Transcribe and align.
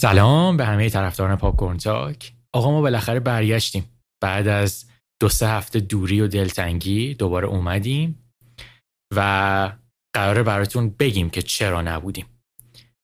سلام 0.00 0.56
به 0.56 0.66
همه 0.66 0.90
طرفداران 0.90 1.36
پاپ 1.36 1.76
تاک. 1.76 2.32
آقا 2.52 2.70
ما 2.70 2.80
بالاخره 2.80 3.20
برگشتیم. 3.20 3.84
بعد 4.22 4.48
از 4.48 4.84
دو 5.20 5.28
سه 5.28 5.48
هفته 5.48 5.80
دوری 5.80 6.20
و 6.20 6.28
دلتنگی 6.28 7.14
دوباره 7.14 7.48
اومدیم 7.48 8.32
و 9.16 9.72
قراره 10.14 10.42
براتون 10.42 10.90
بگیم 10.90 11.30
که 11.30 11.42
چرا 11.42 11.82
نبودیم. 11.82 12.26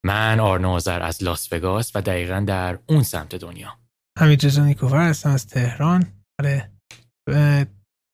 من 0.05 0.39
آرنوزر 0.39 1.01
از 1.01 1.23
لاس 1.23 1.53
وگاس 1.53 1.91
و 1.95 2.01
دقیقا 2.01 2.39
در 2.47 2.79
اون 2.89 3.03
سمت 3.03 3.35
دنیا. 3.35 3.77
همین 4.19 4.37
رضا 4.43 4.65
نیکوفر 4.65 5.09
هستم 5.09 5.29
از 5.29 5.47
تهران. 5.47 6.05
آره 6.39 6.71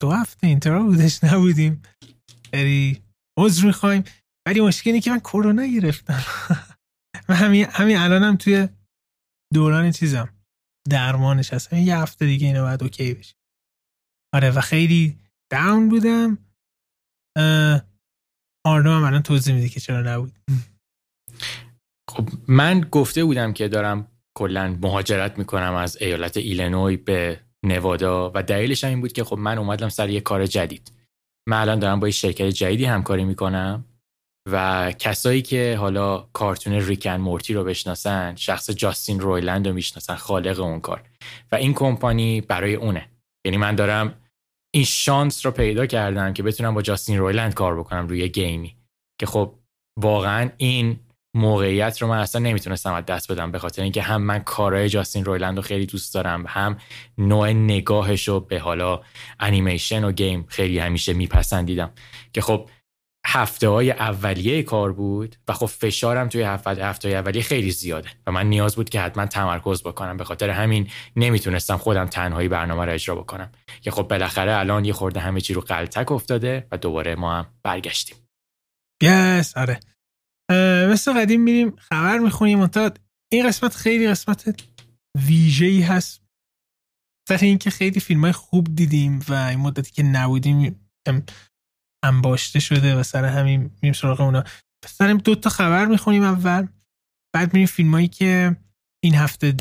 دو 0.00 0.10
هفته 0.10 0.46
اینترا 0.46 0.82
بودش 0.82 1.24
نبودیم. 1.24 1.82
بری 2.52 3.02
عذر 3.38 3.66
می‌خوایم. 3.66 4.04
ولی 4.46 4.60
مشکلی 4.60 5.00
که 5.00 5.10
من 5.10 5.20
کرونا 5.20 5.66
گرفتم. 5.66 6.24
و 7.28 7.34
همین 7.34 7.66
همین 7.70 7.96
الانم 7.96 8.36
توی 8.36 8.68
دوران 9.54 9.90
چیزم. 9.90 10.28
درمانش 10.90 11.52
هست. 11.52 11.72
یه 11.72 11.98
هفته 11.98 12.26
دیگه 12.26 12.46
اینو 12.46 12.62
باید 12.62 12.82
اوکی 12.82 13.14
بشه. 13.14 13.34
آره 14.34 14.50
و 14.50 14.60
خیلی 14.60 15.18
داون 15.52 15.88
بودم. 15.88 16.38
آرنو 18.66 18.90
هم 18.90 19.04
الان 19.04 19.22
توضیح 19.22 19.54
میده 19.54 19.68
که 19.68 19.80
چرا 19.80 20.02
نبود. 20.02 20.38
خب 22.10 22.28
من 22.48 22.80
گفته 22.80 23.24
بودم 23.24 23.52
که 23.52 23.68
دارم 23.68 24.08
کلا 24.38 24.78
مهاجرت 24.82 25.38
می‌کنم 25.38 25.74
از 25.74 25.96
ایالت 26.00 26.36
ایلنوی 26.36 26.96
به 26.96 27.40
نوادا 27.64 28.32
و 28.34 28.42
دلیلش 28.42 28.84
هم 28.84 28.90
این 28.90 29.00
بود 29.00 29.12
که 29.12 29.24
خب 29.24 29.38
من 29.38 29.58
اومدم 29.58 29.88
سر 29.88 30.10
یه 30.10 30.20
کار 30.20 30.46
جدید. 30.46 30.92
من 31.48 31.60
الان 31.60 31.78
دارم 31.78 32.00
با 32.00 32.08
یه 32.08 32.12
شرکت 32.12 32.48
جدیدی 32.48 32.84
همکاری 32.84 33.24
می‌کنم. 33.24 33.84
و 34.50 34.92
کسایی 34.98 35.42
که 35.42 35.76
حالا 35.80 36.18
کارتون 36.32 36.72
ریکن 36.72 37.16
مورتی 37.16 37.54
رو 37.54 37.64
بشناسن 37.64 38.36
شخص 38.36 38.70
جاستین 38.70 39.20
رویلند 39.20 39.68
رو 39.68 39.74
می‌شناسن 39.74 40.14
خالق 40.14 40.60
اون 40.60 40.80
کار. 40.80 41.02
و 41.52 41.56
این 41.56 41.74
کمپانی 41.74 42.40
برای 42.40 42.74
اونه. 42.74 43.08
یعنی 43.46 43.56
من 43.56 43.74
دارم 43.74 44.14
این 44.74 44.84
شانس 44.84 45.46
رو 45.46 45.52
پیدا 45.52 45.86
کردم 45.86 46.32
که 46.32 46.42
بتونم 46.42 46.74
با 46.74 46.82
جاستین 46.82 47.18
رویلند 47.18 47.54
کار 47.54 47.78
بکنم 47.78 48.08
روی 48.08 48.28
گیمی. 48.28 48.76
که 49.20 49.26
خب 49.26 49.54
واقعا 49.98 50.50
این 50.56 51.00
موقعیت 51.36 52.02
رو 52.02 52.08
من 52.08 52.18
اصلا 52.18 52.40
نمی‌تونستم 52.40 52.92
از 52.92 53.04
دست 53.04 53.32
بدم 53.32 53.52
به 53.52 53.58
خاطر 53.58 53.82
اینکه 53.82 54.02
هم 54.02 54.22
من 54.22 54.38
کارهای 54.38 54.88
جاستین 54.88 55.24
رویلند 55.24 55.56
رو 55.56 55.62
خیلی 55.62 55.86
دوست 55.86 56.14
دارم 56.14 56.44
هم 56.48 56.76
نوع 57.18 57.52
نگاهش 57.52 58.28
رو 58.28 58.40
به 58.40 58.58
حالا 58.58 59.00
انیمیشن 59.40 60.04
و 60.04 60.12
گیم 60.12 60.44
خیلی 60.48 60.78
همیشه 60.78 61.12
میپسندیدم. 61.12 61.90
که 62.32 62.40
خب 62.40 62.68
هفته 63.26 63.68
های 63.68 63.90
اولیه 63.90 64.62
کار 64.62 64.92
بود 64.92 65.36
و 65.48 65.52
خب 65.52 65.66
فشارم 65.66 66.28
توی 66.28 66.42
هفته 66.42 66.70
هفته 66.70 67.08
اولیه 67.08 67.42
خیلی 67.42 67.70
زیاده 67.70 68.08
و 68.26 68.32
من 68.32 68.46
نیاز 68.46 68.76
بود 68.76 68.90
که 68.90 69.00
حتما 69.00 69.26
تمرکز 69.26 69.82
بکنم. 69.82 70.16
به 70.16 70.24
خاطر 70.24 70.50
همین 70.50 70.90
نمی‌تونستم 71.16 71.76
خودم 71.76 72.06
تنهایی 72.06 72.48
برنامه 72.48 72.84
رو 72.84 72.92
اجرا 72.92 73.14
بکنم. 73.14 73.52
که 73.80 73.90
خب 73.90 74.02
بالاخره 74.02 74.56
الان 74.56 74.84
یه 74.84 74.92
خورده 74.92 75.20
همه 75.20 75.40
چی 75.40 75.54
رو 75.54 75.60
قلتک 75.60 76.12
افتاده 76.12 76.66
و 76.72 76.78
دوباره 76.78 77.14
ما 77.14 77.36
هم 77.36 77.46
برگشتیم. 77.62 78.16
یس 79.02 79.56
آره. 79.56 79.80
مثل 80.90 81.12
قدیم 81.12 81.40
میریم 81.40 81.76
خبر 81.76 82.18
می‌خونیم 82.18 82.58
منتها 82.58 82.90
این 83.32 83.46
قسمت 83.46 83.74
خیلی 83.74 84.08
قسمت 84.08 84.62
ویژه 85.26 85.66
ای 85.66 85.80
هست. 85.82 86.22
سر 87.28 87.38
اینکه 87.42 87.70
خیلی 87.70 88.00
فیلم 88.00 88.20
های 88.20 88.32
خوب 88.32 88.74
دیدیم 88.74 89.20
و 89.28 89.34
این 89.34 89.58
مدتی 89.58 89.92
که 89.92 90.02
نبودیم 90.02 90.90
انباشته 92.02 92.60
شده 92.60 92.96
و 92.96 93.02
سر 93.02 93.24
همین 93.24 93.60
میریم 93.60 93.92
سراغ 93.92 94.20
اونا. 94.20 94.44
سر 94.86 95.12
دو 95.12 95.34
تا 95.34 95.50
خبر 95.50 95.86
می‌خونیم 95.86 96.22
اول. 96.22 96.66
بعد 97.34 97.52
میریم 97.52 97.66
فیلم 97.66 97.92
هایی 97.92 98.08
که 98.08 98.56
این 99.04 99.14
هفته 99.14 99.54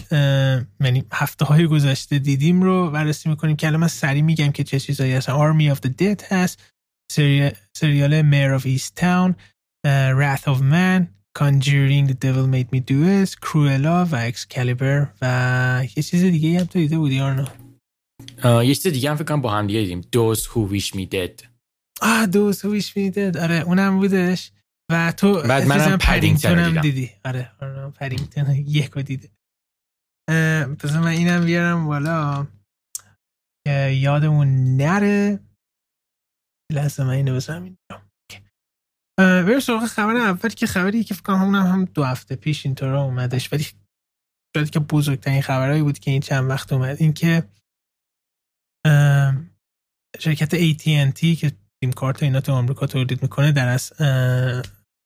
یعنی 0.79 1.03
هفته 1.13 1.45
های 1.45 1.67
گذشته 1.67 2.19
دیدیم 2.19 2.63
رو 2.63 2.91
بررسی 2.91 3.29
می‌کنیم. 3.29 3.55
که 3.55 3.67
الان 3.67 3.79
من 3.79 3.88
سریع 3.88 4.21
میگم 4.21 4.51
که 4.51 4.63
چه 4.63 4.79
چیزایی 4.79 5.13
هستن. 5.13 5.33
Army 5.33 5.75
of 5.75 5.79
the 5.79 5.91
Dead 6.01 6.23
هست. 6.31 6.63
سریال 7.77 8.21
Mayor 8.21 8.61
of 8.61 8.66
East 8.66 9.01
Town. 9.01 9.35
Wrath 9.87 10.45
of 10.53 10.59
Man. 10.61 11.07
Conjuring 11.39 12.07
The 12.11 12.17
Devil 12.25 12.47
Made 12.55 12.69
Me 12.73 12.81
Do 12.89 12.97
It 13.17 13.31
Cruella 13.45 14.07
و 14.11 14.31
Excalibur 14.31 15.07
و 15.21 15.85
یه 15.95 16.03
چیز 16.03 16.23
دیگه 16.23 16.59
هم 16.59 16.66
تو 16.66 16.79
دیده 16.79 16.97
بودی 16.97 17.19
آرنا؟ 17.19 17.47
یه 18.63 18.75
چیز 18.75 18.87
دیگه 18.87 19.09
هم 19.09 19.16
فکر 19.16 19.25
کنم 19.25 19.41
با 19.41 19.51
هم 19.51 19.67
دیگه 19.67 19.79
دیدیم. 19.79 20.01
Those 20.01 20.39
Who 20.39 20.73
Wish 20.73 20.87
Me 20.87 21.07
Dead. 21.13 21.50
آه 22.01 22.25
Those 22.25 22.57
Who 22.57 22.81
Wish 22.81 22.89
Me 22.89 23.16
Dead 23.16 23.38
آره 23.41 23.56
اونم 23.56 23.97
بودش. 24.00 24.51
و 24.91 25.12
تو 25.12 25.41
بعد 25.41 25.63
منم 25.63 25.97
پدینگتون 25.97 26.59
هم 26.59 26.81
دیدی. 26.81 27.12
آره 27.25 27.51
پدینگتون 27.95 28.56
یکو 28.67 29.01
دیده 29.01 29.29
پس 30.79 30.91
من 30.91 31.07
اینم 31.07 31.45
بیارم 31.45 31.85
بالا 31.88 32.47
یادمون 33.91 34.78
نره. 34.78 35.40
لحظه 36.72 37.03
من 37.03 37.09
اینو 37.09 37.35
بزنم 37.35 37.63
اینجا. 37.63 38.11
بریم 39.19 39.59
سراغ 39.59 39.85
خبر 39.85 40.16
اول 40.16 40.50
که 40.50 40.67
خبری 40.67 41.03
که 41.03 41.13
فکر 41.13 41.23
کنم 41.23 41.35
همون 41.38 41.56
هم 41.56 41.85
دو 41.85 42.03
هفته 42.03 42.35
پیش 42.35 42.66
اینطور 42.66 42.95
اومدش. 42.95 43.53
ولی 43.53 43.66
شاید 44.56 44.69
که 44.69 44.79
بزرگترین 44.79 45.41
خبرهایی 45.41 45.81
بود 45.84 46.00
که 46.00 46.11
این 46.11 46.22
چند 46.22 46.50
وقت 46.50 46.73
اومد. 46.73 46.97
این 47.00 47.13
که 47.13 47.50
شرکت 50.19 50.56
AT&T 50.56 51.38
که 51.40 51.51
تیم 51.83 51.91
کارت 51.91 52.23
اینا 52.23 52.41
تو 52.41 52.51
آمریکا 52.51 52.87
تولید 52.87 53.21
می‌کنه 53.21 53.51
در 53.51 53.67
از 53.67 53.93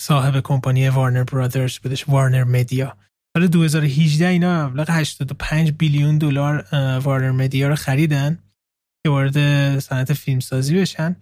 صاحب 0.01 0.39
کمپانی 0.39 0.89
وارنر 0.89 1.23
برادرز 1.23 1.79
بودش 1.79 2.09
وارنر 2.09 2.43
مدیا 2.43 2.97
سال 3.37 3.47
2018 3.47 4.27
اینا 4.27 4.67
مبلغ 4.69 4.89
85 4.89 5.71
بیلیون 5.71 6.17
دلار 6.17 6.67
WarnerMedia 6.99 7.67
رو 7.67 7.75
خریدن 7.75 8.39
که 9.05 9.09
وارد 9.09 9.79
صنعت 9.79 10.13
فیلمسازی 10.13 10.81
بشن. 10.81 11.15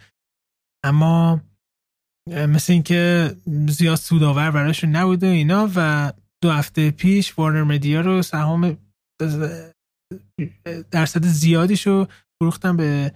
اما 0.85 1.41
مثل 2.29 2.73
اینکه 2.73 3.31
زیاد 3.67 3.95
سودآور 3.95 4.51
براشون 4.51 4.89
نبوده 4.89 5.27
اینا 5.27 5.69
و 5.75 6.13
دو 6.43 6.51
هفته 6.51 6.91
پیش 6.91 7.39
WarnerMedia 7.39 8.01
رو 8.01 8.21
سهام 8.21 8.77
درصد 10.91 11.25
زیادیشو 11.25 12.07
فروختن 12.39 12.77
به 12.77 13.13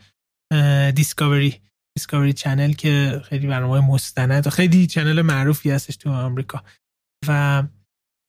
Discovery 0.95 1.61
Discovery 1.97 2.33
Channel 2.33 2.73
که 2.73 3.21
خیلی 3.25 3.47
برنامه 3.47 3.79
مستند 3.79 4.47
و 4.47 4.49
خیلی 4.49 4.87
channel 4.87 5.21
معروفی 5.21 5.71
هستش 5.71 5.95
تو 5.95 6.09
آمریکا. 6.09 6.63
و 7.27 7.63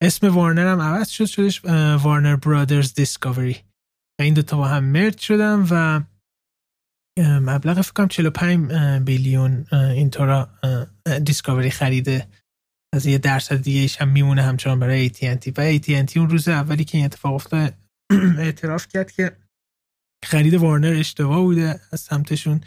اسم 0.03 0.29
وارنر 0.29 0.67
هم 0.73 0.81
عوض 0.81 1.09
شد 1.09 1.25
شدش 1.25 1.65
وارنر 2.03 2.37
برادرز 2.37 2.95
دیسکاوری 2.95 3.57
و 4.21 4.23
این 4.23 4.35
دوتا 4.35 4.57
با 4.57 4.69
هم 4.69 4.85
مرد 4.85 5.19
شدن 5.19 5.67
و 5.71 6.01
مبلغ 7.21 7.81
فکر 7.81 7.93
کنم 7.93 8.09
45 8.09 8.73
بیلیون 9.05 9.67
اینطورا 9.73 10.49
دیسکاوری 11.25 11.71
خریده. 11.71 12.29
از 12.95 13.07
یه 13.07 13.19
درصد 13.19 13.63
دیگه 13.63 13.95
هم 14.01 14.09
میمونه 14.09 14.43
همچنان 14.43 14.81
برای 14.81 15.09
AT&T 15.09 15.53
و 15.57 15.79
AT&T 15.79 16.17
اون 16.17 16.31
روز 16.31 16.49
اولی 16.49 16.85
که 16.85 16.99
این 16.99 17.05
اتفاق 17.05 17.35
افتاد 17.35 17.75
اعتراف 18.39 18.89
کرد 18.89 19.13
که 19.13 19.37
خرید 20.25 20.55
وارنر 20.55 20.97
اشتباه 20.99 21.41
بوده 21.41 21.81
از 21.93 22.01
سمتشون. 22.01 22.61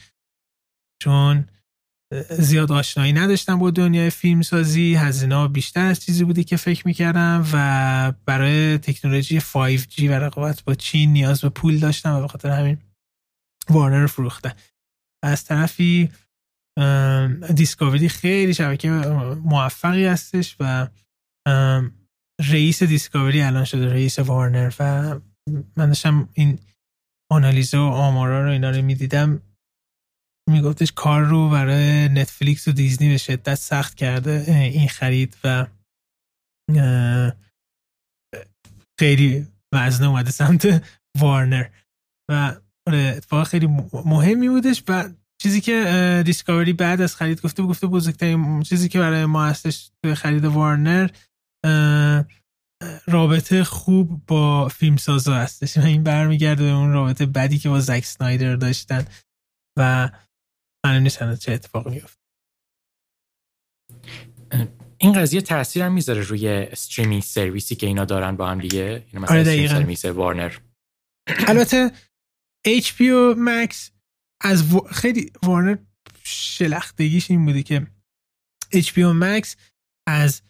چون 1.01 1.45
زیاد 2.29 2.71
آشنایی 2.71 3.13
نداشتم 3.13 3.59
با 3.59 3.71
دنیای 3.71 4.09
فیلم 4.09 4.41
سازی 4.41 4.95
هزینه 4.95 5.47
بیشتر 5.47 5.85
از 5.85 5.99
چیزی 5.99 6.23
بودی 6.23 6.43
که 6.43 6.57
فکر 6.57 6.87
می‌کردم 6.87 7.45
و 7.53 8.13
برای 8.25 8.77
تکنولوژی 8.77 9.39
5G 9.39 10.03
و 10.03 10.11
رقابت 10.11 10.63
با 10.63 10.75
چین 10.75 11.13
نیاز 11.13 11.41
به 11.41 11.49
پول 11.49 11.79
داشتم 11.79 12.13
و 12.15 12.21
به 12.21 12.27
خاطر 12.27 12.49
همین 12.49 12.77
وارنر 13.69 14.07
فروخته 14.07 14.55
از 15.23 15.45
طرفی 15.45 16.09
دیسکاوری 17.55 18.09
خیلی 18.09 18.53
شبکه 18.53 18.89
موفقی 19.43 20.05
هستش 20.05 20.55
و 20.59 20.87
رئیس 22.49 22.83
دیسکاوری 22.83 23.41
الان 23.41 23.63
شده 23.63 23.93
رئیس 23.93 24.19
وارنر 24.19 24.73
و 24.79 25.19
من 25.77 25.87
داشتم 25.87 26.29
این 26.33 26.59
آنالیزه 27.31 27.77
و 27.77 27.81
آمارا 27.81 28.45
رو 28.45 28.51
اینا 28.51 28.69
رو 28.69 28.81
می‌دیدم. 28.81 29.41
میگفتش 30.51 30.91
کار 30.91 31.21
رو 31.21 31.49
برای 31.49 32.09
نتفلیکس 32.09 32.67
و 32.67 32.71
دیزنی 32.71 33.09
به 33.09 33.17
شدت 33.17 33.55
سخت 33.55 33.95
کرده. 33.95 34.45
این 34.47 34.87
خرید 34.87 35.37
و 35.43 35.67
خیلی 38.99 39.47
وزنه 39.73 40.07
اومده 40.07 40.31
سمت 40.31 40.83
وارنر. 41.17 41.65
و 42.31 42.55
آره 42.87 43.13
اتفاق 43.17 43.47
خیلی 43.47 43.67
مهمی 44.05 44.49
بودش 44.49 44.83
و 44.87 45.09
چیزی 45.41 45.61
که 45.61 46.23
دیسکاوری 46.25 46.73
بعد 46.73 47.01
از 47.01 47.15
خرید 47.15 47.41
گفته 47.41 47.63
گفته 47.63 47.87
بزرگترین 47.87 48.63
چیزی 48.63 48.89
که 48.89 48.99
برای 48.99 49.25
ما 49.25 49.45
هستش 49.45 49.91
توی 50.03 50.15
خرید 50.15 50.45
وارنر 50.45 51.09
رابطه 53.07 53.63
خوب 53.63 54.25
با 54.25 54.67
فیلم 54.67 54.97
سازا 54.97 55.35
هستش. 55.35 55.77
و 55.77 55.81
این 55.81 56.03
برمیگرده 56.03 56.63
به 56.63 56.69
اون 56.69 56.91
رابطه 56.93 57.25
بدی 57.25 57.57
که 57.59 57.69
با 57.69 57.79
زک 57.79 58.05
سنایدر 58.05 58.55
داشتن. 58.55 59.05
و 59.79 60.09
من 60.85 61.03
نیستن 61.03 61.35
چه 61.35 61.51
اتفاق 61.51 61.87
میفته 61.87 62.21
این 64.97 65.13
قضیه 65.13 65.41
تاثیر 65.41 65.83
هم 65.83 65.93
می‌ذاره 65.93 66.21
روی 66.21 66.47
streaming 66.47 67.23
service 67.23 67.69
ی 67.69 67.75
که 67.75 67.87
اینا 67.87 68.05
دارن 68.05 68.35
با 68.35 68.47
هم 68.47 68.59
دیگه. 68.59 69.05
این 69.11 69.21
مثلا 69.21 69.39
آره 69.39 69.67
سرویس 69.67 70.05
Warner. 70.05 70.57
البته 71.27 71.91
HBO 72.67 73.35
Max 73.37 73.75
از 74.41 74.73
و... 74.73 74.79
خیلی 74.79 75.31
Warner 75.43 75.77
شلختگیش 76.23 77.31
این 77.31 77.45
بوده 77.45 77.63
که 77.63 77.87
HBO 78.73 79.13
Max 79.21 79.55
از 80.07 80.41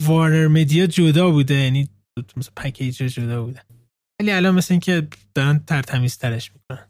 WarnerMedia 0.00 0.86
جدا 0.86 1.30
بوده 1.30 1.54
یعنی 1.54 1.88
مثلا 2.36 2.52
پکیج 2.56 2.96
جدا 2.96 3.42
بوده. 3.42 3.64
ولی 4.20 4.30
الان 4.30 4.54
مثل 4.54 4.74
اینکه 4.74 5.08
دارن 5.34 5.58
تر 5.58 6.18
تمیزترش 6.18 6.52
می‌کنن. 6.52 6.89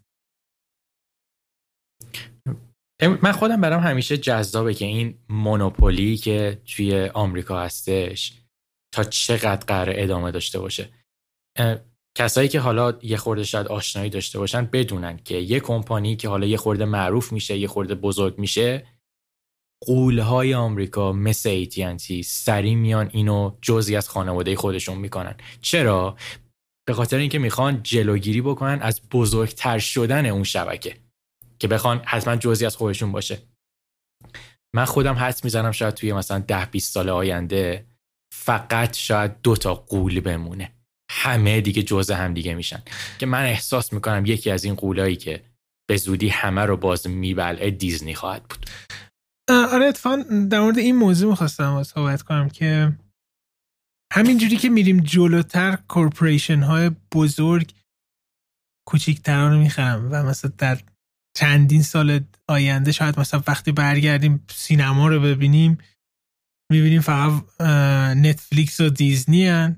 من 3.02 3.32
خودم 3.32 3.61
برام 3.61 3.82
همیشه 3.82 4.17
جذابه 4.17 4.75
که 4.75 4.85
این 4.85 5.19
مونوپولی 5.29 6.17
که 6.17 6.62
توی 6.67 7.06
آمریکا 7.14 7.61
هستش 7.61 8.32
تا 8.94 9.05
چقدر 9.05 9.67
قرار 9.67 9.94
ادامه 9.99 10.31
داشته 10.31 10.58
باشه. 10.58 10.88
کسایی 12.17 12.49
که 12.49 12.61
حالا 12.61 12.99
یه 13.02 13.17
خورده 13.17 13.44
شاید 13.44 13.67
آشنایی 13.67 14.11
داشته 14.11 14.38
باشن 14.38 14.64
بدونن 14.64 15.17
که 15.17 15.37
یه 15.37 15.61
کمپانی 15.61 16.17
که 16.17 16.29
حالا 16.29 16.47
یه 16.47 16.56
خورده 16.56 16.85
معروف 16.85 17.32
میشه 17.32 17.58
یه 17.58 17.69
خورده 17.69 17.94
بزرگ 17.94 18.38
میشه 18.38 18.87
قولهای 19.87 20.55
آمریکا 20.55 21.12
مثل 21.12 21.49
ایتینتی 21.49 22.23
سری 22.23 22.75
میان 22.75 23.11
اینو 23.12 23.56
جزی 23.62 23.97
از 23.97 24.08
خانواده 24.08 24.56
خودشون 24.56 24.99
می‌کنن. 24.99 25.35
چرا؟ 25.61 26.17
به 26.87 26.94
خاطر 26.94 27.17
اینکه 27.17 27.38
می‌خوان 27.38 27.82
جلوگیری 27.82 28.41
بکنن 28.41 28.79
از 28.82 29.00
بزرگتر 29.11 29.79
شدن 29.79 30.26
اون 30.26 30.44
شبکه. 30.44 30.97
که 31.61 31.69
بخوان 31.69 32.03
حتما 32.07 32.37
جزی 32.37 32.67
از 32.67 32.77
خودشون 32.77 33.12
باشه. 33.12 33.43
من 34.75 34.85
خودم 34.85 35.15
حدس 35.15 35.45
می‌زنم 35.45 35.73
شاید 35.73 35.95
توی 35.95 36.12
مثلا 36.12 36.39
ده 36.39 36.67
20 36.67 36.95
سال 36.95 37.09
آینده 37.09 37.87
فقط 38.35 38.97
شاید 38.97 39.43
دو 39.43 39.57
تا 39.57 39.75
قول 39.75 40.21
بمونه. 40.21 40.73
همه 41.11 41.61
دیگه 41.61 41.83
جزء 41.83 42.15
هم 42.15 42.35
دیگه 42.35 42.55
میشن. 42.55 42.83
که 43.19 43.27
من 43.27 43.45
احساس 43.45 43.93
می‌کنم 43.93 44.27
یکی 44.27 44.51
از 44.51 44.65
این 44.65 44.75
قولایی 44.75 45.17
که 45.17 45.45
به 45.89 45.97
زودی 45.97 46.29
همه 46.29 46.65
رو 46.65 46.77
باز 46.77 47.07
میبلعه 47.07 47.71
دیزنی 47.71 48.15
خواهد 48.15 48.43
بود. 48.43 48.71
آره 49.51 49.87
اتفاقا 49.87 50.17
در 50.51 50.61
مورد 50.61 50.79
این 50.79 50.97
موضوع 50.97 51.31
می‌خواستم 51.31 51.83
صحبت 51.83 52.23
کنم 52.23 52.49
که 52.49 52.93
همینجوری 54.12 54.57
که 54.57 54.69
میریم 54.69 55.01
جلوتر 55.01 55.79
کورپوریشن 55.89 56.62
های 56.62 56.91
بزرگ 57.15 57.73
کوچیکترها 58.89 59.49
رو 59.49 59.59
می‌خرن 59.59 60.09
و 60.12 60.23
مثلا 60.23 60.53
در 60.59 60.79
چندین 61.37 61.82
سال 61.82 62.21
آینده 62.49 62.93
شاید 62.93 63.21
مثلا 63.21 63.43
وقتی 63.47 63.73
برگردیم 63.73 64.44
سینما 64.50 65.09
رو 65.09 65.21
ببینیم 65.21 65.79
می‌بینیم 66.73 67.00
فقط 67.00 67.61
Netflix 68.17 68.81
و 68.81 68.88
دیزنی 68.88 69.47
هن. 69.47 69.77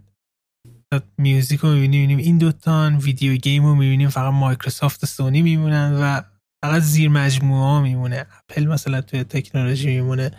music 1.19 1.61
رو 1.61 1.75
می‌بینیم 1.75 2.19
این 2.19 2.39
دوتان 2.39 2.97
video 2.97 3.37
game 3.37 3.65
رو 3.65 3.75
می‌بینیم 3.75 4.09
فقط 4.09 4.33
مایکروسافت 4.33 5.03
و 5.03 5.07
سونی 5.07 5.43
میمونن 5.43 5.93
و 5.93 6.21
فقط 6.65 6.83
زیر 6.83 7.09
مجموعه 7.09 7.61
ها 7.61 7.83
میمونه. 7.83 8.27
اپل 8.31 8.67
مثلا 8.67 9.01
توی 9.01 9.25
تکنولوژی 9.25 9.87
میمونه. 9.87 10.31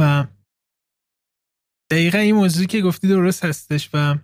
و 0.00 0.26
دقیقا 1.90 2.18
این 2.18 2.34
موضوعی 2.34 2.66
که 2.66 2.80
گفتی 2.80 3.08
درست 3.08 3.44
هستش 3.44 3.90
و 3.94 4.18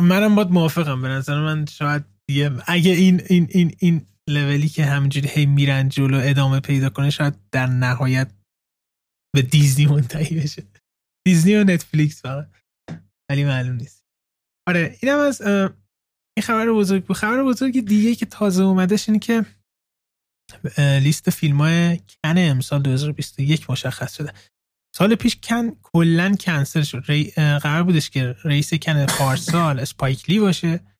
منم 0.00 0.34
باید 0.34 0.48
موافقم. 0.48 1.02
به 1.02 1.08
نظر 1.08 1.40
من 1.40 1.66
شاید 1.66 2.13
دیگه 2.28 2.62
اگه 2.66 2.90
این 2.90 3.22
این 3.28 3.48
این 3.50 3.76
این 3.78 4.06
لولی 4.28 4.68
که 4.68 4.84
همینجوری 4.84 5.28
هی 5.28 5.46
میرن 5.46 5.88
جلو 5.88 6.20
ادامه 6.22 6.60
پیدا 6.60 6.90
کنه 6.90 7.10
شاید 7.10 7.34
در 7.52 7.66
نهایت 7.66 8.32
به 9.34 9.42
دیزنی 9.42 9.86
منتهی 9.86 10.40
بشه. 10.40 10.62
دیزنی 11.26 11.54
و 11.54 11.64
نتفلیکس 11.64 12.22
فقط. 12.22 12.48
ولی 13.30 13.44
معلوم 13.44 13.76
نیست. 13.76 14.04
آره 14.68 14.98
اینم 15.02 15.18
از 15.18 15.42
این 15.42 16.42
خبر 16.42 16.72
بزرگ 16.72 17.04
بود. 17.04 17.16
خبر 17.16 17.42
بزرگ 17.42 17.86
دیگه 17.86 18.14
که 18.14 18.26
تازه 18.26 18.62
اومدش 18.62 19.08
اینه 19.08 19.18
که 19.18 19.46
لیست 20.76 21.30
فیلم 21.30 21.60
های 21.60 21.96
کن 21.96 22.34
امسال 22.36 22.82
2021 22.82 23.70
مشخص 23.70 24.16
شده. 24.16 24.32
سال 24.96 25.14
پیش 25.14 25.36
کن 25.36 25.70
کلا 25.82 26.36
کنسل 26.40 26.82
شد. 26.82 27.04
قرار 27.58 27.82
بودش 27.82 28.10
که 28.10 28.36
رئیس 28.44 28.74
کن 28.74 29.06
پارسال 29.06 29.80
Spike 29.80 30.16
Lee 30.16 30.38
باشه. 30.38 30.93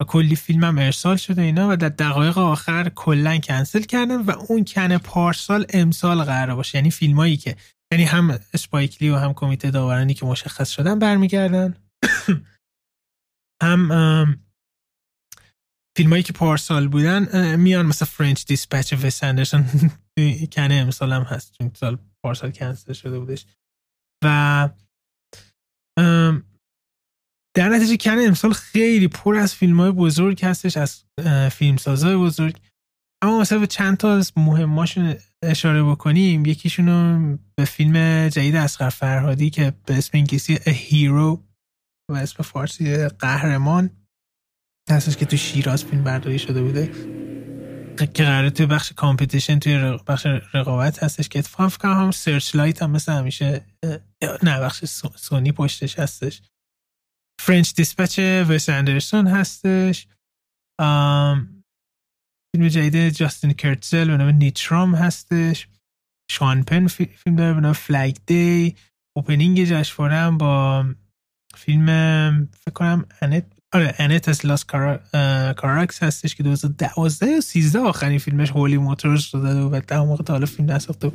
و 0.00 0.04
کلی 0.04 0.36
فیلم 0.36 0.64
هم 0.64 0.78
ارسال 0.78 1.16
شده 1.16 1.42
اینا 1.42 1.68
و 1.70 1.76
در 1.76 1.88
دقایق 1.88 2.38
آخر 2.38 2.88
کلا 2.88 3.38
کنسل 3.38 3.82
کردن 3.82 4.22
و 4.22 4.30
اون 4.30 4.64
کن 4.64 4.98
پارسال 4.98 5.66
امسال 5.70 6.22
قرار 6.24 6.56
باشه. 6.56 6.78
یعنی 6.78 6.90
فیلمایی 6.90 7.36
که 7.36 7.56
یعنی 7.92 8.04
هم 8.04 8.38
Spike 8.54 8.89
Lee 8.89 9.10
و 9.10 9.16
هم 9.16 9.34
کمیته 9.34 9.70
داورانی 9.70 10.14
که 10.14 10.26
مشخص 10.26 10.70
شدن 10.70 10.98
برمیگردن. 10.98 11.76
هم 13.62 14.40
فیلمایی 15.96 16.22
که 16.22 16.32
پارسال 16.32 16.88
بودن 16.88 17.56
میان 17.56 17.86
مثل 17.86 18.04
French 18.04 18.46
Dispatch 18.46 18.92
Wes 18.92 19.24
Anderson. 19.24 19.64
کنه 20.52 20.74
امسال 20.74 21.12
هم 21.12 21.22
هست 21.22 21.52
چون 21.58 21.70
سال 21.74 21.98
پارسال 22.24 22.50
کنسل 22.50 22.92
شده 22.92 23.18
بودش. 23.18 23.46
و 24.24 24.68
در 27.56 27.68
نتیجه 27.68 27.96
کنه 27.96 28.22
امسال 28.22 28.52
خیلی 28.52 29.08
پر 29.08 29.36
از 29.36 29.54
فیلم 29.54 29.80
های 29.80 29.90
بزرگ 29.90 30.44
هستش 30.44 30.76
از 30.76 31.04
فیلم 31.52 31.76
های 31.86 32.16
بزرگ. 32.16 32.56
اما 33.22 33.40
مثلا 33.40 33.58
به 33.58 33.66
چند 33.66 33.96
تا 33.96 34.16
از 34.16 34.32
مهماشون 34.36 35.14
اشاره 35.42 35.82
بکنیم. 35.82 36.46
یکیشون 36.46 37.38
به 37.56 37.64
فیلم 37.64 38.28
جدید 38.28 38.56
اسقر 38.56 38.88
فرهادی 38.88 39.50
که 39.50 39.72
به 39.86 39.94
اسم 39.94 40.10
انگلیسی 40.14 40.58
هیرو 40.66 41.44
و 42.10 42.14
اسم 42.14 42.42
فارسی 42.42 43.08
قهرمان 43.08 43.90
هستش 44.90 45.16
که 45.16 45.26
تو 45.26 45.36
شیراز 45.36 45.84
فیلم 45.84 46.04
برداری 46.04 46.38
شده 46.38 46.62
بوده. 46.62 46.90
که 48.06 48.24
قراره 48.24 48.50
توی 48.50 48.66
بخش 48.66 48.92
competition 48.92 49.58
توی 49.58 49.98
بخش 50.06 50.26
رقابت 50.54 51.02
هستش 51.02 51.28
که 51.28 51.38
اتفاق 51.38 51.84
هم 51.84 52.10
Searchlight 52.10 52.82
هم 52.82 52.90
مثل 52.90 53.12
همیشه 53.12 53.66
نه 54.42 54.60
بخش 54.60 54.84
سونی 55.16 55.52
پشتش 55.52 55.98
هستش. 55.98 56.42
French 57.42 57.74
Dispatch 57.74 58.18
Wes 58.18 58.68
Anderson 58.68 59.26
هستش. 59.26 60.06
فیلم 62.52 62.68
جدید 62.68 63.08
Justin 63.08 63.52
Kurzel 63.52 64.06
به 64.10 64.16
نام 64.16 64.28
Nitram 64.28 64.94
هستش. 64.94 65.68
Sean 66.30 66.62
Penn 66.62 66.86
فیلم 66.86 67.36
داره 67.36 67.54
به 67.54 67.60
نام 67.60 67.72
Flag 67.72 68.16
Day 68.26 68.74
opening 69.16 69.64
جشنواره 69.64 70.14
هم 70.14 70.38
با 70.38 70.84
فیلم 71.54 71.86
فکر 72.46 72.72
کنم 72.74 73.04
Annette 73.22 73.44
آره 73.72 73.94
انت 73.98 74.28
از 74.28 74.46
لاس 74.46 74.64
کاراکس 75.56 76.02
هستش 76.02 76.34
که 76.34 76.42
2012 76.42 77.26
یا 77.26 77.40
13 77.40 77.78
آخرین 77.78 78.18
فیلمش 78.18 78.50
هولی 78.50 78.78
موتورز 78.78 79.34
رو 79.34 79.40
داده 79.40 79.60
و 79.60 79.80
ده 79.80 79.98
موقع 79.98 80.24
تا 80.24 80.32
حالا 80.32 80.46
فیلم 80.46 80.70
نساخته 80.70 81.12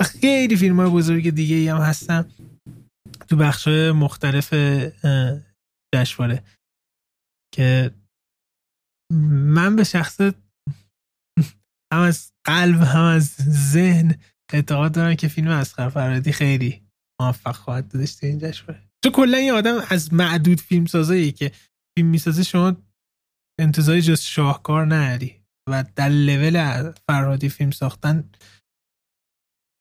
و 0.00 0.04
خیلی 0.04 0.56
فیلم 0.56 0.80
های 0.80 0.90
بزرگ 0.90 1.30
دیگه 1.30 1.74
هم 1.74 1.80
هستن. 1.80 2.24
تو 3.28 3.36
بخش 3.36 3.68
مختلف 3.68 4.54
جشنواره 5.94 6.44
که 7.54 7.94
من 9.54 9.76
به 9.76 9.84
شخص 9.84 10.20
هم 11.92 12.00
از 12.00 12.32
قلب 12.46 12.80
هم 12.80 13.04
از 13.04 13.26
ذهن 13.72 14.20
اعتقاد 14.52 14.94
دارم 14.94 15.14
که 15.14 15.28
فیلم 15.28 15.48
اسقر 15.48 15.88
فرادی 15.88 16.32
خیلی 16.32 16.82
موفق 17.20 17.54
خواهد 17.56 17.92
داشت 17.92 18.24
این 18.24 18.38
جشنواره 18.38 18.88
تو 19.04 19.10
کلا 19.10 19.38
یه 19.38 19.52
آدم 19.52 19.74
از 19.90 20.12
معدود 20.12 20.60
فیلم 20.60 20.86
سازایی 20.86 21.32
که 21.32 21.52
فیلم 21.98 22.08
می‌سازه 22.08 22.42
شما 22.42 22.76
انتظاری 23.60 24.02
جز 24.02 24.20
شاهکار 24.20 24.94
نداری 24.94 25.44
و 25.68 25.84
در 25.96 26.08
لول 26.08 26.92
فرهادی 27.08 27.48
فیلم 27.48 27.70
ساختن 27.70 28.30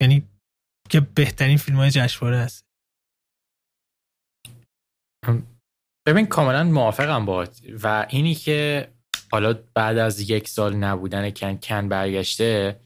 یعنی 0.02 0.30
که 0.90 1.00
بهترین 1.00 1.58
فیلم 1.58 1.78
های 1.78 1.92
جشنواره 1.92 2.38
هست. 2.38 2.66
ببین 6.08 6.26
کاملا 6.26 6.64
موافقم 6.64 7.26
باد 7.26 7.56
و 7.84 8.06
اینی 8.10 8.36
که 8.36 8.88
حالا 9.32 9.54
بعد 9.74 9.98
از 9.98 10.30
یک 10.30 10.48
سال 10.48 10.76
نبودن 10.76 11.32
کن 11.32 11.58
کن 11.58 11.90
برگشته 11.90 12.80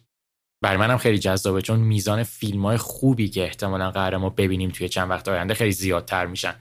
بر 0.64 0.78
منم 0.78 0.98
خیلی 0.98 1.18
جذابه 1.18 1.62
چون 1.62 1.80
میزان 1.80 2.24
فیلم 2.24 2.66
های 2.66 2.78
خوبی 2.78 3.30
که 3.30 3.44
احتمالا 3.44 3.92
قرار 3.92 4.18
ما 4.18 4.30
ببینیم 4.30 4.70
توی 4.70 4.90
چند 4.90 5.10
وقت 5.10 5.28
آینده 5.28 5.54
خیلی 5.54 5.72
زیادتر 5.72 6.26
میشن. 6.26 6.56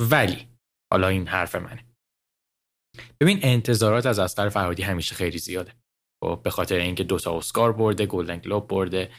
ولی 0.00 0.48
حالا 0.92 1.08
این 1.08 1.26
حرف 1.26 1.54
منه. 1.54 1.84
ببین 3.20 3.38
انتظارات 3.42 4.06
از 4.06 4.18
اسقر 4.18 4.48
فرهادی 4.48 4.82
همیشه 4.82 5.14
خیلی 5.14 5.38
زیاده. 5.38 5.72
خب 6.24 6.40
به 6.44 6.50
خاطر 6.50 6.78
اینکه 6.78 7.04
دوتا 7.04 7.38
اسکار 7.38 7.72
برده 7.72 8.06
گلدن 8.06 8.38
گلوب 8.38 8.68
برده 8.68 9.10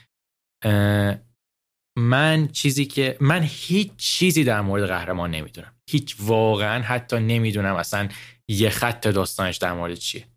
من 1.98 2.48
چیزی 2.48 2.86
که 2.86 3.18
من 3.20 3.44
هیچ 3.44 3.92
چیزی 3.98 4.44
در 4.44 4.62
مورد 4.62 4.88
قهرمان 4.88 5.32
نمی‌دونم. 5.32 5.75
هیچ 5.90 6.16
واقعا 6.20 6.84
حتی 6.84 7.20
نمی‌دونم 7.20 7.75
اصلا 7.75 8.10
یه 8.48 8.70
خط 8.70 9.08
داستانش 9.08 9.58
در 9.58 9.74
مورد 9.74 9.96
چیه. 9.96 10.28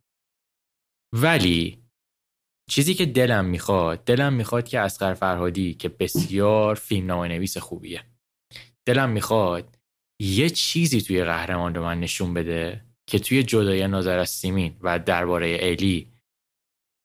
ولی 1.14 1.82
چیزی 2.70 2.94
که 2.94 3.06
دلم 3.06 3.44
می‌خواد 3.44 4.04
دلم 4.04 4.32
می‌خواد 4.32 4.68
که 4.68 4.80
اسقر 4.80 5.14
فرهادی 5.14 5.74
که 5.74 5.88
بسیار 5.88 6.74
فیلم 6.74 7.10
نویس 7.12 7.58
خوبیه 7.58 8.04
دلم 8.86 9.10
می‌خواد 9.10 9.78
یه 10.20 10.50
چیزی 10.50 11.02
توی 11.02 11.24
قهرمان 11.24 11.74
رو 11.74 11.84
من 11.84 12.00
نشون 12.00 12.34
بده 12.34 12.84
که 13.06 13.18
توی 13.18 13.42
جدای 13.42 13.88
نظر 13.88 14.18
از 14.18 14.30
سیمین 14.30 14.76
و 14.80 14.98
درباره 14.98 15.58
الی 15.60 16.12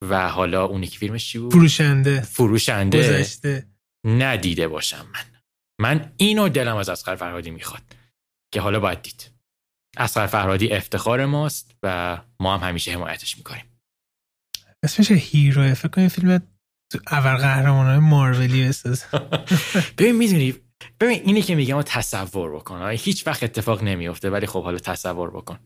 و 0.10 0.30
حالا 0.30 0.66
اونی 0.66 0.88
که 0.88 1.00
فیلمش 1.00 1.28
چی 1.28 1.40
بود؟ 1.40 1.52
فروشنده. 1.52 2.22
فروشنده. 2.22 2.98
گذشته. 2.98 3.73
ندیده 4.04 4.68
باشم 4.68 5.06
من. 5.14 5.26
من 5.82 6.14
اینو 6.18 6.50
دلم 6.50 6.76
از 6.76 6.90
اسقر 6.90 7.16
فرهادی 7.16 7.52
می‌خواد 7.52 7.84
که 8.54 8.62
حالا 8.62 8.80
باید 8.80 9.02
دید. 9.02 9.32
اسقر 9.98 10.28
فرهادی 10.28 10.72
افتخار 10.74 11.26
ماست 11.26 11.76
و 11.84 12.18
ما 12.40 12.58
هم 12.58 12.70
همیشه 12.70 12.92
حمایتش 12.92 13.38
می‌کنیم. 13.38 13.66
اسمش 14.84 15.12
هیرو 15.12 15.74
فکر 15.74 15.88
کنم 15.88 16.08
فیلم 16.08 16.48
اول 17.12 17.38
قهرمان 17.38 17.98
مارولی 17.98 18.68
بساز 18.68 19.06
ببین 19.98 20.16
می‌دونی 20.16 20.56
ببین 21.00 21.22
اینی 21.26 21.42
که 21.42 21.56
میگم 21.56 21.82
تصور 21.82 22.56
بکن. 22.56 22.90
هیچ 22.90 23.28
وقت 23.28 23.44
اتفاق 23.44 23.84
نمیفته 23.84 24.30
ولی 24.30 24.48
خب 24.48 24.64
حالا 24.64 24.78
تصور 24.78 25.32
بکن. 25.32 25.60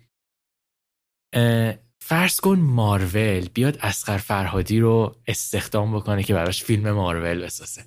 فرض 2.01 2.39
کن 2.39 2.59
مارول 2.59 3.49
بیاد 3.53 3.77
اسقر 3.81 4.17
فرهادی 4.17 4.79
رو 4.79 5.21
استخدام 5.27 5.95
بکنه 5.95 6.23
که 6.23 6.33
براش 6.33 6.63
فیلم 6.63 6.91
مارول 6.91 7.41
بسازه. 7.41 7.85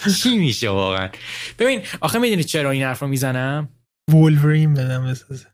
چی 0.22 0.38
میشه 0.38 0.68
واقعا؟ 0.70 1.10
ببین 1.58 1.82
آخه 2.00 2.18
می‌دونی 2.18 2.44
چرا 2.44 2.70
این 2.70 2.82
حرف 2.82 3.02
رو 3.02 3.08
می‌زنم؟ 3.08 3.68
Wolverine 4.10 4.74
بدم 4.74 5.06
بسازه. 5.06 5.46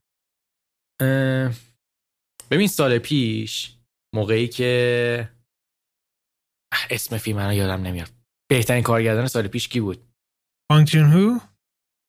ببین 2.51 2.69
سال 2.69 2.99
پیش 2.99 3.77
موقعی 4.15 4.49
که 4.49 5.31
اسم 6.91 7.19
فیلم 7.19 7.37
من 7.37 7.57
یادم 7.57 7.83
نمیاد. 7.83 8.11
بهترین 8.51 8.83
کارگردان 8.83 9.27
سال 9.27 9.49
پیش 9.49 9.69
کی 9.69 9.81
بود؟ 9.81 10.05
Bong 10.71 10.89
Joon-ho؟ 10.89 11.39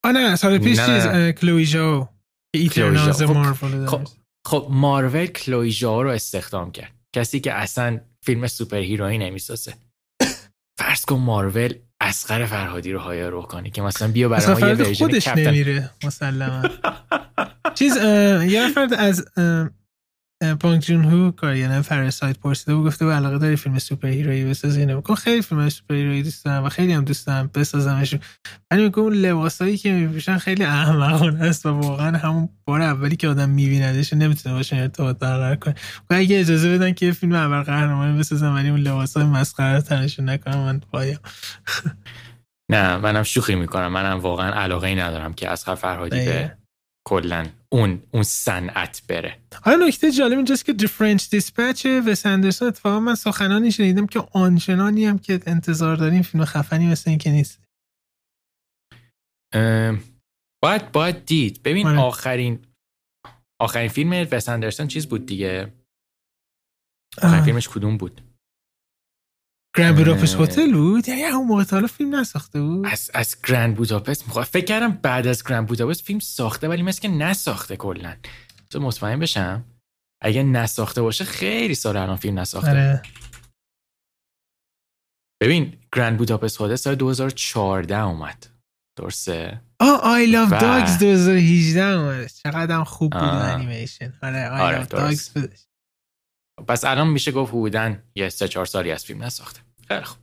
آه 0.06 0.12
نه 0.12 0.36
سال 0.36 0.58
پیش 0.58 0.79
چیز 0.79 1.08
Chloé 1.41 1.65
Zhao 1.65 2.07
Eternals 2.55 3.24
خب، 3.24 3.32
مارول 3.32 3.86
خب, 3.86 4.08
خب 4.48 4.67
مارول 4.72 5.25
Chloé 5.25 5.71
Zhao 5.71 6.03
رو 6.03 6.10
استخدام 6.10 6.72
کرد. 6.72 6.94
کسی 7.15 7.39
که 7.39 7.53
اصلا 7.53 8.01
فیلم 8.25 8.48
superhero 8.47 8.77
یی 8.77 9.21
نمی‌سازه. 9.22 9.77
فرض 10.79 11.06
کن 11.06 11.15
مارول 11.15 11.74
اصغر 12.01 12.45
فرهادی 12.45 12.91
رو 12.91 12.99
hire 13.00 13.41
کنی 13.41 13.71
که 13.71 13.81
مثلا 13.81 14.07
بیا 14.07 14.29
برای 14.29 14.47
ما 14.47 14.59
یه 14.59 14.65
version 14.75 14.93
خودش 14.93 15.27
Captain 15.27 15.47
America 15.47 15.89
مسلما. 16.03 16.63
چیز 17.75 17.95
یه 17.95 18.67
نفر 18.67 18.87
از 18.97 19.25
Bong 20.59 20.81
Joon-ho 20.81 21.31
کارگردان 21.32 21.82
Parasite 21.81 22.38
پرسیده 22.38 22.75
بود 22.75 22.88
گفته 22.88 23.06
یه 23.05 23.13
علاقه 23.13 23.38
داری 23.38 23.56
فیلم 23.56 23.79
superhero 23.79 24.07
یی 24.07 24.45
بسازی؟ 24.46 24.79
اینو 24.79 25.01
خیلی 25.01 25.41
فیلم 25.41 25.70
superhero 25.69 25.95
یی 25.95 26.24
دوست 26.24 26.46
دارم 26.46 26.63
و 26.63 26.70
خیلی 26.70 26.94
هم 26.94 27.06
دوست 27.06 27.27
دارم 27.27 27.50
بسازمشون. 27.53 28.20
ولی 28.72 28.84
میگم 28.84 29.01
اون 29.01 29.13
لباسایی 29.13 29.77
که 29.77 29.91
میپوشن 29.91 30.38
خیلی 30.38 30.63
احمقانه 30.63 31.44
است 31.44 31.65
و 31.65 31.70
واقعا 31.70 32.17
همون 32.17 32.50
بار 32.65 32.82
اولی 32.82 33.15
که 33.15 33.27
آدم 33.27 33.50
میبیندش 33.50 34.13
نمی‌تونه 34.13 34.56
باشه 34.56 34.75
ارتباط 34.75 35.20
برقرار 35.20 35.56
کنه. 35.56 35.75
و 36.10 36.13
اگه 36.13 36.39
اجازه 36.39 36.77
بدن 36.77 36.94
که 36.94 37.12
فیلم 37.12 37.36
اول 37.36 37.63
قهرمانی 37.63 38.20
بسازم 38.20 38.56
ولی 38.56 38.70
اون 38.70 38.79
لباسای 38.79 39.24
مسخره 39.24 39.82
تنشون 39.82 40.29
نکنم 40.29 40.58
من 40.58 40.79
پایم. 40.79 41.20
نه 42.72 42.98
منم 42.98 43.24
شوخی 43.24 43.56
می‌کنم. 43.56 43.88
منم 43.88 44.20
واقعا 44.20 44.51
علاقه 44.62 44.88
ای 44.88 44.96
ندارم 44.96 45.34
که 45.34 45.50
از 45.50 45.63
فرهادی 45.63 46.25
به 46.25 46.58
کلا 47.07 47.45
اون 47.69 48.03
اون 48.11 48.23
صنعت 48.23 49.01
بره. 49.09 49.39
حالا 49.63 49.85
نکته 49.85 50.11
جالب 50.11 50.37
اینجاست 50.37 50.65
که 50.65 50.73
The 50.73 50.87
French 50.87 51.23
Dispatch 51.23 51.85
وس 51.85 52.25
اندرسون 52.25 52.67
اتفاقا 52.67 52.99
من 52.99 53.15
سخنانی 53.15 53.71
شنیدم 53.71 54.07
که 54.07 54.19
آنچنانی 54.33 55.05
هم 55.05 55.19
که 55.19 55.39
انتظار 55.45 55.95
داریم 55.95 56.21
فیلم 56.21 56.45
خفنی 56.45 56.87
مثل 56.87 57.09
این 57.09 57.19
که 57.19 57.31
نیست. 57.31 57.63
باید 60.63 60.91
باید 60.91 61.25
دید. 61.25 61.63
ببین 61.63 61.87
آره. 61.87 61.99
آخرین 61.99 62.65
آخرین 63.61 63.89
فیلم 63.89 64.27
وس 64.31 64.49
اندرسون 64.49 64.87
چیز 64.87 65.07
بود 65.07 65.25
دیگه؟ 65.25 65.73
آخرین 67.23 67.43
فیلمش 67.43 67.69
کدوم 67.69 67.97
بود؟ 67.97 68.21
گرند 69.75 69.95
بوداپست 69.95 70.36
هتل 70.36 70.74
بود؟ 70.74 71.07
یعنی 71.09 71.24
اون 71.24 71.47
موقع 71.47 71.63
تا 71.63 71.88
فیلم 71.88 72.15
نساخته 72.15 72.62
بود؟ 72.62 72.86
از 72.88 73.12
از 73.13 73.36
گرند 73.47 73.75
بوداپست 73.75 74.25
می‌خوام. 74.27 74.45
فکر 74.45 74.65
کردم 74.65 74.91
بعد 74.91 75.27
از 75.27 75.43
گرند 75.43 75.67
بوداپست 75.67 76.01
فیلم 76.01 76.19
ساخته 76.19 76.67
ولی 76.67 76.81
مثل 76.81 77.01
که 77.01 77.07
نساخته 77.07 77.75
کلا. 77.75 78.15
تو 78.69 78.79
مطمئن 78.79 79.19
بشم؟ 79.19 79.65
اگه 80.21 80.43
نساخته 80.43 81.01
باشه 81.01 81.25
خیلی 81.25 81.75
سال 81.75 81.97
الان 81.97 82.15
فیلم 82.15 82.39
نساخته. 82.39 82.69
آره. 82.69 83.01
ببین 85.41 85.74
گرند 85.95 86.17
بوداپست 86.17 86.62
هتل 86.62 86.75
سال 86.75 86.95
2014 86.95 88.00
اومد. 88.01 88.47
درسته؟ 88.97 89.62
آه 89.79 90.00
Isle 90.03 90.25
of 90.25 90.51
و- 90.51 90.57
Dogs 90.59 90.97
2018 91.00 91.83
اومد. 91.83 92.27
چقدر 92.27 92.83
خوب 92.83 93.13
بود. 93.13 93.24
انیمیشن. 93.24 94.13
آره 94.24 94.50
Isle 94.50 94.62
آره، 94.62 94.77
of. 94.77 94.88
Dogs 94.88 95.29
بودش 95.29 95.66
پس 96.67 96.85
الان 96.85 97.07
میشه 97.07 97.31
گفت 97.31 97.53
حدوداً 97.53 97.95
یه 98.15 98.29
سه 98.29 98.47
چهار 98.47 98.65
سالی 98.65 98.91
از 98.91 99.05
فیلم 99.05 99.23
نساخته. 99.23 99.59
خیلی 99.87 100.01
خوب. 100.01 100.19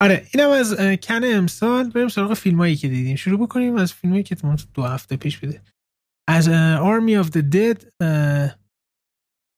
آره 0.00 0.26
اینم 0.34 0.50
از 0.50 0.76
کن 1.02 1.20
امسال. 1.24 1.90
بریم 1.90 2.08
سراغ 2.08 2.34
فیلم 2.34 2.58
هایی 2.58 2.76
که 2.76 2.88
دیدیم. 2.88 3.16
شروع 3.16 3.46
بکنیم 3.46 3.76
از 3.76 3.92
فیلم 3.92 4.12
هایی 4.12 4.24
که 4.24 4.34
تو 4.34 4.56
دو 4.74 4.82
هفته 4.82 5.16
پیش 5.16 5.38
بوده. 5.38 5.62
از 6.28 6.48
Army 6.78 7.16
of 7.16 7.28
the 7.28 7.42
Dead 7.52 7.84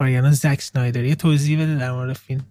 کارگردان 0.00 0.32
Zack 0.32 0.60
Snyder. 0.60 1.04
یه 1.04 1.14
توضیح 1.14 1.62
بده 1.62 1.78
در 1.78 1.92
مورد 1.92 2.16
فیلم. 2.16 2.46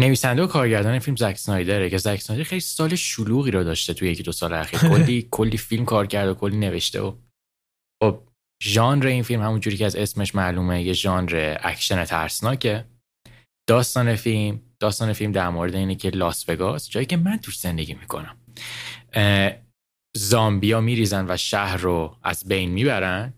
نویسنده 0.00 0.42
و 0.42 0.46
کارگردان 0.46 0.98
فیلم 0.98 1.16
Zack 1.16 1.38
Snyder 1.38 1.83
ه 1.83 1.90
که 1.90 1.98
Zack 1.98 2.20
Snyder 2.20 2.44
خیلی 2.44 2.60
سال 2.60 2.94
شلوغی 2.94 3.50
رو 3.50 3.64
داشته 3.64 3.94
توی 3.94 4.10
یکی 4.10 4.22
دو 4.22 4.32
سال 4.32 4.52
اخیر. 4.52 4.80
کلی 4.90 5.28
کلی 5.30 5.56
فیلم 5.56 5.84
کار 5.84 6.06
کرد 6.06 6.28
و 6.28 6.34
کلی 6.34 6.56
نوشته 6.56 7.00
و 7.00 7.16
خب 8.02 8.29
ژانر 8.62 9.06
این 9.06 9.22
فیلم 9.22 9.42
همونجوری 9.42 9.76
که 9.76 9.86
از 9.86 9.96
اسمش 9.96 10.34
معلومه 10.34 10.82
یه 10.82 10.92
ژانر 10.92 11.56
اکشن 11.60 12.04
ترسناکه. 12.04 12.84
داستان 13.68 14.16
فیلم 14.16 14.60
داستان 14.80 15.12
فیلم 15.12 15.32
در 15.32 15.48
مورد 15.48 15.74
اینه 15.74 15.94
که 15.94 16.10
لاس 16.10 16.48
وگاس 16.48 16.90
جایی 16.90 17.06
که 17.06 17.16
من 17.16 17.36
توش 17.36 17.58
زندگی 17.58 17.94
می‌کنم. 17.94 18.36
زامبیا 20.16 20.80
میریزن 20.80 21.26
و 21.28 21.36
شهر 21.36 21.76
رو 21.76 22.16
از 22.22 22.44
بین 22.48 22.70
می‌برن 22.70 23.34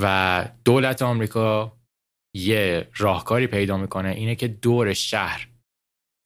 و 0.00 0.48
دولت 0.64 1.02
آمریکا 1.02 1.78
یه 2.36 2.88
راهکاری 2.96 3.46
پیدا 3.46 3.76
می‌کنه 3.76 4.08
اینه 4.08 4.34
که 4.34 4.48
دور 4.48 4.92
شهر 4.92 5.48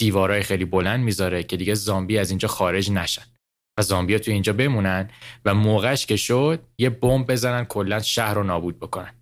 دیوارای 0.00 0.42
خیلی 0.42 0.64
بلند 0.64 1.04
می‌ذاره 1.04 1.42
که 1.42 1.56
دیگه 1.56 1.74
زامبی 1.74 2.18
از 2.18 2.30
اینجا 2.30 2.48
خارج 2.48 2.90
نشن. 2.90 3.33
و 3.78 3.82
زامبیا 3.82 4.18
تو 4.18 4.30
اینجا 4.30 4.52
بمونن 4.52 5.10
و 5.44 5.54
موقعش 5.54 6.06
که 6.06 6.16
شد 6.16 6.62
یه 6.78 6.90
بمب 6.90 7.32
بزنن 7.32 7.64
کلا 7.64 8.00
شهر 8.00 8.34
رو 8.34 8.42
نابود 8.42 8.78
بکنن. 8.78 9.14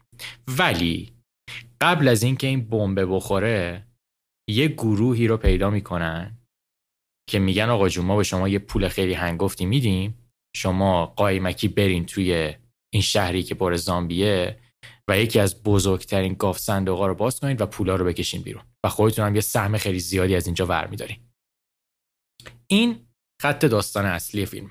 ولی 0.59 1.13
قبل 1.81 2.09
از 2.09 2.23
اینکه 2.23 2.47
این 2.47 2.65
بمب 2.65 3.15
بخوره 3.15 3.87
یه 4.51 4.69
گروهی 4.69 5.27
رو 5.27 5.37
پیدا 5.37 5.71
می‌کنن 5.71 6.39
که 7.31 7.39
میگن 7.39 7.69
آقا 7.69 7.89
جون 7.89 8.05
ما 8.05 8.17
به 8.17 8.23
شما 8.23 8.49
یه 8.49 8.59
پول 8.59 8.89
خیلی 8.89 9.15
هنگفتی 9.15 9.67
میدیم. 9.67 10.19
شما 10.57 11.07
قایمکی 11.07 11.69
برین 11.69 12.07
توی 12.07 12.55
این 12.93 13.03
شهری 13.03 13.43
که 13.43 13.55
پر 13.55 13.77
زامبیه 13.77 14.59
و 15.09 15.19
یکی 15.19 15.41
از 15.41 15.63
بزرگترین 15.63 16.35
گاف 16.35 16.59
صندوقا 16.59 17.07
رو 17.07 17.15
باز 17.15 17.41
کنید 17.41 17.61
و 17.61 17.67
پولا 17.67 17.97
رو 17.97 18.05
بکشین 18.05 18.43
بیرون. 18.43 18.63
و 18.85 18.89
خودتون 18.89 19.27
هم 19.27 19.35
یه 19.35 19.41
سهم 19.41 19.77
خیلی 19.77 20.01
زیادی 20.01 20.37
از 20.37 20.47
اینجا 20.47 20.67
ور 20.67 20.87
میدارین. 20.87 21.17
این 22.67 23.07
خط 23.43 23.65
داستان 23.65 24.07
اصلی 24.07 24.47
فیلم. 24.47 24.71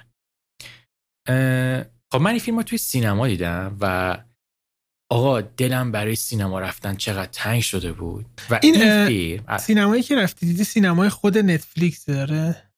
خب 2.11 2.21
من 2.21 2.31
این 2.31 2.39
فیلم 2.39 2.57
رو 2.57 2.63
توی 2.63 2.77
سینما 2.77 3.27
دیدم 3.27 3.77
و 3.81 4.17
آقا 5.11 5.41
دلم 5.41 5.91
برای 5.91 6.15
سینما 6.15 6.59
رفتن 6.59 6.95
چقدر 6.95 7.29
تنگ 7.31 7.61
شده 7.61 7.93
بود. 7.93 8.25
و 8.49 8.59
این، 8.63 8.81
این, 8.81 9.07
فیلم 9.07 9.57
سینمایی 9.57 10.03
که 10.03 10.15
رفتی 10.15 10.45
دیدی 10.45 10.63
سینمای 10.63 11.09
خود 11.09 11.37
نتفلیکس 11.37 12.05
داره؟ 12.05 12.71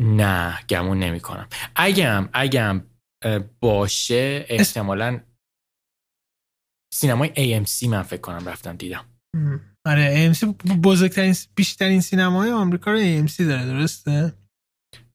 نه 0.00 0.62
گمون 0.68 0.98
نمی 0.98 1.20
کنم 1.20 1.48
اگم 1.76 2.28
اگم 2.32 2.82
باشه 3.60 4.46
احتمالا 4.48 5.20
سینمای 6.94 7.28
AMC 7.34 7.82
من 7.82 8.02
فکر 8.02 8.20
کنم 8.20 8.48
رفتم 8.48 8.76
دیدم. 8.76 9.04
آره 9.86 10.32
AMC 10.32 10.44
بزرگترین 10.84 11.34
بیشترین 11.54 12.00
سینمای 12.00 12.50
آمریکا 12.50 12.92
رو 12.92 12.98
AMC 12.98 13.36
داره 13.38 13.66
درسته؟ 13.66 14.43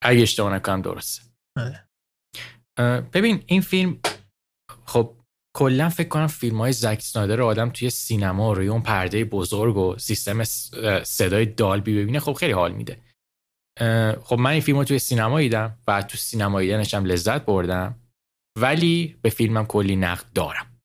اگه 0.03 0.22
اشتباه 0.22 0.53
نکنم 0.53 0.82
درسته. 0.82 1.22
اه، 2.77 3.01
ببین 3.01 3.44
این 3.48 3.62
فیلم 3.62 4.00
خب 4.86 5.15
کلا 5.58 5.89
فکر 5.89 6.08
کنم 6.08 6.27
فیلم 6.27 6.58
های 6.58 6.74
زک 6.74 7.01
سنایدر 7.01 7.36
رو 7.36 7.46
آدم 7.46 7.70
توی 7.70 7.89
سینما 7.89 8.53
روی 8.53 8.68
اون 8.68 8.82
پرده 8.82 9.25
بزرگ 9.25 9.77
و 9.77 9.98
سیستم 9.98 10.44
صدای 11.03 11.46
دالبی 11.46 12.01
ببینه 12.01 12.20
خب 12.20 12.34
خیلی 12.34 12.53
حال 12.53 12.72
میده. 12.72 13.01
خب 14.24 14.36
من 14.39 14.51
این 14.51 14.62
فیلم 14.62 14.77
رو 14.77 14.84
توی 14.84 15.00
سینما 15.00 15.39
دیدم 15.39 15.77
و 15.88 16.01
تو 16.01 16.18
سینما 16.18 16.62
دیدنش 16.62 16.94
هم 16.94 17.06
لذت 17.06 17.46
بردم 17.46 18.00
ولی 18.58 19.20
به 19.22 19.29
فیلمم 19.29 19.65
کلی 19.65 19.96
نقد 19.96 20.25
دارم. 20.34 20.82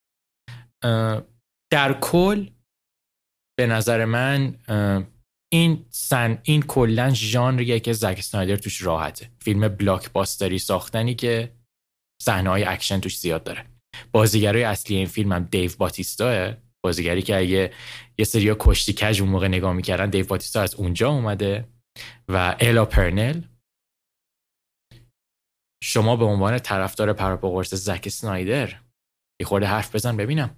در 1.73 1.99
کل 2.00 2.50
به 3.59 3.66
نظر 3.66 4.04
من 4.04 4.59
این 5.54 5.87
سن 5.90 6.38
این 6.42 6.62
کلا 6.62 7.11
ژانریه 7.14 7.80
که 7.80 7.92
زک 7.92 8.16
اسنایدر 8.18 8.56
توش 8.56 8.82
راحته. 8.82 9.30
فیلم 9.38 9.68
blockbuster 9.68 10.12
ی 10.12 10.58
ساختنی 10.58 11.14
که 11.14 11.52
صحنه 12.23 12.50
های 12.50 12.64
اکشن 12.64 13.00
توش 13.00 13.18
زیاد 13.18 13.44
داره. 13.44 13.66
بازیگرای 14.12 14.62
اصلی 14.62 14.96
این 14.96 15.06
فیلم 15.06 15.32
هم 15.32 15.44
دیو 15.44 15.70
باتیستا 15.78 16.54
بازیگری 16.84 17.23
که 17.23 17.37
اگه 17.37 17.73
یه 18.18 18.25
سری 18.25 18.56
کشتی 18.58 18.92
کج 18.92 19.20
اون 19.20 19.30
موقع 19.30 19.49
نگاه 19.49 19.73
می‌کردن 19.73 20.11
دیو 20.11 20.26
باتیستا 20.26 20.61
از 20.62 20.75
اونجا 20.75 21.11
اومده 21.11 21.68
و 22.28 22.56
الا 22.61 22.84
پرنل. 22.84 23.42
شما 25.82 26.16
به 26.16 26.25
عنوان 26.25 26.58
طرفدار 26.58 27.12
پرپاگورس 27.12 27.75
زک 27.75 28.08
سنایدر 28.08 28.80
یه 29.40 29.46
خورده 29.46 29.66
حرف 29.66 29.94
بزن 29.94 30.16
ببینم. 30.16 30.56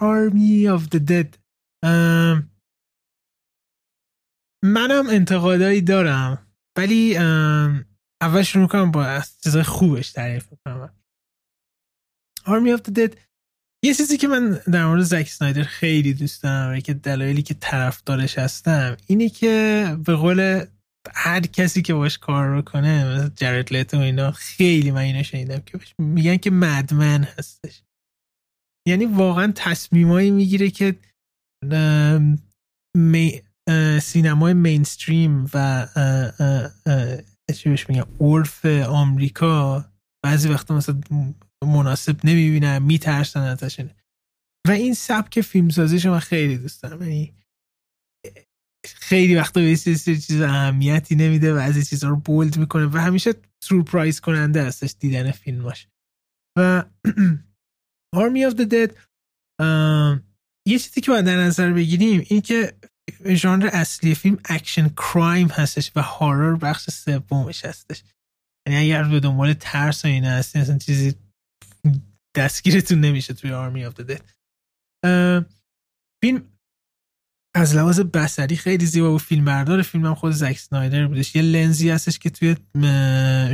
Army 0.00 0.66
of 0.66 0.90
the 0.90 1.00
Dead. 1.00 1.38
منم 4.64 5.06
انتقادایی 5.10 5.80
دارم 5.80 6.46
ولی 6.78 7.16
اول 8.20 8.42
شروع 8.42 8.68
کنم 8.68 8.90
با 8.90 9.22
چیزای 9.42 9.62
خوبش 9.62 10.12
تعریف 10.12 10.48
کنم 10.64 10.94
Army 12.40 12.78
of 12.78 12.82
the 12.88 12.92
Dead 12.92 13.16
یه 13.84 13.94
چیزی 13.94 14.16
که 14.16 14.28
من 14.28 14.60
در 14.72 14.86
مورد 14.86 15.02
زک 15.02 15.28
سنایدر 15.28 15.62
خیلی 15.62 16.14
دوست 16.14 16.42
دارم 16.42 16.76
و 16.76 16.80
که 16.80 16.94
دلایلی 16.94 17.42
که 17.42 17.54
طرفدارش 17.54 18.38
هستم 18.38 18.96
اینه 19.06 19.28
که 19.28 19.96
به 20.04 20.14
قول 20.14 20.64
هر 21.14 21.40
کسی 21.40 21.82
که 21.82 21.94
باش 21.94 22.18
کار 22.18 22.46
رو 22.46 22.62
کنه 22.62 23.14
مثل 23.14 23.28
جرد 23.36 23.72
لیتو 23.72 23.98
اینا 23.98 24.32
خیلی 24.32 24.90
من 24.90 25.00
اینو 25.00 25.22
شنیدم 25.22 25.60
که 25.60 25.78
میگن 25.98 26.36
که 26.36 26.50
مدمن 26.50 27.22
هستش. 27.24 27.82
یعنی 28.88 29.06
واقعا 29.06 29.52
تصمیمایی 29.56 30.30
می‌گیره 30.30 30.70
که 30.70 30.96
می 32.96 33.42
سینمای 34.02 34.54
مینستریم 34.54 35.46
و 35.54 35.86
چی 37.54 37.68
بهش 37.68 37.88
میگن 37.88 38.04
عرف 38.20 38.64
آمریکا 38.66 39.84
بعضی 40.24 40.48
وقتا 40.48 40.76
مثلا 40.76 41.00
مناسب 41.62 42.26
نمی‌بینن 42.26 42.78
میترسن 42.78 43.40
ازش. 43.40 43.80
و 44.66 44.70
این 44.70 44.94
سبک 44.94 45.40
فیلمسازیش 45.40 46.06
من 46.06 46.18
خیلی 46.18 46.58
دوست 46.58 46.82
دارم. 46.82 47.02
یعنی 47.02 47.34
خیلی 48.86 49.36
وقتا 49.36 49.60
به 49.60 49.76
چیز 49.76 50.40
اهمیتی 50.40 51.14
نمیده 51.16 51.54
و 51.54 51.56
از 51.56 51.76
این 51.76 51.84
چیزها 51.84 52.10
رو 52.10 52.16
بولد 52.16 52.58
می‌کنه 52.58 52.86
و 52.86 52.98
همیشه 52.98 53.34
سورپرایز 53.64 54.20
کننده 54.20 54.62
هستش 54.62 54.94
دیدن 54.98 55.30
فیلماش. 55.30 55.88
و 56.58 56.84
Of 58.14 58.54
the 58.54 58.66
Dead. 58.66 58.92
یه 60.66 60.78
چیزی 60.78 61.00
که 61.00 61.10
باید 61.10 61.24
در 61.24 61.36
نظر 61.36 61.72
بگیریم 61.72 62.26
این 62.28 62.40
که 62.40 62.78
ژانر 63.26 63.66
اصلی 63.72 64.14
فیلم 64.14 64.38
اکشن 64.44 64.88
crime 64.88 65.48
هستش 65.48 65.92
و 65.96 66.02
horror 66.02 66.56
بخش 66.56 66.90
سومش 66.90 67.64
هستش. 67.64 68.04
یعنی 68.68 68.84
اگر 68.84 69.08
به 69.08 69.20
دنبال 69.20 69.52
ترس 69.52 70.04
و 70.04 70.08
اینا 70.08 70.28
هستین 70.28 70.62
اصلا 70.62 70.78
چیزی 70.78 71.14
دستگیرتون 72.36 73.00
نمیشه 73.00 73.34
توی 73.34 73.52
Army 73.52 73.84
of 73.84 74.00
the 74.00 74.13
Dead 74.13 74.30
فیلم 76.24 76.57
از 77.54 77.74
لحاظ 77.76 78.00
بصری 78.00 78.56
خیلی 78.56 78.86
زیبا 78.86 79.14
و 79.14 79.18
فیلم 79.18 79.44
بردار 79.44 79.82
فیلم 79.82 80.06
هم 80.06 80.14
خود 80.14 80.32
زک 80.32 80.58
اسنایدر 80.58 81.06
بودش. 81.06 81.36
یه 81.36 81.42
لنزی 81.42 81.90
هستش 81.90 82.18
که 82.18 82.30
توی 82.30 82.56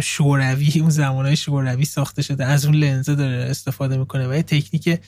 شوروی 0.02 0.80
اون 0.80 0.90
زمانهای 0.90 1.36
شوروی 1.36 1.84
ساخته 1.84 2.22
شده. 2.22 2.44
از 2.44 2.66
اون 2.66 2.74
لنزه 2.74 3.14
داره 3.14 3.36
استفاده 3.50 3.96
می‌کنه 3.96 4.28
و 4.28 4.34
یه 4.34 4.42
تکنیک 4.42 5.00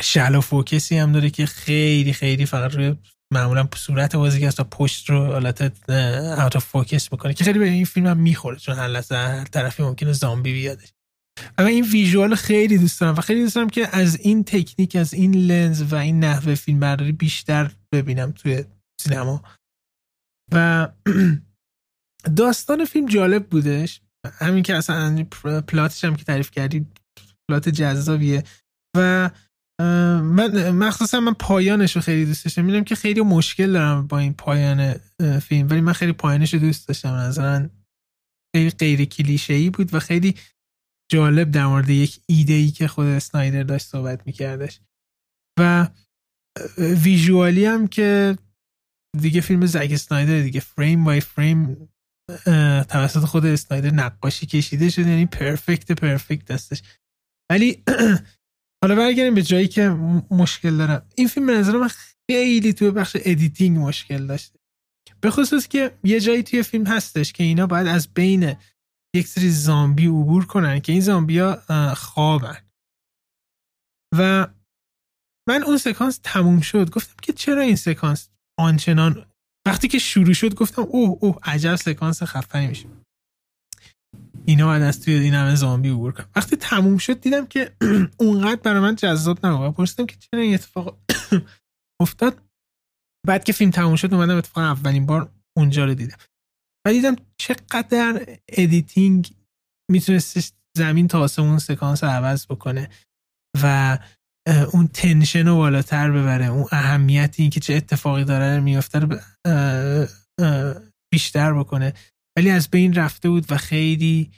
شلو 0.00 0.40
فوکسی 0.40 0.98
هم 0.98 1.12
داره 1.12 1.30
که 1.30 1.46
خیلی 1.46 2.12
خیلی 2.12 2.46
فقط 2.46 2.74
روی 2.74 2.96
معمولا 3.32 3.68
صورت 3.76 4.16
بازیگر 4.16 4.50
تا 4.50 4.64
پشت 4.64 5.10
رو 5.10 5.26
حالت 5.26 5.90
اوت 5.90 6.58
فوکس 6.58 7.12
می‌کنه 7.12 7.34
که 7.34 7.44
خیلی 7.44 7.58
به 7.58 7.68
این 7.68 7.84
فیلم 7.84 8.06
هم 8.06 8.16
می‌خوره. 8.16 8.56
چون 8.56 8.74
هر 8.74 8.88
لحظه 8.88 9.14
هر 9.14 9.44
طرفی 9.44 9.82
ممکنه 9.82 10.12
زامبی 10.12 10.52
بیادش. 10.52 10.92
و 11.58 11.62
این 11.62 11.84
ویژوال 11.84 12.34
خیلی 12.34 12.78
دوست 12.78 13.00
دارم 13.00 13.14
و 13.14 13.20
خیلی 13.20 13.42
دوست 13.42 13.54
دارم 13.54 13.70
که 13.70 13.96
از 13.96 14.20
این 14.20 14.44
تکنیک 14.44 14.96
از 14.96 15.14
این 15.14 15.34
لنز 15.34 15.92
و 15.92 15.94
این 15.94 16.20
نحوه 16.20 16.54
فیلم 16.54 16.80
برداری 16.80 17.12
بیشتر 17.12 17.70
ببینم 17.92 18.32
توی 18.32 18.64
سینما. 19.00 19.42
و 20.52 20.88
داستان 22.36 22.84
فیلم 22.84 23.06
جالب 23.06 23.46
بودش. 23.46 24.00
همین 24.38 24.62
که 24.62 24.74
اصلا 24.74 25.24
پلاتش 25.68 26.04
هم 26.04 26.16
که 26.16 26.24
تعریف 26.24 26.50
کردی 26.50 26.86
پلات 27.48 27.68
جذابیه. 27.68 28.44
و 28.96 29.30
من 30.22 30.70
مخصوصا 30.70 31.20
من 31.20 31.34
پایانش 31.34 31.96
رو 31.96 32.02
خیلی 32.02 32.26
دوست 32.26 32.44
داشتم. 32.44 32.64
می‌دونم 32.64 32.84
که 32.84 32.94
خیلی 32.94 33.20
مشکل 33.20 33.72
دارم 33.72 34.06
با 34.06 34.18
این 34.18 34.34
پایان 34.34 34.94
فیلم 35.42 35.68
ولی 35.70 35.80
من 35.80 35.92
خیلی 35.92 36.12
پایانش 36.12 36.54
رو 36.54 36.60
دوست 36.60 36.88
داشتم. 36.88 37.08
نظرا 37.08 37.68
خیلی 38.56 38.70
غیر 38.70 39.04
کلیشه 39.04 39.54
ای 39.54 39.70
بود 39.70 39.94
و 39.94 40.00
خیلی 40.00 40.34
جالب 41.10 41.50
در 41.50 41.66
مورد 41.66 41.90
یک 41.90 42.20
ایده 42.26 42.52
ای 42.52 42.70
که 42.70 42.88
خود 42.88 43.06
اسنایدر 43.06 43.62
داشت 43.62 43.86
صحبت 43.86 44.26
میکردش. 44.26 44.80
و 45.60 45.88
visual 46.78 47.52
ی 47.52 47.64
هم 47.64 47.88
که 47.88 48.38
دیگه 49.20 49.40
فیلم 49.40 49.66
زک 49.66 49.88
اسنایدر 49.92 50.40
دیگه 50.40 50.60
frame 50.60 51.04
by 51.04 51.20
frame 51.20 51.88
توسط 52.88 53.24
خود 53.24 53.46
اسنایدر 53.46 53.90
نقاشی 53.90 54.46
کشیده 54.46 54.90
شده 54.90 55.10
یعنی 55.10 55.26
perfect 55.26 55.92
perfect 55.92 56.50
هستش 56.50 56.82
ولی 57.50 57.82
حالا 58.82 58.94
برگردیم 58.96 59.34
به 59.34 59.42
جایی 59.42 59.68
که 59.68 59.88
مشکل 60.30 60.76
دارم. 60.76 61.06
این 61.14 61.28
فیلم 61.28 61.46
به 61.46 61.52
نظر 61.52 61.76
من 61.76 61.90
خیلی 62.30 62.72
توی 62.72 62.90
بخش 62.90 63.16
editing 63.20 63.78
مشکل 63.78 64.26
داشته. 64.26 64.58
به 65.20 65.30
خصوص 65.30 65.68
که 65.68 65.98
یه 66.04 66.20
جایی 66.20 66.42
توی 66.42 66.62
فیلم 66.62 66.86
هستش 66.86 67.32
که 67.32 67.44
اینا 67.44 67.66
باید 67.66 67.86
از 67.86 68.14
بین 68.14 68.56
یک 69.14 69.26
سری 69.26 69.50
زامبی 69.50 70.06
عبور 70.06 70.46
کنن 70.46 70.80
که 70.80 70.92
این 70.92 71.00
زامبی 71.00 71.38
ها 71.38 71.94
خوابن. 71.94 72.56
و 74.18 74.48
من 75.48 75.62
اون 75.62 75.78
سکانس 75.78 76.20
تموم 76.22 76.60
شد. 76.60 76.90
گفتم 76.90 77.14
که 77.22 77.32
چرا 77.32 77.62
این 77.62 77.76
سکانس 77.76 78.30
آنچنان؟ 78.58 79.26
وقتی 79.66 79.88
که 79.88 79.98
شروع 79.98 80.32
شد 80.32 80.54
گفتم 80.54 80.82
اوه 80.82 81.18
اوه 81.20 81.38
عجب 81.42 81.74
سکانس 81.76 82.22
خفنی 82.22 82.66
میشه. 82.66 82.86
اینا 84.46 84.66
باید 84.66 84.82
از 84.82 85.00
توی 85.00 85.14
این 85.14 85.34
همه 85.34 85.54
زامبی 85.54 85.90
عبور 85.90 86.12
کنم 86.12 86.28
وقتی 86.36 86.56
تموم 86.56 86.98
شد 86.98 87.20
دیدم 87.20 87.46
که 87.46 87.76
اونقدر 88.20 88.60
برای 88.60 88.80
من 88.80 88.94
جذاب 88.94 89.46
نبود. 89.46 89.74
پرسیدم 89.74 90.06
که 90.06 90.16
چرا 90.16 90.40
این 90.40 90.54
اتفاق 90.54 90.98
افتاد؟ 92.02 92.42
بعد 93.26 93.44
که 93.44 93.52
فیلم 93.52 93.70
تموم 93.70 93.96
شد 93.96 94.14
اومدم 94.14 94.36
اتفاقا 94.36 94.66
اولین 94.66 95.06
بار 95.06 95.32
اونجا 95.56 95.84
رو 95.84 95.94
دیدم. 95.94 96.16
و 96.86 96.92
دیدم 96.92 97.16
چقدر 97.40 98.38
editing 98.48 99.30
می‌تونست 99.90 100.54
زمین 100.76 101.08
تا 101.08 101.20
آسمون 101.20 101.58
سکانس 101.58 102.04
رو 102.04 102.10
عوض 102.10 102.46
بکنه 102.46 102.88
و 103.62 103.98
اون 104.72 104.86
tension 104.86 105.46
رو 105.46 105.56
بالاتر 105.56 106.10
ببره 106.10 106.46
اون 106.46 106.66
اهمیتی 106.72 107.48
که 107.48 107.60
چه 107.60 107.74
اتفاقی 107.74 108.24
داره 108.24 108.60
میفته 108.60 108.98
رو 108.98 109.18
بیشتر 111.12 111.52
بکنه. 111.52 111.92
ولی 112.38 112.50
از 112.50 112.68
بین 112.68 112.94
رفته 112.94 113.28
بود 113.28 113.52
و 113.52 113.56
خیلی 113.56 114.30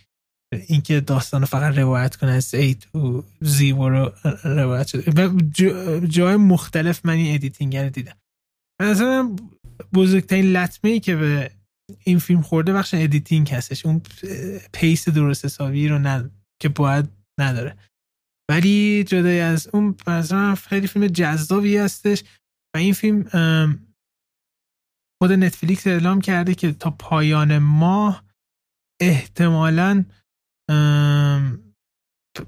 اینکه 0.66 1.00
داستان 1.00 1.44
فقط 1.44 1.78
روایت 1.78 2.16
کنه 2.16 2.31
از 2.31 2.55
ای 2.55 2.74
تو 2.74 3.24
زیبا 3.40 3.88
رو 3.88 4.12
روایت 4.44 4.87
شده. 4.87 5.28
و 5.28 5.40
جای 6.07 6.37
مختلف 6.37 7.07
من 7.07 7.12
این 7.12 7.35
editing 7.35 7.77
رو 7.76 7.90
دیدم. 7.90 8.16
نظرم 8.83 9.37
بزرگترین 9.94 10.57
لطمه 10.57 10.90
ای 10.90 11.00
که 11.00 11.16
به 11.16 11.50
این 12.05 12.18
فیلم 12.18 12.42
خورده 12.42 12.72
بخش 12.72 12.94
editing 12.94 13.51
هستش. 13.50 13.87
اون 13.87 14.02
pace 14.72 15.09
درست 15.09 15.44
حسابی 15.44 15.88
رو 15.88 15.98
ند... 15.98 16.31
که 16.62 16.68
باید 16.68 17.09
نداره. 17.38 17.76
ولی 18.50 19.05
جدای 19.05 19.40
از 19.40 19.68
اون 19.72 19.96
مثلا 20.07 20.55
خیلی 20.55 20.87
فیلم 20.87 21.07
جذابی 21.07 21.76
هستش 21.76 22.24
و 22.74 22.78
این 22.78 22.92
فیلم 22.92 23.22
خود 25.22 25.33
نتفلیکس 25.33 25.87
اعلام 25.87 26.20
کرده 26.20 26.55
که 26.55 26.72
تا 26.72 26.90
پایان 26.90 27.59
ماه 27.59 28.24
احتمالا 29.00 30.05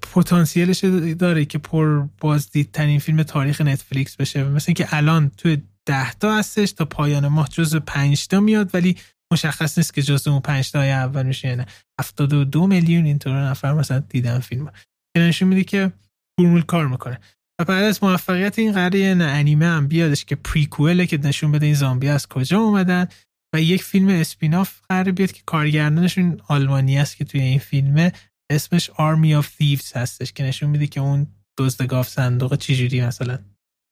پتانسیلش 0.03 0.85
داره 1.19 1.45
که 1.45 1.59
پر 1.59 2.09
بازدیدترین 2.21 2.99
فیلم 2.99 3.23
تاریخ 3.23 3.61
نتفلیکس 3.61 4.17
بشه. 4.17 4.45
مثل 4.45 4.65
اینکه 4.69 4.97
الان 4.97 5.31
توی 5.31 5.63
ده 5.87 6.15
تا 6.15 6.39
هستش 6.39 6.73
تا 6.73 6.85
پایان 6.85 7.29
ماه 7.29 7.49
جز 7.49 7.77
پنج 7.77 8.27
تا 8.27 8.41
میاد 8.41 8.75
ولی 8.75 8.97
مشخص 9.35 9.79
نیست 9.79 9.95
که 9.95 10.03
جز 10.03 10.29
اون 10.29 10.41
پنج 10.41 10.71
تا 10.71 10.83
اول 10.83 11.27
میشه 11.27 11.49
یعنی 11.49 11.65
72 12.01 12.67
میلیون 12.67 13.05
اینطور 13.05 13.49
نفر 13.51 13.73
مثلا 13.73 13.99
دیدن 13.99 14.39
فیلم. 14.39 14.73
که 15.17 15.23
نشون 15.23 15.49
میده 15.49 15.65
که 15.65 15.93
فرمول 16.41 16.63
کار 16.63 16.87
می‌کنه. 16.89 17.21
و 17.61 17.65
بعد 17.65 17.85
از 17.85 18.05
موفقیت 18.05 18.59
این 18.59 18.73
قراره 18.73 18.99
یه 18.99 19.17
انیمه 19.21 19.67
هم 19.67 19.89
بیادش 19.89 20.25
که 20.25 20.37
پریکوله 20.37 21.07
که 21.07 21.19
نشون 21.19 21.53
بده 21.53 21.67
این 21.67 21.75
زامبی 21.75 22.09
از 22.09 22.29
کجا 22.29 22.59
اومدن 22.59 23.09
و 23.55 23.61
یک 23.61 23.83
فیلم 23.83 24.09
اسپیناف 24.09 24.81
قرار 24.89 25.11
بیاد 25.11 25.33
که 25.33 25.43
کارگردانشون 25.47 26.41
آلمانی 26.49 26.99
است 26.99 27.17
که 27.17 27.25
توی 27.25 27.41
این 27.41 27.59
فیلمه 27.59 28.13
اسمش 28.51 28.91
Army 28.91 29.43
of 29.43 29.47
Thieves 29.47 29.97
هستش 29.97 30.33
که 30.33 30.45
نشون 30.45 30.71
میده 30.71 30.87
که 30.87 31.01
اون 31.01 31.27
دزد 31.59 31.87
گاف 31.87 32.09
صندوق 32.09 32.57
چجوری 32.57 33.07
مثلا 33.07 33.39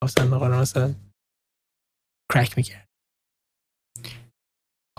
گاف 0.03 0.11
صندوق 0.11 0.43
رو 0.43 0.61
مثلا 0.61 0.95
کرک 2.33 2.57
می‌کرد. 2.57 2.89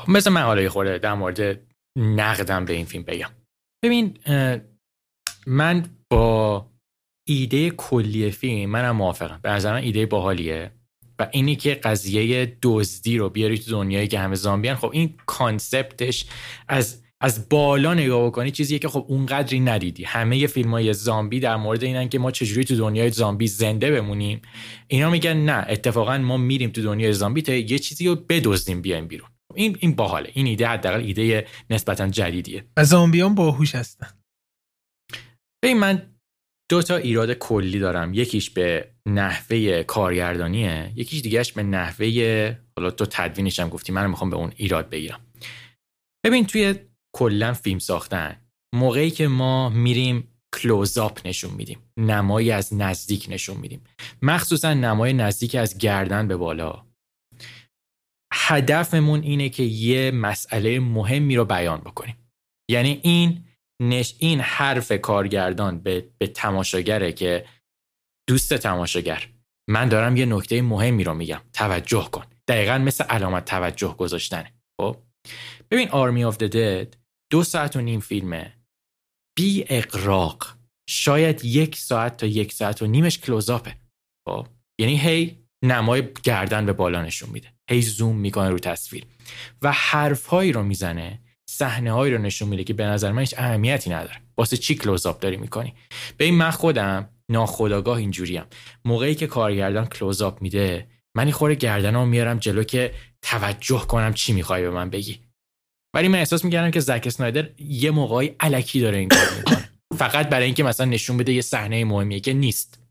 مثل 0.08 0.30
من 0.30 0.42
حالا 0.42 0.70
خورده 0.70 0.98
در 0.98 1.14
مورد 1.14 1.60
نقدم 1.98 2.66
به 2.66 2.74
این 2.74 2.86
فیلم 2.86 3.04
بگم. 3.04 3.30
ببین 3.84 4.18
من 5.48 5.86
با 6.10 6.66
ایده 7.28 7.70
کلی 7.70 8.32
فیلم 8.32 8.70
منم 8.70 8.96
موافقم. 8.96 9.40
به 9.44 9.50
نظر 9.50 9.74
من 9.74 9.82
ایده 9.82 10.06
باحالیه. 10.06 10.72
و 11.20 11.28
اینی 11.32 11.56
که 11.56 11.76
قضیه 11.76 12.58
دزدی 12.62 13.18
رو 13.18 13.30
بیاری 13.30 13.58
تو 13.58 13.72
دنیایی 13.72 14.08
که 14.08 14.20
همه 14.20 14.36
زامبیان 14.36 14.76
خب 14.76 14.90
این 14.94 15.14
کانسپتش 15.26 16.26
از 16.68 17.04
از 17.22 17.50
بالا 17.50 17.94
نگاه 17.94 18.28
بکنی 18.28 18.52
چیزیه 18.52 18.80
که 18.80 18.88
خب 18.88 19.06
اونقدری 19.08 19.60
ندیدی. 19.60 20.04
همه 20.04 20.48
فیلم 20.48 20.72
های 20.72 20.94
زامبی 20.94 21.40
در 21.40 21.56
مورد 21.56 21.84
اینن 21.84 22.10
که 22.10 22.20
ما 22.20 22.32
چجوری 22.32 22.64
تو 22.64 22.76
دنیای 22.76 23.10
زامبی 23.10 23.48
زنده 23.48 23.92
بمونیم. 23.92 24.42
اینا 24.88 25.10
میگن 25.10 25.38
نه 25.38 25.66
اتفاقا 25.70 26.18
ما 26.18 26.38
میریم 26.38 26.70
تو 26.70 26.82
دنیای 26.82 27.14
زامبی 27.14 27.42
تا 27.42 27.54
یه 27.54 27.80
چیزی 27.80 28.08
رو 28.08 28.16
بدزدیم 28.16 28.82
بیایم 28.82 29.08
بیرون. 29.08 29.30
این 29.56 29.78
این 29.80 29.96
باحاله. 29.96 30.32
این 30.34 30.48
ایده 30.48 30.68
حداقل 30.68 31.00
ایده 31.00 31.48
نسبتا 31.70 32.08
جدیدیه. 32.08 32.66
و 32.78 32.84
زامبیان 32.86 33.36
باهوش 33.36 33.76
هستن. 33.76 34.08
ببین 35.64 35.80
من 35.80 36.10
دو 36.72 36.82
تا 36.82 36.96
ایراد 36.96 37.34
کلی 37.34 37.80
دارم. 37.80 38.14
یکیش 38.14 38.50
به 38.50 38.94
نحوه 39.08 39.84
کارگردانیه 39.84 40.92
یکیش 40.96 41.22
دیگهش 41.22 41.52
به 41.52 41.64
نحوه 41.64 42.58
حالا 42.78 42.92
تو 42.92 43.06
تدوینش 43.06 43.60
هم 43.60 43.70
گفتی 43.70 43.92
من 43.92 44.10
می‌خوام 44.10 44.30
به 44.30 44.36
اون 44.36 44.52
ایراد 44.56 44.90
بگیرم. 44.90 45.20
ببین 46.26 46.46
توی 46.46 46.76
کلا 47.16 47.54
فیلم 47.54 47.80
ساختن 47.80 48.36
موقعی 48.76 49.12
که 49.12 49.28
ما 49.28 49.70
میریم 49.70 50.28
کلوزاپ 50.56 51.28
نشون 51.28 51.54
میدیم 51.54 51.80
نمایی 51.98 52.52
از 52.52 52.74
نزدیک 52.74 53.26
نشون 53.30 53.58
میدیم. 53.58 53.84
مخصوصا 54.22 54.74
نمای 54.74 55.14
نزدیک 55.14 55.56
از 55.56 55.78
گردن 55.78 56.28
به 56.28 56.38
بالا. 56.38 56.86
هدفمون 58.46 59.22
اینه 59.22 59.50
که 59.50 59.64
یه 59.64 60.12
مسئله 60.12 60.80
مهمی 60.80 61.36
رو 61.36 61.46
بیان 61.46 61.80
بکنیم. 61.80 62.32
یعنی 62.72 63.00
این 63.04 63.46
نش 63.82 64.16
این 64.20 64.40
حرف 64.40 64.92
کارگردان 64.92 65.80
به, 65.80 66.10
به 66.18 66.28
تماشاگره 66.28 67.14
که 67.14 67.46
دوست 68.30 68.54
تماشاگر. 68.54 69.28
من 69.70 69.90
دارم 69.90 70.18
یه 70.18 70.26
نکته 70.26 70.62
مهمی 70.62 71.04
رو 71.04 71.14
میگم. 71.14 71.42
توجه 71.54 72.10
کن. 72.12 72.26
دقیقا 72.48 72.78
مثل 72.78 73.04
علامت 73.04 73.46
توجه 73.46 73.96
گذاشتنه. 73.98 74.54
خب؟ 74.82 74.98
ببین 75.72 75.90
Army 75.90 76.24
of 76.24 76.38
the 76.38 76.63
Dead 76.63 76.96
دو 77.32 77.44
ساعت 77.44 77.76
و 77.76 77.82
نیم 77.82 78.00
فیلمه. 78.00 78.54
بی 79.38 79.66
اغراق. 79.70 80.56
شاید 80.90 81.46
یک 81.46 81.76
ساعت 81.76 82.18
تا 82.18 82.26
یک 82.26 82.54
ساعت 82.54 82.82
و 82.82 82.88
نیمش 82.88 83.20
close-up 83.20 83.65
ه. 83.65 83.76
خب؟ 84.28 84.48
یعنی 84.80 84.98
هی 84.98 85.43
نمای 85.64 86.04
گردن 86.24 86.66
به 86.66 86.74
بالا 86.74 87.02
نشون 87.02 87.30
میده. 87.30 87.48
هی 87.70 87.82
زوم 87.82 88.16
می‌کنه 88.16 88.50
رو 88.50 88.60
تصویر. 88.60 89.06
و 89.62 89.72
حرفهایی 89.72 90.52
رو 90.52 90.64
می‌زنه 90.64 91.20
صحنه 91.50 91.92
هایی 91.92 92.14
رو 92.14 92.22
نشون 92.22 92.50
میده 92.50 92.64
که 92.64 92.74
به 92.74 92.86
نظر 92.86 93.12
من 93.12 93.20
هیچ 93.20 93.34
اهمیتی 93.38 93.90
نداره. 93.90 94.22
واسه 94.38 94.58
چی 94.58 94.76
close-up 94.76 95.20
داری 95.20 95.38
می‌کنی؟ 95.38 95.74
به 96.18 96.26
این 96.26 96.36
من 96.36 96.52
خودم 96.52 97.10
ناخودآگاه 97.30 97.98
اینجوریم. 97.98 98.44
موقعی 98.86 99.16
که 99.16 99.28
کارگردان 99.28 99.86
close-up 99.86 100.42
میده 100.42 100.88
من 101.16 101.24
این 101.24 101.32
خور 101.34 101.56
گردنم 101.56 102.08
میارم 102.08 102.40
جلو 102.40 102.64
که 102.64 102.94
توجه 103.22 103.80
کنم 103.80 104.14
چی 104.14 104.34
می‌خوای 104.34 104.62
به 104.62 104.70
من 104.70 104.90
بگی. 104.90 105.20
ولی 105.96 106.08
من 106.08 106.20
احساس 106.20 106.46
می‌کردم 106.46 106.72
که 106.72 106.80
زک 106.80 107.04
اسنایدر 107.06 107.50
یه 107.58 107.92
موقعی 107.92 108.36
علکی 108.40 108.82
داره 108.82 108.98
این 108.98 109.10
کار 109.10 109.28
می‌کنه. 109.38 109.70
فقط 110.00 110.30
برای 110.30 110.46
اینکه 110.46 110.64
مثلا 110.64 110.86
نشون 110.86 111.18
بده 111.18 111.34
یه 111.34 111.42
صحنه 111.42 111.86
مهمیه 111.86 112.20
که 112.20 112.34
نیست. 112.34 112.83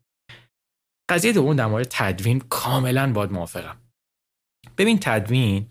قضیه 1.09 1.33
دوم 1.33 1.55
در 1.55 1.65
مورد 1.65 1.87
تدوین 1.89 2.39
کاملا 2.39 3.13
باد 3.13 3.31
موافقم. 3.31 3.77
ببین 4.77 4.99
تدوین 5.01 5.67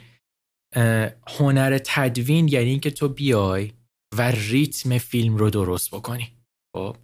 هنر 1.26 1.78
تدوین 1.84 2.48
یعنی 2.48 2.70
اینکه 2.70 2.90
تو 2.90 3.08
بیای 3.08 3.72
و 4.18 4.30
ریتم 4.30 4.98
فیلم 4.98 5.36
رو 5.36 5.50
درست 5.50 5.90
بکنی. 5.90 6.32
خب؟ 6.76 6.96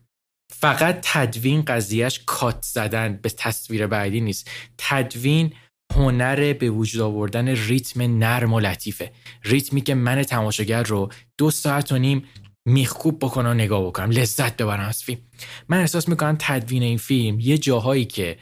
فقط 0.52 1.00
تدوین 1.02 1.62
قضیهش 1.62 2.20
کات 2.26 2.62
زدن 2.62 3.16
به 3.22 3.30
تصویر 3.30 3.86
بعدی 3.86 4.20
نیست. 4.20 4.50
تدوین 4.78 5.54
هنر 5.94 6.52
به 6.52 6.70
وجود 6.70 7.00
آوردن 7.00 7.48
ریتم 7.48 8.18
نرم 8.18 8.52
و 8.52 8.60
لطیفه. 8.60 9.12
ریتمی 9.44 9.80
که 9.80 9.94
من 9.94 10.22
تماشاگر 10.22 10.82
رو 10.82 11.08
دو 11.38 11.50
ساعت 11.50 11.92
و 11.92 11.98
نیم 11.98 12.24
میخکوب 12.68 13.18
بکنم 13.18 13.50
و 13.50 13.54
نگاه 13.54 13.86
بکنم. 13.86 14.10
لذت 14.10 14.56
ببرم 14.56 14.88
از 14.88 15.02
فیلم. 15.02 15.20
من 15.68 15.80
احساس 15.80 16.08
می‌کنم 16.08 16.36
تدوین 16.40 16.82
این 16.82 16.98
فیلم 16.98 17.40
یه 17.40 17.58
جاهایی 17.58 18.04
که 18.04 18.38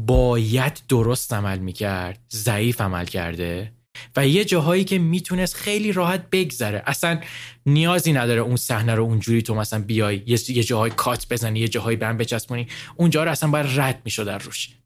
باید 0.00 0.82
درست 0.88 1.32
عمل 1.32 1.58
می‌کرد 1.58 2.20
ضعیف 2.32 2.80
عمل 2.80 3.04
کرده 3.04 3.72
و 4.16 4.28
یه 4.28 4.44
جاهایی 4.44 4.84
که 4.84 4.98
می‌تونست 4.98 5.54
خیلی 5.54 5.92
راحت 5.92 6.30
بگذره. 6.30 6.82
اصلا 6.86 7.20
نیازی 7.66 8.12
نداره 8.12 8.40
اون 8.40 8.56
صحنه 8.56 8.94
رو 8.94 9.02
اونجوری 9.02 9.42
تو 9.42 9.54
مثلا 9.54 9.82
بیای 9.82 10.22
یه 10.26 10.62
جاهای 10.62 10.90
کات 10.90 11.26
بزنی 11.30 11.60
یه 11.60 11.68
جاهای 11.68 11.96
برم 11.96 12.16
بچسبونی. 12.16 12.68
اونجا 12.96 13.24
رو 13.24 13.30
اصلا 13.30 13.50
باید 13.50 13.80
رد 13.80 14.02
می‌شد 14.04 14.26
در 14.26 14.38
روش. 14.38 14.76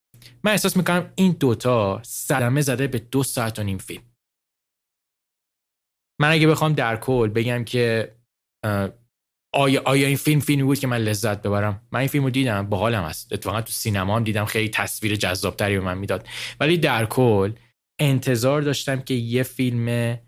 من 0.44 0.50
احساس 0.50 0.76
می‌کنم 0.76 1.12
این 1.14 1.32
دوتا 1.32 2.00
صدمه 2.04 2.60
زده 2.60 2.86
به 2.86 2.98
دو 2.98 3.22
ساعت 3.22 3.58
و 3.58 3.62
نیم 3.62 3.78
فیلم. 3.78 4.02
من 6.20 6.30
اگه 6.30 6.46
بخوام 6.46 6.72
در 6.72 6.96
کل 6.96 7.28
بگم 7.28 7.64
که 7.64 8.14
آیا, 9.54 9.82
آیا 9.84 10.08
این 10.08 10.16
فیلم 10.16 10.40
فیلمی 10.40 10.62
بود 10.62 10.78
که 10.78 10.86
من 10.86 10.98
لذت 10.98 11.42
ببرم؟ 11.42 11.82
من 11.92 12.00
این 12.00 12.08
فیلم 12.08 12.24
رو 12.24 12.30
دیدم 12.30 12.66
باحالم 12.66 13.04
هست. 13.04 13.32
اتفاقا 13.32 13.60
تو 13.60 13.72
سینما 13.72 14.16
هم 14.16 14.24
دیدم 14.24 14.44
خیلی 14.44 14.68
تصویر 14.68 15.16
جذابتری 15.16 15.78
به 15.78 15.84
من 15.84 15.98
می‌داد. 15.98 16.28
ولی 16.60 16.78
در 16.78 17.06
کل 17.06 17.52
انتظار 18.00 18.62
داشتم 18.62 19.00
که 19.00 19.14
یه 19.14 19.42
فیلم 19.42 20.18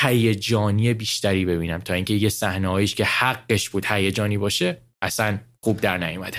هیجانی 0.00 0.94
بیشتری 0.94 1.44
ببینم 1.44 1.78
تا 1.78 1.94
اینکه 1.94 2.14
یه 2.14 2.28
صحنه 2.28 2.86
که 2.86 3.04
حقش 3.04 3.70
بود 3.70 3.86
هیجانی 3.86 4.38
باشه 4.38 4.82
اصلا 5.02 5.38
خوب 5.64 5.80
در 5.80 5.98
نیومده. 5.98 6.38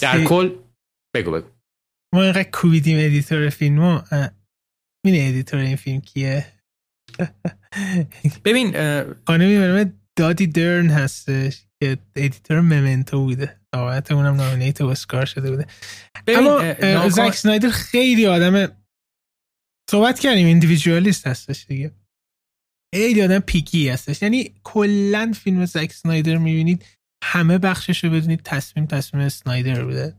در 0.00 0.24
کل 0.24 0.50
بگو 1.14 1.30
بگو. 1.30 1.48
ما 2.14 2.22
اینقدر 2.22 2.50
کوبیدیم 2.50 2.98
editor 2.98 3.48
فیلمو. 3.48 4.00
ببین 5.06 5.28
editor 5.28 5.60
این 5.60 5.76
فیلم 5.76 6.00
کیه؟ 6.00 6.46
ببین 8.44 8.72
خانم 9.26 9.56
Dody 10.18 10.46
Dorn 10.46 10.90
هستش 10.90 11.62
که 11.82 11.98
editor 12.16 12.60
ممنتو 12.60 13.24
بوده. 13.24 13.60
واقعیت 13.74 14.12
اونم 14.12 14.34
nominate 14.34 14.80
اسکار 14.80 15.24
شده 15.24 15.50
بوده. 15.50 15.66
اما 16.28 17.08
زک 17.08 17.34
سنایدر 17.34 17.70
خیلی 17.70 18.26
آدم 18.26 18.72
صحبت 19.90 20.18
کردیم 20.18 20.46
ایندیویدوالیست 20.46 21.26
هستش 21.26 21.66
دیگه. 21.66 21.90
خیلی 22.94 23.22
آدم 23.22 23.38
پیکی 23.38 23.88
هستش. 23.88 24.22
یعنی 24.22 24.54
کلا 24.64 25.32
فیلم 25.44 25.64
زک 25.64 25.92
سنایدر 25.92 26.36
می‌بینید 26.36 26.84
همه 27.24 27.58
بخشش 27.58 28.04
رو 28.04 28.10
بدونید 28.10 28.42
تصمیم 28.44 28.86
تصمیم 28.86 29.28
سنایدر 29.28 29.84
بوده. 29.84 30.14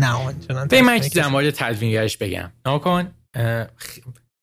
نه 0.00 0.12
آنچنان 0.12 0.68
به 0.68 0.82
من 0.82 0.98
در 0.98 1.28
مورد 1.28 1.50
تدوینگرش 1.50 2.16
بگم. 2.16 2.52
ناکن 2.66 3.14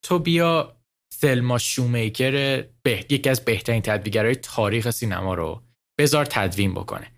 تو 0.05 0.19
بیا 0.19 0.78
سلما 1.21 1.57
شومیکر 1.57 2.31
به... 2.83 3.05
یکی 3.09 3.29
از 3.29 3.45
بهترین 3.45 3.81
تدوینگرهای 3.81 4.35
تاریخ 4.35 4.89
سینما 4.89 5.33
رو 5.33 5.63
بذار 5.99 6.25
تدوین 6.25 6.73
بکنه. 6.73 7.11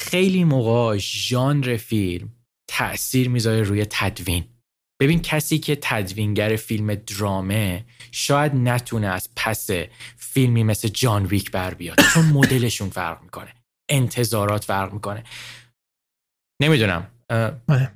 خیلی 0.00 0.44
موقع 0.44 0.96
ژانر 0.98 1.76
فیلم 1.76 2.32
تاثیر 2.70 3.28
می‌ذاره 3.28 3.62
روی 3.62 3.86
تدوین. 3.90 4.44
ببین 5.00 5.22
کسی 5.22 5.58
که 5.58 5.78
تدوینگر 5.80 6.56
فیلم 6.56 6.94
درامه 6.94 7.84
شاید 8.12 8.54
نتونه 8.54 9.06
از 9.06 9.28
پس 9.36 9.70
فیلمی 10.16 10.62
مثل 10.62 10.88
جان 10.88 11.26
ویک 11.26 11.50
بر 11.50 11.74
بیاد. 11.74 12.00
چون 12.14 12.24
مدلشون 12.24 12.90
فرق 12.90 13.22
می‌کنه. 13.22 13.54
انتظارات 13.88 14.64
فرق 14.64 14.92
می‌کنه. 14.92 15.24
نمی‌دونم. 16.62 17.10
بله. 17.66 17.92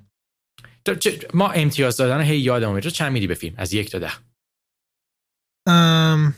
ما 1.35 1.51
امتیاز 1.51 1.97
دادن 1.97 2.21
هی 2.21 2.39
یادم 2.39 2.73
میاد 2.73 2.89
چند 2.89 3.13
میدی 3.13 3.27
به 3.27 3.35
فیلم؟ 3.35 3.55
از 3.59 3.73
یک 3.73 3.91
تا 3.91 3.99
ده. 3.99 4.13
ام... 5.67 6.35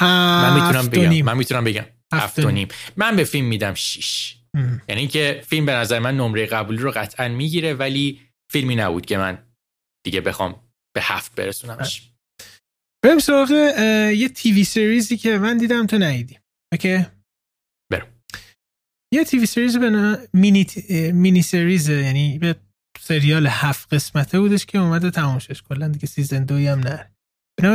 من 0.00 0.54
می‌تونم 0.54 0.88
بگم. 0.88 1.22
من 1.22 1.36
می‌تونم 1.36 1.64
بگم. 1.64 1.86
هفت 2.12 2.38
و 2.38 2.50
نیم. 2.50 2.68
من 2.96 3.16
به 3.16 3.24
فیلم 3.24 3.46
میدم 3.46 3.74
شیش. 3.74 4.36
یعنی 4.88 5.06
که 5.06 5.42
فیلم 5.46 5.66
به 5.66 5.72
نظر 5.72 5.98
من 5.98 6.16
نمره 6.16 6.46
قبولی 6.46 6.78
رو 6.78 6.90
قطعا 6.90 7.28
می‌گیره 7.28 7.74
ولی 7.74 8.20
فیلمی 8.52 8.76
نبود 8.76 9.06
که 9.06 9.18
من 9.18 9.46
دیگه 10.04 10.20
بخوام 10.20 10.70
به 10.94 11.02
هفت 11.02 11.34
برسونمش. 11.34 12.12
بریم 13.04 13.18
سراغ 13.18 13.50
یه 14.16 14.28
TV 14.28 14.64
series 14.64 15.09
ی 15.09 15.16
که 15.16 15.38
من 15.38 15.56
دیدم 15.56 15.86
تو 15.86 15.98
ندیدی. 15.98 16.38
اوکی؟ 16.72 17.06
برو. 17.92 18.06
یه 19.14 19.24
TV 19.24 19.46
series 19.46 19.76
یه 19.76 20.18
mini, 20.34 20.66
mini 21.12 21.42
series 21.42 21.88
یعنی 21.88 22.38
یه 22.38 22.56
سریال 23.00 23.46
هفت 23.46 23.94
قسمته 23.94 24.40
بودش 24.40 24.66
که 24.66 24.78
اومده 24.78 25.10
تمام 25.10 25.32
شده 25.32 25.62
کلا 25.62 25.88
دیگه 25.88 26.06
season 26.06 26.44
دوی 26.44 26.66
هم 26.66 26.80
نه. 26.80 27.10
نام 27.62 27.74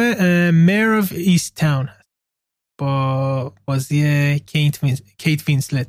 Mare 0.54 1.02
of 1.02 1.12
Easttown 1.12 1.89
با 2.80 3.56
بازی 3.66 4.40
کیت 5.18 5.48
وینسلت. 5.48 5.88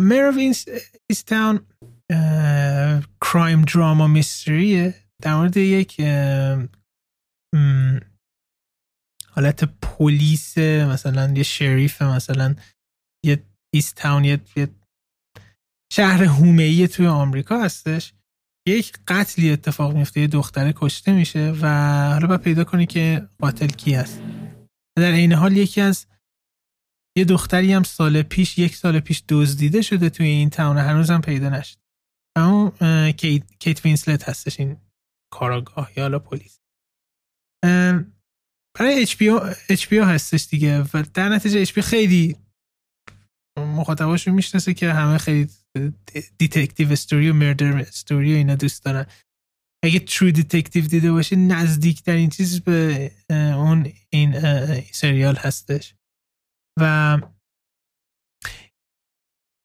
Mare 0.00 0.32
of 0.32 0.36
Easttown 1.08 1.66
crime 3.20 3.62
drama 3.62 4.06
mystery 4.06 4.83
ه 4.83 4.94
در 5.22 5.34
مورد 5.34 5.56
یک 5.56 6.00
حالت 9.30 9.64
پلیس 9.64 10.58
مثلا 10.58 11.32
یه 11.36 11.42
sheriff 11.42 12.02
مثلا 12.02 12.54
یه 13.24 13.42
ایست 13.74 13.94
تاون 13.94 14.24
یه 14.24 14.40
شهر 15.94 16.24
حومه‌ای 16.24 16.88
توی 16.88 17.06
آمریکا 17.06 17.62
هستش. 17.62 18.12
یک 18.68 18.92
قتلی 19.08 19.50
اتفاق 19.50 19.96
میفته 19.96 20.20
یه 20.20 20.26
دختره 20.26 20.72
کشته 20.76 21.12
میشه 21.12 21.54
و 21.60 21.66
حالا 22.12 22.26
باید 22.26 22.40
پیدا 22.40 22.64
کنی 22.64 22.86
که 22.86 23.28
قاتل 23.40 23.66
کی 23.66 23.94
هست. 23.94 24.22
در 24.96 25.12
این 25.12 25.32
حال 25.32 25.56
یکی 25.56 25.80
از 25.80 26.06
یه 27.16 27.24
دختری 27.24 27.72
هم 27.72 27.82
سال 27.82 28.22
پیش 28.22 28.58
یک 28.58 28.76
سال 28.76 29.00
پیش 29.00 29.22
دزدیده 29.28 29.82
شده 29.82 30.10
توی 30.10 30.26
این 30.26 30.50
تاون 30.50 30.78
هنوزم 30.78 31.20
پیدا 31.20 31.48
نشد 31.48 31.76
اون 32.36 32.70
کیت, 33.12 33.42
کیت 33.58 33.84
وینسلت 33.84 34.28
هستش 34.28 34.60
این 34.60 34.76
کاراگاه 35.32 35.90
یا 35.96 36.02
حالا 36.02 36.18
پلیس. 36.18 36.60
برای 38.78 39.06
HBO, 39.06 39.92
هستش 39.92 40.46
دیگه 40.50 40.82
و 40.82 41.04
در 41.14 41.28
نتیجه 41.28 41.64
HBO 41.64 41.78
خیلی 41.78 42.36
مخاطباش 43.82 44.28
می‌شناسه 44.28 44.74
که 44.74 44.92
همه 44.92 45.18
خیلی 45.18 45.48
detective 46.38 46.92
story 46.92 47.30
و 47.30 47.34
murder 47.34 47.78
story 47.78 48.34
و 48.34 48.36
اینا 48.36 48.54
دوست 48.54 48.84
دارن. 48.84 49.06
اگه 49.84 49.98
True 49.98 50.30
Detective 50.30 50.86
دیده 50.86 51.12
باشه 51.12 51.36
نزدیک 51.36 52.08
این 52.08 52.30
چیز 52.30 52.60
به 52.60 53.10
اون 53.30 53.92
این 54.10 54.40
سریال 54.92 55.36
هستش. 55.36 55.94
و 56.80 57.18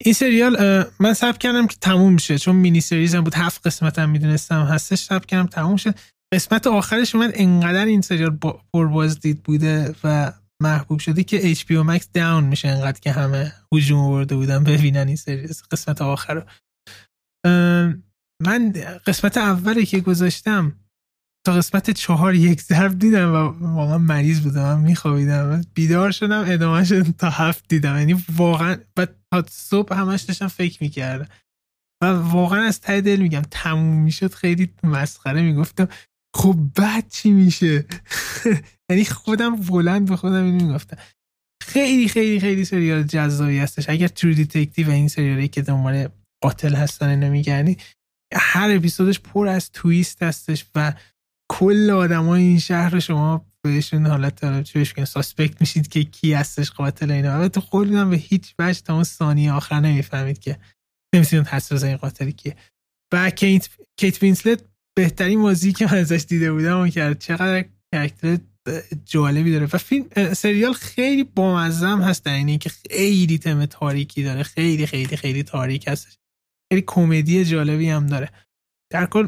این 0.01 0.13
سریال 0.13 0.83
من 0.99 1.13
صبر 1.13 1.37
کردم 1.37 1.67
که 1.67 1.75
تموم 1.81 2.13
میشه 2.13 2.37
چون 2.37 2.55
mini 2.55 2.81
series 2.81 3.15
هم 3.15 3.23
بود 3.23 3.35
هفت 3.35 3.67
قسمت 3.67 3.99
هم 3.99 4.09
می‌دونستم 4.09 4.63
هستش 4.63 4.99
صبر 4.99 5.25
کردم 5.25 5.47
تموم 5.47 5.77
شد 5.77 5.95
قسمت 6.33 6.67
آخرش 6.67 7.15
اومد 7.15 7.31
انقدر 7.33 7.85
این 7.85 8.01
سریال 8.01 8.39
پربازدید 8.73 9.43
بوده 9.43 9.95
و 10.03 10.33
محبوب 10.61 10.99
شده 10.99 11.23
که 11.23 11.55
HBO 11.55 11.87
Max 11.89 12.05
داون 12.13 12.43
میشه 12.43 12.67
انقدر 12.67 12.99
که 12.99 13.11
همه 13.11 13.53
هجوم 13.73 13.99
آورده 13.99 14.35
بودن. 14.35 14.63
ببینن 14.63 15.07
این 15.07 15.15
سری 15.15 15.47
قسمت 15.47 16.01
آخر 16.01 16.45
من 18.43 18.73
قسمت 19.05 19.37
اولی 19.37 19.85
که 19.85 19.99
گذاشتم 19.99 20.79
تا 21.45 21.53
قسمت 21.53 21.91
چهار 21.91 22.35
یک 22.35 22.61
ضرب 22.61 22.99
دیدم 22.99 23.33
و 23.33 23.35
واقعا 23.75 23.97
مریض 23.97 24.41
بودم. 24.41 24.61
من 24.61 24.79
میخوابیدم. 24.79 25.61
بیدار 25.73 26.11
شدم 26.11 26.43
ادامه 26.47 26.83
شد 26.83 27.01
تا 27.17 27.29
هفت 27.29 27.65
دیدم. 27.67 27.97
یعنی 27.97 28.23
واقعا 28.35 28.77
و 28.97 29.05
تا 29.05 29.45
صبح 29.49 29.95
همش 29.95 30.21
داشتم 30.21 30.47
فکر 30.47 30.83
می‌کردم. 30.83 31.27
و 32.03 32.05
واقعا 32.05 32.63
از 32.63 32.81
ته 32.81 33.01
دل 33.01 33.19
میگم. 33.19 33.41
تموم 33.51 34.03
می‌شد. 34.03 34.33
خیلی 34.33 34.73
مسخره 34.83 35.41
می‌گفتم. 35.41 35.87
خب 36.35 36.55
بعد 36.75 37.09
چی 37.09 37.31
میشه؟ 37.31 37.85
یعنی 38.89 39.05
خودم 39.05 39.55
بلند 39.55 40.09
به 40.09 40.15
خودم 40.15 40.45
اینو 40.45 40.65
می‌گفتم. 40.67 40.97
خیلی 41.63 42.07
خیلی 42.07 42.39
خیلی 42.39 42.65
سریال 42.65 43.03
جذابی 43.03 43.59
هستش. 43.59 43.89
اگر 43.89 44.07
True 44.07 44.33
Detective 44.33 44.89
این 44.89 45.07
سریالی 45.07 45.47
که 45.47 45.61
دنبال 45.61 46.07
قاتل 46.43 46.75
هستن 46.75 47.09
اینو 47.09 47.31
میگردی 47.31 47.77
هر 48.33 48.71
اپیزودش 48.71 49.19
پر 49.19 49.47
از 49.47 49.71
twist 49.71 50.23
هستش 50.23 50.65
و 50.75 50.93
کل 51.51 51.89
آدمای 51.89 52.41
این 52.43 52.59
شهر 52.59 52.89
رو 52.89 52.99
شما 52.99 53.45
بهشون 53.63 54.05
حالت 54.05 54.63
چی 54.63 54.79
بهش 54.79 55.03
suspect 55.03 55.61
میشید 55.61 55.87
که 55.87 56.03
کی 56.03 56.33
هستش 56.33 56.71
قاتل 56.71 57.11
اینا. 57.11 57.47
تو 57.47 57.61
خودتون 57.61 58.09
به 58.09 58.17
هیچ 58.17 58.55
وجه 58.59 58.81
تا 58.81 58.93
اون 58.93 59.03
ثانیه 59.03 59.51
آخر 59.51 59.79
نمی‌فهمید 59.79 60.39
که 60.39 60.57
نمی‌تونید 61.15 61.47
حدس 61.47 61.83
این 61.83 61.97
قاتل 61.97 62.29
کیه. 62.29 62.55
و 63.13 63.29
کیت 63.29 63.69
کیت 63.99 64.23
وینسلت 64.23 64.63
بهترین 64.97 65.41
بازی 65.41 65.73
که 65.73 65.85
من 65.85 65.97
ازش 65.97 66.25
دیده 66.27 66.51
بودم 66.51 66.77
اون 66.77 66.89
کرد. 66.89 67.19
چقدر 67.19 67.65
character 67.93 68.37
جالبی 69.05 69.51
داره. 69.51 69.67
و 69.73 69.77
فیلم 69.77 70.33
سریال 70.33 70.73
خیلی 70.73 71.23
بامزم 71.23 72.01
هست 72.01 72.25
در 72.25 72.33
اینی 72.33 72.57
که 72.57 72.69
خیلی 72.69 73.37
تم 73.37 73.65
تاریکی 73.65 74.23
داره. 74.23 74.43
خیلی 74.43 74.85
خیلی 74.85 75.17
خیلی 75.17 75.43
تاریک 75.43 75.87
هستش. 75.87 76.17
خیلی 76.71 76.83
کمدی 76.87 77.45
جالبی 77.45 77.89
هم 77.89 78.07
داره. 78.07 78.31
در 78.93 79.05
کل 79.05 79.27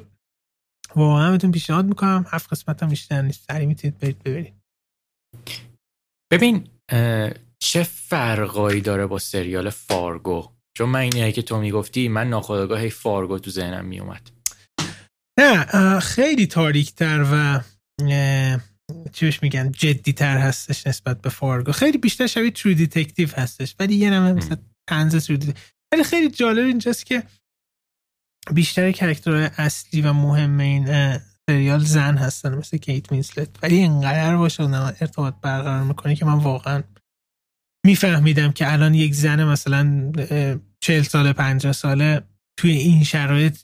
واقعا 0.95 1.31
بهتون 1.31 1.51
پیشنهاد 1.51 1.85
می‌کنم. 1.85 2.25
هفت 2.29 2.53
قسمت 2.53 2.83
هم 2.83 2.89
بیشتر 2.89 3.21
نیست. 3.21 3.45
سریع 3.51 3.65
می‌تونید 3.65 3.97
برید 3.97 4.23
ببینید. 4.23 4.53
ببین 6.31 6.67
چه 7.59 7.83
فرقایی 7.83 8.81
داره 8.81 9.05
با 9.05 9.19
سریال 9.19 9.69
فارگو؟ 9.69 10.51
چون 10.77 10.89
من 10.89 10.99
اینه 10.99 11.31
که 11.31 11.41
تو 11.41 11.59
می‌گفتی 11.59 12.07
من 12.07 12.29
ناخودآگاه 12.29 12.89
فارگو 12.89 13.39
تو 13.39 13.51
ذهنم 13.51 13.85
میومد 13.85 14.29
نه 15.39 15.99
خیلی 15.99 16.47
تاریکتر 16.47 17.25
و 17.31 17.61
چیش 19.11 19.43
میگن؟ 19.43 19.71
جدی 19.71 20.13
تر 20.13 20.37
هستش 20.37 20.87
نسبت 20.87 21.21
به 21.21 21.29
فارگو. 21.29 21.71
خیلی 21.71 21.97
بیشتر 21.97 22.27
شبیه 22.27 22.51
True 22.51 22.73
Detective 22.73 23.29
هستش 23.35 23.75
ولی 23.79 23.95
یه 23.95 24.09
نمه 24.09 24.33
مثل 24.33 24.55
طنز 24.89 25.27
ترو 25.27 25.37
ولی 25.93 26.03
خیلی 26.03 26.29
جالب 26.29 26.65
اینجاست 26.65 27.05
که 27.05 27.23
بیشتر 28.53 28.91
character 28.91 29.39
های 29.39 29.49
اصلی 29.57 30.01
و 30.01 30.13
مهم 30.13 30.59
این 30.59 30.87
سریال 31.49 31.79
زن 31.79 32.17
هستن 32.17 32.55
مثل 32.55 32.77
کیت 32.77 33.11
وینسلت. 33.11 33.49
ولی 33.63 33.75
اینقدر 33.75 34.37
باهاش 34.37 34.63
ارتباط 34.63 35.35
برقرار 35.41 35.83
می‌کنه 35.83 36.15
که 36.15 36.25
من 36.25 36.33
واقعا 36.33 36.83
میفهمیدم 37.85 38.51
که 38.51 38.73
الان 38.73 38.93
یک 38.93 39.13
زن 39.15 39.43
مثلا 39.43 40.11
چهل 40.79 41.03
ساله 41.03 41.33
پنجاه 41.33 41.73
ساله 41.73 42.21
توی 42.59 42.71
این 42.71 43.03
شرایط 43.03 43.57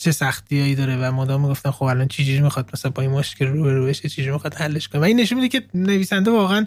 چه 0.00 0.12
سختیایی 0.12 0.74
داره 0.74 0.96
و 0.96 1.12
مدام 1.12 1.42
می‌گفتن 1.42 1.70
خب 1.70 1.84
الان 1.84 2.08
چی 2.08 2.24
چیزی 2.24 2.40
می‌خواد؟ 2.40 2.70
مثلا 2.72 2.90
با 2.90 3.02
این 3.02 3.10
مشکل 3.10 3.46
رو 3.46 3.70
رو 3.70 3.86
بشه 3.86 4.08
چیزی 4.08 4.30
می‌خواد 4.30 4.54
حلش 4.54 4.88
کنه. 4.88 5.00
و 5.00 5.04
این 5.04 5.20
نشون 5.20 5.40
میده 5.40 5.60
که 5.60 5.68
نویسنده 5.74 6.30
واقعا 6.30 6.66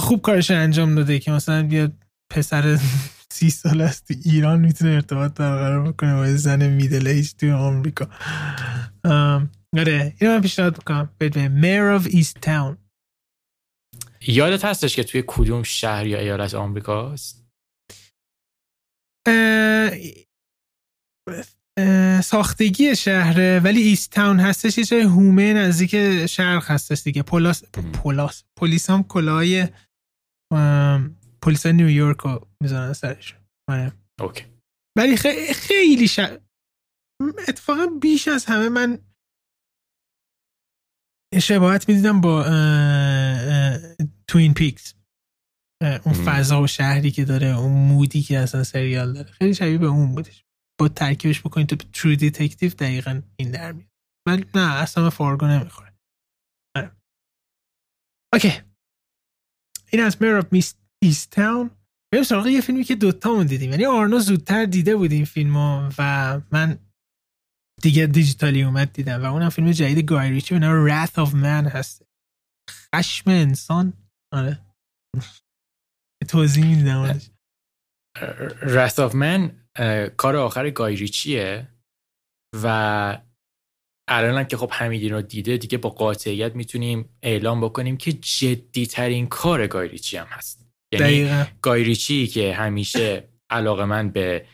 خوب 0.00 0.22
کارش 0.22 0.50
انجام 0.50 0.94
داده 0.94 1.18
که 1.18 1.30
مثلا 1.30 1.62
بیاد 1.62 1.92
پسر 2.32 2.78
سی 3.32 3.50
سال 3.50 3.80
است 3.80 4.08
تو 4.08 4.14
ایران 4.24 4.60
می‌تونه 4.60 4.90
ارتباط 4.90 5.34
برقرار 5.34 5.92
بکنه 5.92 6.14
با 6.14 6.36
زن 6.36 6.66
میدل 6.66 7.06
ایج 7.06 7.32
توی 7.32 7.50
آمریکا. 7.50 8.08
آره 9.78 10.14
اینو 10.20 10.34
من 10.34 10.40
پیشنهاد 10.40 10.78
می‌کنم. 10.78 11.14
به 11.18 11.48
میر 11.48 11.82
اف 11.82 12.06
ایست 12.10 12.40
تاون 12.40 12.78
یادت 14.20 14.64
هستش 14.64 14.96
که 14.96 15.04
توی 15.04 15.24
کدوم 15.26 15.62
شهر 15.62 16.06
یا 16.06 16.18
ایالت 16.18 16.54
آمریکا 16.54 17.12
است 17.12 17.48
ساختگی 22.24 22.96
شهره 22.96 23.60
ولی 23.64 23.80
Easttown 23.80 24.40
هستش 24.40 24.78
یه 24.78 24.84
جای 24.84 25.02
حومه 25.02 25.52
نزدیک 25.52 26.26
شرق 26.26 26.70
هستش 26.70 27.02
دیگه. 27.02 27.22
پولاس 27.22 27.64
پولاس 27.94 28.44
پلیس 28.56 28.90
هم 28.90 29.02
کلاه 29.02 29.44
پلیس 31.42 31.66
نیویورک 31.66 32.16
رو 32.16 32.48
می‌زنن 32.62 32.92
سرش. 32.92 33.36
آره. 33.70 33.92
OK. 34.20 34.44
ولی 34.98 35.16
خیلی 35.16 35.54
خیلی 35.54 36.10
اتفاقا 37.48 37.86
بیش 37.86 38.28
از 38.28 38.44
همه 38.44 38.68
من 38.68 38.98
شباهت 41.42 41.88
می‌دیدم 41.88 42.20
با 42.20 42.44
Twin 44.26 44.54
Peaks 44.54 44.94
اون 45.82 46.14
فضا 46.14 46.62
و 46.62 46.66
شهری 46.66 47.10
که 47.10 47.24
داره 47.24 47.58
اون 47.58 47.72
mood 47.72 48.12
ی 48.12 48.22
که 48.22 48.38
اصلا 48.38 48.64
سریال 48.64 49.12
داره. 49.12 49.30
خیلی 49.30 49.54
شبیه 49.54 49.78
به 49.78 49.86
اون 49.86 50.14
بودش. 50.14 50.44
با 50.78 50.88
ترکیبش 50.88 51.40
بکنید 51.40 51.66
تو 51.66 51.76
True 51.76 52.16
Detective 52.16 52.70
دقیقا 52.70 53.22
این 53.36 53.50
در 53.50 53.72
میاد. 53.72 53.88
من 54.28 54.44
نه 54.54 54.74
اصلا 54.74 55.10
فارگو 55.10 55.46
نمی‌خوره 55.46 55.92
آره. 56.76 56.92
OK. 58.32 58.52
این 59.92 60.02
از 60.02 60.22
Mare 60.22 60.34
of 60.34 60.74
Easttown 61.02 61.70
بریم 62.12 62.24
سراغ 62.24 62.46
یه 62.46 62.60
فیلمی 62.60 62.84
که 62.84 62.94
دوتامون 62.94 63.46
دیدیم. 63.46 63.70
یعنی 63.70 63.86
آرنا 63.86 64.18
زودتر 64.18 64.64
دیده 64.64 64.96
بود 64.96 65.12
این 65.12 65.24
فیلمو 65.24 65.90
و 65.98 66.40
من 66.52 66.78
دیگه 67.82 68.06
دیجیتالی 68.06 68.62
اومد 68.62 68.92
دیدم 68.92 69.22
و 69.22 69.24
اونم 69.24 69.48
فیلم 69.48 69.72
جدید 69.72 70.04
گای 70.06 70.30
ریچی 70.30 70.54
به 70.54 70.60
نام 70.60 70.88
Wrath 70.88 71.12
of 71.12 71.32
Man 71.32 71.74
هست. 71.74 72.02
خشم 72.94 73.30
انسان. 73.30 73.92
آره. 74.32 74.58
توضیح 76.28 76.76
میدم 76.76 77.20
Wrath 78.60 79.10
of 79.10 79.12
Man 79.12 79.50
کار 80.16 80.36
آخر 80.36 80.70
گای 80.70 80.96
ریچیه 80.96 81.68
و 82.62 83.18
الان 84.10 84.44
که 84.44 84.56
خب 84.56 84.70
همین 84.72 85.12
رو 85.12 85.22
دیده 85.22 85.56
دیگه 85.56 85.78
با 85.78 85.90
قاطعیت 85.90 86.54
می‌تونیم 86.54 87.18
اعلام 87.22 87.60
بکنیم 87.60 87.96
که 87.96 88.12
جدی 88.12 88.86
ترین 88.86 89.26
کار 89.26 89.66
گای 89.66 89.88
ریچی 89.88 90.16
هم 90.16 90.26
هست. 90.26 90.66
یعنی 90.92 91.44
گای 91.62 91.84
ریچی 91.84 92.26
که 92.26 92.54
همیشه 92.54 93.28
علاقه 93.50 93.84
من 93.84 94.10
به 94.10 94.46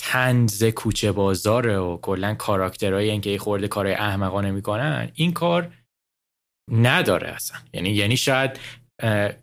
طنز 0.00 0.64
کوچه 0.64 1.12
بازاره 1.12 1.78
و 1.78 1.96
کلا 1.96 2.34
کاراکترهایی 2.34 3.10
اینکه 3.10 3.30
یه 3.30 3.38
خورده 3.38 3.68
کارهای 3.68 3.94
احمقانه 3.94 4.50
می‌کنن 4.50 5.10
این 5.14 5.32
کار 5.32 5.72
نداره 6.72 7.28
اصلا. 7.28 7.58
یعنی 7.72 7.90
یعنی 7.90 8.16
شاید 8.16 8.60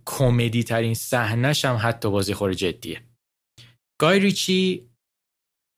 کمدی 0.06 0.64
ترین 0.64 0.94
صحنهش 0.94 1.66
هم 1.66 1.80
حتی 1.82 2.10
باز 2.10 2.34
یه 2.34 2.39
خورده 2.39 2.54
جدیه. 2.54 3.02
گای 4.04 4.20
ریچی 4.20 4.90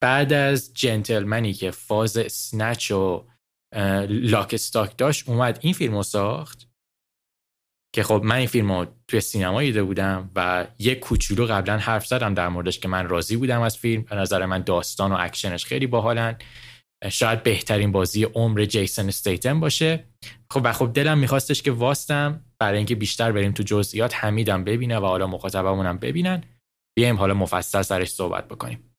بعد 0.04 0.34
از 0.34 0.74
Gentlemen 0.74 1.46
ی 1.46 1.54
که 1.54 1.72
فاز 1.72 2.32
Snatch 2.32 2.92
و 2.92 3.26
Lock, 4.10 4.54
Stock 4.54 4.98
داشت 4.98 5.30
اومد 5.30 5.60
این 5.62 5.74
فیلم 5.74 5.96
رو 5.96 6.04
ساخت 6.04 6.70
که 7.96 8.04
خب 8.04 8.22
من 8.24 8.36
این 8.36 8.48
فیلم 8.48 8.72
رو 8.72 8.86
توی 9.08 9.22
سینما 9.22 9.62
دیده 9.62 9.84
بودم 9.84 10.32
و 10.36 10.68
یک 10.80 11.00
کوچولو 11.00 11.46
قبلا 11.46 11.78
حرف 11.78 12.08
زدم 12.08 12.34
در 12.34 12.50
موردش 12.50 12.80
که 12.80 12.88
من 12.88 13.10
راضی 13.10 13.38
بودم 13.38 13.62
از 13.62 13.78
فیلم. 13.78 14.02
به 14.02 14.16
نظر 14.16 14.46
من 14.46 14.62
داستان 14.62 15.12
و 15.12 15.18
اکشنش 15.20 15.66
خیلی 15.66 15.88
باحالن. 15.88 16.38
شاید 17.10 17.44
بهترین 17.44 17.92
بازی 17.92 18.24
عمر 18.24 18.66
جیسن 18.66 19.08
استیتن 19.08 19.60
باشه. 19.60 20.04
خب 20.52 20.62
و 20.64 20.74
خب 20.74 20.92
دلم 20.94 21.18
میخواستش 21.18 21.62
که 21.62 21.72
واستم. 21.72 22.46
برای 22.60 22.78
اینکه 22.78 22.96
بیشتر 22.96 23.32
بریم 23.32 23.52
تو 23.52 23.64
جزئیات 23.64 24.16
حمیدم 24.16 24.64
ببینه 24.64 24.98
و 24.98 25.06
حالا 25.06 25.28
مخاطبمونم 25.28 25.98
ببینن. 25.98 26.44
بیایم 26.98 27.16
حالا 27.16 27.34
مفصل 27.34 27.82
سرش 27.82 28.12
صحبت 28.12 28.48
بکنیم. 28.48 28.96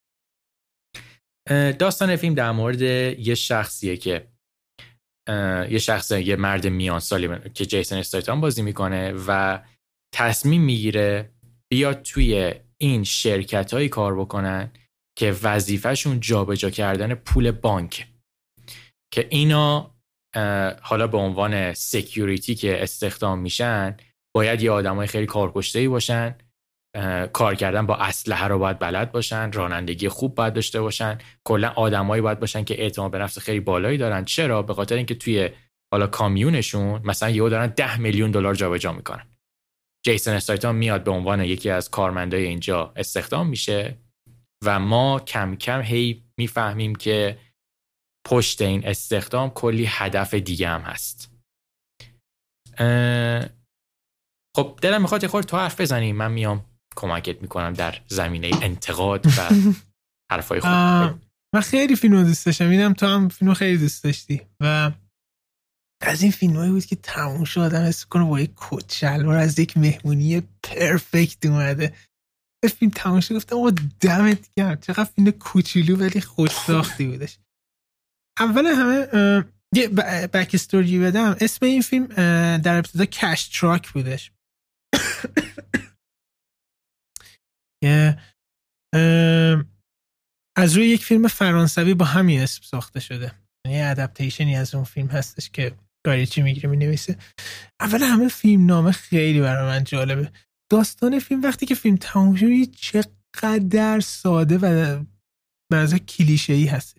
داستان 1.78 2.16
فیلم 2.16 2.34
در 2.34 2.52
مورد 2.52 2.82
یه 2.82 3.34
شخصیه 3.34 3.96
که 3.96 4.28
یه 5.70 5.78
شخص 5.78 6.10
یه 6.10 6.36
مرد 6.36 6.66
میان 6.66 7.00
سالی 7.00 7.50
که 7.54 7.66
جیسن 7.66 7.96
استایتان 7.96 8.40
بازی 8.40 8.62
می‌کنه 8.62 9.12
و 9.26 9.62
تصمیم 10.14 10.62
می‌گیره 10.62 11.30
بیاد 11.72 12.02
توی 12.02 12.54
این 12.78 13.04
شرکت 13.04 13.74
هایی 13.74 13.88
کار 13.88 14.20
بکنن 14.20 14.72
که 15.18 15.36
وظیفهشون 15.42 16.20
جابجا 16.20 16.70
کردن 16.70 17.14
پول 17.14 17.50
بانک. 17.50 18.08
که 19.14 19.26
اینا 19.30 19.94
حالا 20.82 21.06
به 21.06 21.18
عنوان 21.18 21.74
سکیوریتی 21.74 22.54
که 22.54 22.82
استخدام 22.82 23.38
میشن 23.38 23.96
باید 24.34 24.62
یه 24.62 24.70
آدمای 24.70 25.06
خیلی 25.06 25.26
کارکشته 25.26 25.88
باشن 25.88 26.34
کار 27.32 27.54
کردن 27.54 27.86
با 27.86 27.96
اسلحه 27.96 28.46
رو 28.46 28.58
باید 28.58 28.78
بلد 28.78 29.12
باشن 29.12 29.52
رانندگی 29.52 30.08
خوب 30.08 30.34
باید 30.34 30.54
داشته 30.54 30.80
باشن. 30.80 31.18
کلا 31.44 31.68
آدمایی 31.68 32.22
باید 32.22 32.40
باشن 32.40 32.64
که 32.64 32.82
اعتماد 32.82 33.10
به 33.10 33.18
نفس 33.18 33.38
خیلی 33.38 33.60
بالایی 33.60 33.98
دارن. 33.98 34.24
چرا؟ 34.24 34.62
به 34.62 34.74
خاطر 34.74 34.96
اینکه 34.96 35.14
توی 35.14 35.50
حالا 35.92 36.06
کامیونشون 36.06 37.00
مثلا 37.04 37.30
یهو 37.30 37.48
دارن 37.48 37.66
10 37.66 37.98
میلیون 37.98 38.30
دلار 38.30 38.54
جابجا 38.54 38.92
می‌کنن. 38.92 39.26
جیسن 40.04 40.34
استایتان 40.34 40.76
میاد 40.76 41.04
به 41.04 41.10
عنوان 41.10 41.40
یکی 41.40 41.70
از 41.70 41.90
کارمندای 41.90 42.44
اینجا 42.44 42.92
استخدام 42.96 43.46
میشه 43.46 43.98
و 44.64 44.78
ما 44.78 45.20
کم 45.20 45.56
کم 45.56 45.80
هی 45.80 46.24
می‌فهمیم 46.38 46.94
که 46.94 47.38
پشت 48.26 48.62
این 48.62 48.86
استخدام 48.86 49.50
کلی 49.50 49.84
هدف 49.88 50.34
دیگه 50.34 50.68
هم 50.68 50.80
هست. 50.80 51.32
خب 54.56 54.78
دلم 54.82 55.02
می‌خواد 55.02 55.22
یه 55.22 55.28
خورد 55.28 55.46
تو 55.46 55.56
حرف 55.56 55.80
بزنیم 55.80 56.16
من 56.16 56.32
میام. 56.32 56.64
کمکت 56.96 57.42
می‌کنم 57.42 57.72
در 57.72 58.00
زمینه 58.06 58.50
انتقاد 58.62 59.26
و 59.26 59.30
حرفای 60.32 60.60
خود. 60.60 60.70
من 61.54 61.60
خیلی 61.62 61.96
فیلم 61.96 62.24
دوست 62.24 62.46
داشتم. 62.46 62.66
میدم 62.66 62.92
تو 62.92 63.06
هم 63.06 63.28
فیلم 63.28 63.54
خیلی 63.54 63.78
دوست 63.78 64.04
داشتی. 64.04 64.42
و 64.60 64.92
از 66.00 66.22
این 66.22 66.32
فیلم 66.32 66.72
بود 66.72 66.84
که 66.84 66.96
تموم 66.96 67.44
شد. 67.44 67.60
آدم 67.60 67.84
حس 67.84 68.04
کنه 68.04 68.24
با 68.24 68.40
یک 68.40 68.50
کت 68.56 68.92
شلوار 68.92 69.36
از 69.36 69.58
یک 69.58 69.76
مهمونی 69.76 70.42
پرفکت 70.62 71.46
اومده. 71.46 71.94
فیلم 72.78 72.90
تموم 72.90 73.20
شد. 73.20 73.34
گفتم 73.36 73.56
اوه 73.56 73.70
دمت 74.00 74.48
گرم. 74.56 74.80
چقدر 74.80 75.04
فیلم 75.04 75.30
کوچولو 75.30 75.96
ولی 75.96 76.20
خوش 76.20 76.50
ساختی 76.50 77.06
بودش. 77.06 77.38
اول 78.38 78.66
همه 78.66 79.44
یه 79.74 79.88
backstory 80.28 80.98
بدم. 80.98 81.36
اسم 81.40 81.66
این 81.66 81.82
فیلم 81.82 82.06
در 82.56 82.76
ابتدا 82.76 83.04
Cash 83.04 83.48
Truck 83.48 83.92
بودش. 83.92 84.32
که 87.84 88.16
از 90.58 90.76
روی 90.76 90.86
یک 90.86 91.04
فیلم 91.04 91.28
فرانسوی 91.28 91.94
با 91.94 92.04
همین 92.04 92.40
اسم 92.40 92.62
ساخته 92.62 93.00
شده. 93.00 93.32
یعنی 93.66 93.82
adaptation 93.82 94.49
ی 94.49 94.56
از 94.56 94.74
اون 94.74 94.84
فیلم 94.84 95.08
هستش 95.08 95.50
که 95.50 95.72
گای 96.30 96.42
ریچی 96.42 96.68
می 96.68 96.76
نویسه 96.76 97.16
اول 97.80 98.02
همه 98.02 98.28
فیلم 98.28 98.66
نامه 98.66 98.92
خیلی 98.92 99.40
برای 99.40 99.66
من 99.66 99.84
جالبه. 99.84 100.32
داستان 100.70 101.18
فیلم 101.18 101.42
وقتی 101.42 101.66
که 101.66 101.74
فیلم 101.74 101.96
تموم 101.96 102.34
شد 102.34 102.70
چقدر 102.70 104.00
ساده 104.00 104.58
و 104.58 105.04
به 105.70 105.98
کلیشه 105.98 106.52
ای 106.52 106.66
هست 106.66 106.98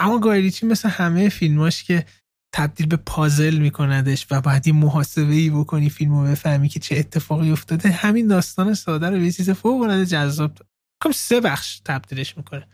اما 0.00 0.18
گایریچی 0.18 0.66
مثل 0.66 0.88
همه 0.88 1.28
فیلماش 1.28 1.84
که 1.84 2.06
تبدیل 2.54 2.86
به 2.86 2.96
پازل 2.96 3.58
میکندش 3.58 4.26
و 4.30 4.40
بعد 4.40 4.66
یه 4.66 4.72
محاسبه 4.72 5.32
ای 5.32 5.50
بکنی 5.50 5.90
فیلم 5.90 6.14
رو 6.14 6.24
بفهمی 6.24 6.68
که 6.68 6.80
چه 6.80 6.96
اتفاقی 6.96 7.50
افتاده. 7.50 7.90
همین 7.90 8.26
داستان 8.26 8.74
ساده 8.74 9.10
رو 9.10 9.18
به 9.18 9.32
چیز 9.32 9.50
فوق 9.50 9.82
العاده 9.82 10.06
جذاب 10.06 10.58
کم 11.04 11.12
سه 11.12 11.40
بخش 11.40 11.80
تبدیلش 11.84 12.36
می‌کنه 12.36 12.68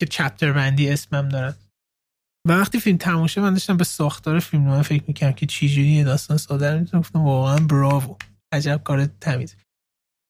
که 0.00 0.06
چپتر 0.06 0.52
بندی 0.52 0.90
اسمم 0.90 1.28
دارن. 1.28 1.54
و 2.48 2.52
وقتی 2.52 2.80
فیلم 2.80 2.98
تموم 2.98 3.28
من 3.36 3.52
داشتم 3.52 3.76
به 3.76 3.84
ساختار 3.84 4.40
فیلم 4.40 4.82
فکر 4.82 5.04
می‌کنم 5.08 5.32
که 5.32 5.46
چجوری 5.46 6.04
داستان 6.04 6.36
ساده 6.36 6.72
رو 6.72 6.78
می‌تونم 6.78 7.04
واقعا 7.14 7.66
براوو 7.66 8.16
عجب 8.52 8.80
کار 8.84 9.06
تمیز. 9.06 9.56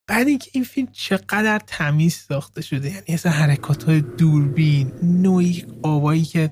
بعد 0.09 0.29
اینکه 0.29 0.51
این 0.55 0.65
فیلم 0.65 0.89
چقدر 0.93 1.59
تمیز 1.67 2.15
ساخته 2.15 2.63
شده 2.63 2.89
یعنی 2.89 3.05
اصلا 3.09 3.33
حرکات 3.33 3.83
های 3.83 4.01
دوربین 4.01 4.93
نوع 5.03 5.61
قابایی 5.83 6.25
که 6.25 6.51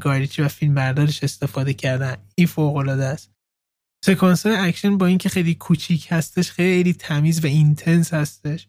گای 0.00 0.12
ریچی 0.12 0.42
و 0.42 0.48
فیلم 0.48 0.74
بردارش 0.74 1.24
استفاده 1.24 1.74
کردن 1.74 2.16
این 2.34 2.46
فوق 2.46 2.76
العاده 2.76 3.04
است. 3.04 3.30
سکانس 4.04 4.46
اکشن 4.46 4.98
با 4.98 5.06
اینکه 5.06 5.28
خیلی 5.28 5.54
کوچیک 5.54 6.08
هستش 6.10 6.50
خیلی 6.50 6.92
تمیز 6.92 7.44
و 7.44 7.46
intense 7.46 8.14
هستش. 8.14 8.68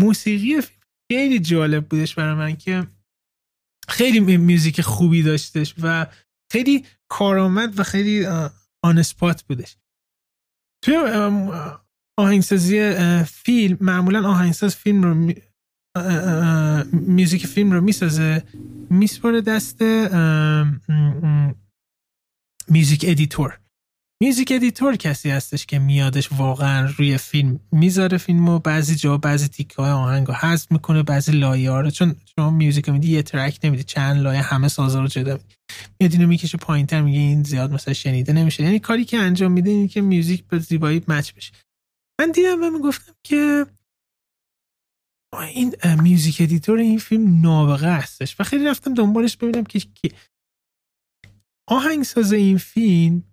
موسیقی 0.00 0.60
فیلم 0.60 0.80
خیلی 1.12 1.38
جالب 1.38 1.88
بودش 1.88 2.14
برای 2.14 2.34
من 2.34 2.56
که 2.56 2.86
خیلی 3.88 4.20
music 4.20 4.80
خوبی 4.80 5.22
داشتش 5.22 5.74
و 5.82 6.06
خیلی 6.52 6.86
کارآمد 7.08 7.78
و 7.78 7.82
خیلی 7.82 8.26
on 8.82 8.98
spot 8.98 9.42
بودش. 9.42 9.76
توی 10.84 10.94
آهنگسازی 12.20 12.94
فیلم 13.24 13.76
معمولا 13.80 14.28
آهنگساز 14.28 14.76
فیلم 14.76 15.02
رو 15.02 15.14
می... 15.14 15.34
music 16.92 17.46
فیلم 17.46 17.72
رو 17.72 17.80
می‌سازه 17.80 18.42
میسپاره 18.90 19.40
دست 19.40 19.82
music 22.68 23.04
editor. 23.08 23.58
music 24.22 24.52
editor 24.52 24.96
کسی 24.96 25.30
هستش 25.30 25.66
که 25.66 25.78
میادش 25.78 26.32
واقعا 26.32 26.92
روی 26.96 27.18
فیلم 27.18 27.60
می‌ذاره 27.72 28.18
فیلم 28.18 28.48
و 28.48 28.58
بعضی 28.58 28.94
جا 28.94 29.18
بعضی 29.18 29.48
تیکه 29.48 29.82
های 29.82 29.90
آهنگ 29.90 30.26
رو 30.26 30.34
حذف 30.34 30.72
می‌کنه 30.72 31.02
بعضی 31.02 31.32
لایه 31.32 31.70
ها 31.70 31.80
رو. 31.80 31.90
چون 31.90 32.16
شما 32.36 32.50
music 32.50 32.88
میدی 32.88 33.08
یه 33.08 33.22
track 33.22 33.58
نمیدی 33.64 33.82
چند 33.82 34.22
لایه 34.22 34.40
همه 34.40 34.68
سازا 34.68 35.00
رو 35.00 35.06
جدا 35.06 35.38
میاد 36.00 36.12
اینو 36.12 36.26
می‌کشه 36.26 36.58
پایین 36.58 36.86
تر 36.86 37.02
میگه 37.02 37.18
این 37.18 37.42
زیاد 37.42 37.72
مثلا 37.72 37.94
شنیده 37.94 38.32
نمیشه. 38.32 38.62
یعنی 38.62 38.78
کاری 38.78 39.04
که 39.04 39.18
انجام 39.18 39.52
میده 39.52 39.70
اینه 39.70 39.88
که 39.88 40.00
music 40.00 40.44
به 40.44 40.58
زیبایی 40.58 41.02
match 41.08 41.32
بشه. 41.34 41.52
من 42.20 42.30
دیدم 42.30 42.64
و 42.64 42.70
می‌گفتم 42.70 43.12
که 43.22 43.66
این 45.34 45.74
music 46.02 46.40
editor 46.40 46.78
این 46.78 46.98
فیلم 46.98 47.40
نابغه 47.40 47.92
هستش. 47.92 48.40
و 48.40 48.44
خیلی 48.44 48.66
رفتم 48.66 48.94
دنبالش 48.94 49.36
ببینم 49.36 49.64
که 49.64 49.80
آهنگساز 51.68 52.32
این 52.32 52.58
فیلم 52.58 53.24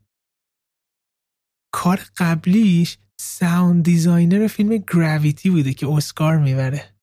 کار 1.74 2.02
قبلیش 2.18 2.98
sound 3.20 3.84
designer 3.84 4.48
فیلم 4.48 4.78
Gravity 4.78 5.50
بوده 5.50 5.74
که 5.74 5.88
اسکار 5.88 6.38
می‌بره. 6.38 6.96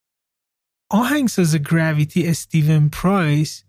آهنگساز 0.90 1.56
Gravity 1.56 2.28
استیون 2.28 2.88
پرایس 2.88 3.64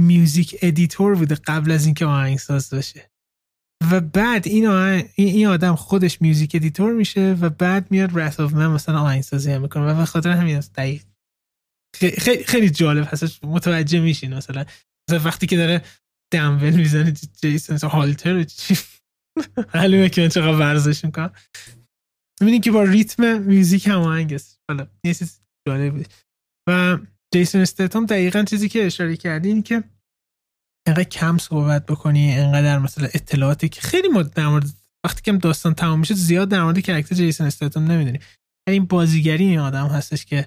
music 0.00 0.56
editor 0.62 1.14
بوده 1.14 1.34
قبل 1.34 1.70
از 1.70 1.86
اینکه 1.86 2.06
آهنگساز 2.06 2.70
باشه 2.70 3.09
و 3.90 4.00
بعد 4.00 4.48
این, 4.48 4.66
این 5.14 5.46
آدم 5.46 5.74
خودش 5.74 6.22
music 6.22 6.54
editor 6.54 6.92
میشه 6.92 7.36
و 7.40 7.48
بعد 7.48 7.90
میاد 7.90 8.18
Wrath 8.18 8.40
of 8.40 8.52
Man 8.52 8.66
مثلا 8.66 9.00
آهنگسازی 9.00 9.52
هم 9.52 9.62
می‌کنه 9.62 9.92
و 9.92 9.94
به 9.94 10.04
خاطر 10.04 10.30
همین 10.30 10.56
است 10.56 10.74
دقیق 10.74 11.02
خیلی, 11.94 12.44
خیلی 12.44 12.70
جالب 12.70 13.08
هستش 13.12 13.40
متوجه 13.44 14.00
میشین 14.00 14.34
مثلا. 14.34 14.64
وقتی 15.24 15.46
که 15.46 15.56
داره 15.56 15.82
دمبل 16.32 16.70
می‌زنه 16.70 17.12
جیسن 17.42 17.88
هالتر 17.88 18.42
چی 18.42 18.78
معلومه 19.74 20.08
که 20.08 20.28
چقدر 20.28 20.56
ورزش 20.56 21.04
می‌کنم. 21.04 21.32
می‌بینی 22.40 22.60
که 22.60 22.70
با 22.70 22.82
ریتم 22.82 23.42
میوزیک 23.42 23.86
هم 23.86 24.00
است. 24.00 24.60
حالا 24.70 24.86
یه 25.04 25.14
چیز 25.14 25.40
جالب 25.68 26.06
و 26.68 26.98
جیسون 27.34 27.60
استیتام 27.60 28.06
دقیقا 28.06 28.42
چیزی 28.42 28.68
که 28.68 28.86
اشاره 28.86 29.16
کردی 29.16 29.48
این 29.48 29.62
که 29.62 29.84
انقدر 30.86 31.04
کم 31.04 31.38
صحبت 31.38 31.86
بکنی 31.86 32.32
انقدر 32.32 32.78
مثلا 32.78 33.08
اطلاعاتی 33.14 33.68
که 33.68 33.80
خیلی 33.80 34.08
مد 34.08 34.34
در 34.34 34.48
مورد 34.48 34.64
وقتی 35.04 35.22
که 35.22 35.32
داستان 35.32 35.74
تمام 35.74 35.98
میشه 35.98 36.14
زیاد 36.14 36.48
در 36.48 36.62
مورد 36.62 36.80
کرکتر 36.80 37.14
جیسون 37.14 37.46
استیتام 37.46 37.90
نمی‌دونی. 37.90 38.18
این 38.68 38.84
بازیگری 38.84 39.44
این 39.44 39.58
آدم 39.58 39.86
هستش 39.86 40.24
که 40.24 40.46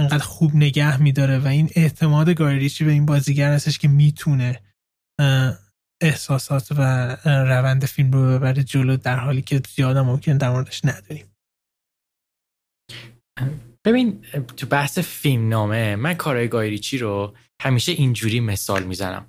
انقدر 0.00 0.24
خوب 0.24 0.56
نگه 0.56 1.02
میداره 1.02 1.38
و 1.38 1.46
این 1.46 1.70
اعتماد 1.74 2.30
گایریچی 2.30 2.84
به 2.84 2.92
این 2.92 3.06
بازیگر 3.06 3.52
هستش 3.52 3.78
که 3.78 3.88
می‌تونه 3.88 4.60
احساسات 6.02 6.68
و 6.72 7.16
روند 7.24 7.84
فیلم 7.84 8.12
رو 8.12 8.38
ببره 8.38 8.62
جلو 8.62 8.96
در 8.96 9.18
حالی 9.18 9.42
که 9.42 9.62
زیاد 9.74 9.98
ممکن 9.98 10.36
در 10.36 10.50
موردش 10.50 10.84
ندونیم. 10.84 11.26
ببین 13.84 14.24
تو 14.56 14.66
بحث 14.66 14.98
فیلم 14.98 15.48
نامه 15.48 15.96
من 15.96 16.14
کارهای 16.14 16.48
گایریچی 16.48 16.98
رو 16.98 17.36
همیشه 17.62 17.92
اینجوری 17.92 18.40
مثال 18.40 18.82
می‌زنم. 18.82 19.26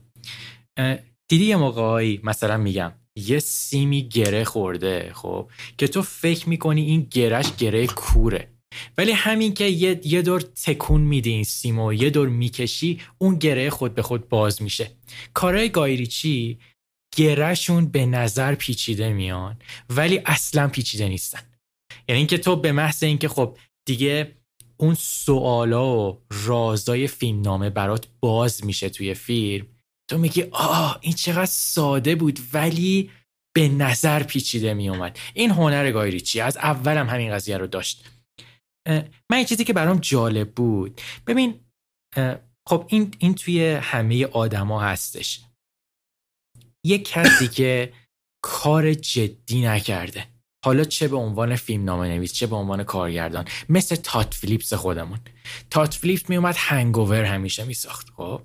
دیدی 1.27 1.45
یه 1.45 1.55
موقعی 1.55 2.19
مثلا 2.23 2.57
میگم 2.57 2.91
یه 3.15 3.39
سیمی 3.39 4.09
گره 4.09 4.43
خورده 4.43 5.11
خب 5.13 5.49
که 5.77 5.87
تو 5.87 6.01
فکر 6.01 6.49
می‌کنی 6.49 6.81
این 6.81 7.07
گرش 7.11 7.55
گره 7.55 7.87
کوره. 7.87 8.51
ولی 8.97 9.11
همین 9.11 9.53
که 9.53 9.65
یه, 9.65 10.01
یه 10.03 10.21
دور 10.21 10.41
تکون 10.41 11.01
میدی 11.01 11.29
این 11.29 11.43
سیمو 11.43 11.93
یه 11.93 12.09
دور 12.09 12.29
می‌کشی 12.29 13.01
اون 13.17 13.35
گره 13.35 13.69
خود 13.69 13.95
به 13.95 14.01
خود 14.01 14.29
باز 14.29 14.61
میشه. 14.61 14.91
کارهای 15.33 15.69
گایریچی 15.69 16.59
گرهشون 17.15 17.85
به 17.85 18.05
نظر 18.05 18.55
پیچیده 18.55 19.13
میان 19.13 19.57
ولی 19.89 20.21
اصلا 20.25 20.67
پیچیده 20.67 21.07
نیستن. 21.09 21.41
یعنی 22.07 22.17
اینکه 22.17 22.37
تو 22.37 22.55
به 22.55 22.71
محض 22.71 23.03
اینکه 23.03 23.27
خب 23.27 23.57
دیگه 23.85 24.35
اون 24.77 24.95
سوالا 24.99 26.11
و 26.11 26.21
رازای 26.29 27.07
فیلمنامه 27.07 27.69
برات 27.69 28.07
باز 28.19 28.65
میشه 28.65 28.89
توی 28.89 29.13
فیلم 29.13 29.67
تو 30.09 30.17
میگی 30.17 30.43
آه 30.51 30.99
این 31.01 31.13
چقدر 31.13 31.45
ساده 31.45 32.15
بود 32.15 32.39
ولی 32.53 33.11
به 33.55 33.69
نظر 33.69 34.23
پیچیده 34.23 34.73
میومد 34.73 35.19
این 35.33 35.51
هنر 35.51 35.91
گایریچی 35.91 36.41
از 36.41 36.57
اولم 36.57 37.09
همین 37.09 37.31
قضیه 37.31 37.57
رو 37.57 37.67
داشت. 37.67 38.09
من 39.29 39.37
این 39.37 39.45
چیزی 39.45 39.63
که 39.63 39.73
برام 39.73 39.97
جالب 39.97 40.51
بود. 40.51 41.01
ببین 41.27 41.59
خب 42.69 42.85
این, 42.87 43.13
این 43.19 43.35
توی 43.35 43.71
همه 43.71 44.25
آدما 44.25 44.81
هستش. 44.81 45.41
یه 46.85 46.99
کسی 46.99 47.47
که 47.47 47.93
کار 48.43 48.93
جدی 48.93 49.61
نکرده. 49.61 50.25
حالا 50.65 50.83
چه 50.83 51.07
به 51.07 51.15
عنوان 51.15 51.55
فیلم 51.55 51.83
نامه 51.85 52.07
نویس 52.07 52.33
چه 52.33 52.47
به 52.47 52.55
عنوان 52.55 52.83
کارگردان. 52.83 53.45
مثل 53.69 53.95
تات 53.95 54.33
فلیپس 54.33 54.73
خودمون. 54.73 55.19
تات 55.69 55.93
فلیپس 55.93 56.29
می 56.29 56.35
اومد 56.35 56.55
هنگوور 56.57 57.23
همیشه 57.23 57.63
می 57.63 57.73
ساخت 57.73 58.09
خب؟ 58.09 58.41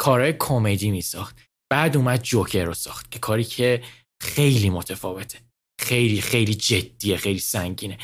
کارهای 0.00 0.34
کمدی 0.38 0.90
می 0.90 1.02
ساخت 1.02 1.36
بعد 1.70 1.96
اومد 1.96 2.22
جوکر 2.22 2.64
رو 2.64 2.74
ساخت 2.74 3.10
که 3.10 3.18
کاری 3.18 3.44
که 3.44 3.82
خیلی 4.22 4.70
متفاوته. 4.70 5.38
خیلی 5.80 6.20
خیلی 6.20 6.54
جدیه 6.54 7.16
خیلی 7.16 7.38
سنگینه. 7.38 7.98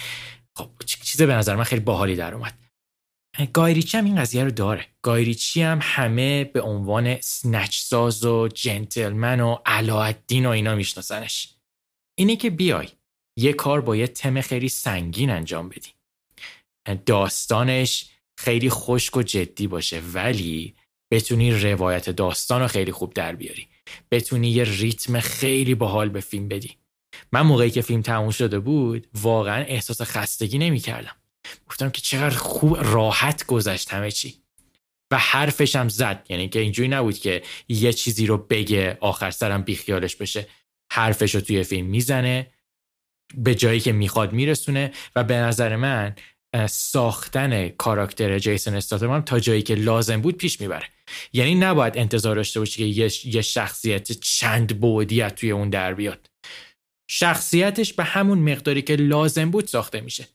خب 0.56 0.70
چیز 0.86 1.22
به 1.22 1.34
نظر 1.34 1.56
من 1.56 1.64
خیلی 1.64 1.80
باحالی 1.80 2.16
در 2.16 2.34
اومد. 2.34 2.58
گایریچی 3.52 3.98
هم 3.98 4.04
این 4.04 4.16
قضیه 4.16 4.44
رو 4.44 4.50
داره. 4.50 4.86
گایریچی 5.02 5.62
هم 5.62 5.78
همه 5.82 6.44
به 6.44 6.60
عنوان 6.60 7.20
سنچ 7.20 7.78
ساز 7.78 8.24
و 8.24 8.48
جنتلمن 8.48 9.40
و 9.40 9.56
علاءالدین 9.66 10.46
و 10.46 10.50
اینا 10.50 10.74
میشناسنش. 10.74 11.54
اینه 12.18 12.36
که 12.36 12.50
بیای 12.50 12.88
یه 13.38 13.52
کار 13.52 13.80
با 13.80 13.96
یه 13.96 14.06
تم 14.06 14.40
خیلی 14.40 14.68
سنگین 14.68 15.30
انجام 15.30 15.68
بدی. 15.68 15.90
داستانش 17.06 18.10
خیلی 18.38 18.70
خشک 18.70 19.16
و 19.16 19.22
جدی 19.22 19.66
باشه 19.66 20.00
ولی 20.00 20.76
بتونی 21.10 21.52
روایت 21.52 22.10
داستان 22.10 22.60
رو 22.60 22.68
خیلی 22.68 22.92
خوب 22.92 23.14
در 23.14 23.34
بیاری. 23.34 23.68
بتونی 24.10 24.50
یه 24.50 24.64
ریتم 24.64 25.20
خیلی 25.20 25.74
باحال 25.74 26.08
به 26.08 26.20
فیلم 26.20 26.48
بدی. 26.48 26.76
من 27.32 27.40
موقعی 27.40 27.70
که 27.70 27.82
فیلم 27.82 28.02
تموم 28.02 28.30
شده 28.30 28.58
بود 28.58 29.06
واقعا 29.14 29.64
احساس 29.64 30.02
خستگی 30.02 30.58
نمی 30.58 30.80
کردم 30.80 31.16
گفتم 31.68 31.90
که 31.90 32.00
چقدر 32.00 32.36
خوب 32.36 32.76
راحت 32.80 33.46
گذشت 33.46 33.92
همه 33.92 34.10
چی. 34.10 34.34
و 35.10 35.18
حرفش 35.18 35.76
هم 35.76 35.88
زد. 35.88 36.26
یعنی 36.28 36.48
که 36.48 36.60
اینجوری 36.60 36.88
نبود 36.88 37.18
که 37.18 37.42
یه 37.68 37.92
چیزی 37.92 38.26
رو 38.26 38.38
بگه 38.38 38.98
آخر 39.00 39.30
سرم 39.30 39.62
بیخیالش 39.62 40.16
بشه. 40.16 40.46
حرفش 40.92 41.34
رو 41.34 41.40
توی 41.40 41.62
فیلم 41.62 41.86
می‌زنه 41.86 42.50
به 43.34 43.54
جایی 43.54 43.80
که 43.80 43.92
می‌خواد 43.92 44.32
میرسونه. 44.32 44.92
و 45.16 45.24
به 45.24 45.34
نظر 45.36 45.76
من 45.76 46.14
ساختن 46.66 47.68
کاراکتر 47.68 48.38
جیسون 48.38 48.74
استاتم 48.74 49.20
تا 49.20 49.40
جایی 49.40 49.62
که 49.62 49.74
لازم 49.74 50.20
بود 50.20 50.36
پیش 50.36 50.60
می‌بره. 50.60 50.88
یعنی 51.32 51.54
نباید 51.54 51.98
انتظار 51.98 52.36
داشته 52.36 52.60
باشی 52.60 52.92
که 52.92 53.08
یه 53.28 53.42
شخصیت 53.42 54.12
چند 54.12 54.80
بودی 54.80 55.30
توی 55.30 55.50
اون 55.50 55.70
در 55.70 55.94
بیاد. 55.94 56.30
شخصیتش 57.10 57.92
به 57.92 58.04
همون 58.04 58.38
مقداری 58.38 58.82
که 58.82 58.96
لازم 58.96 59.50
بود 59.50 59.66
ساخته 59.66 60.00
میشه. 60.00 60.28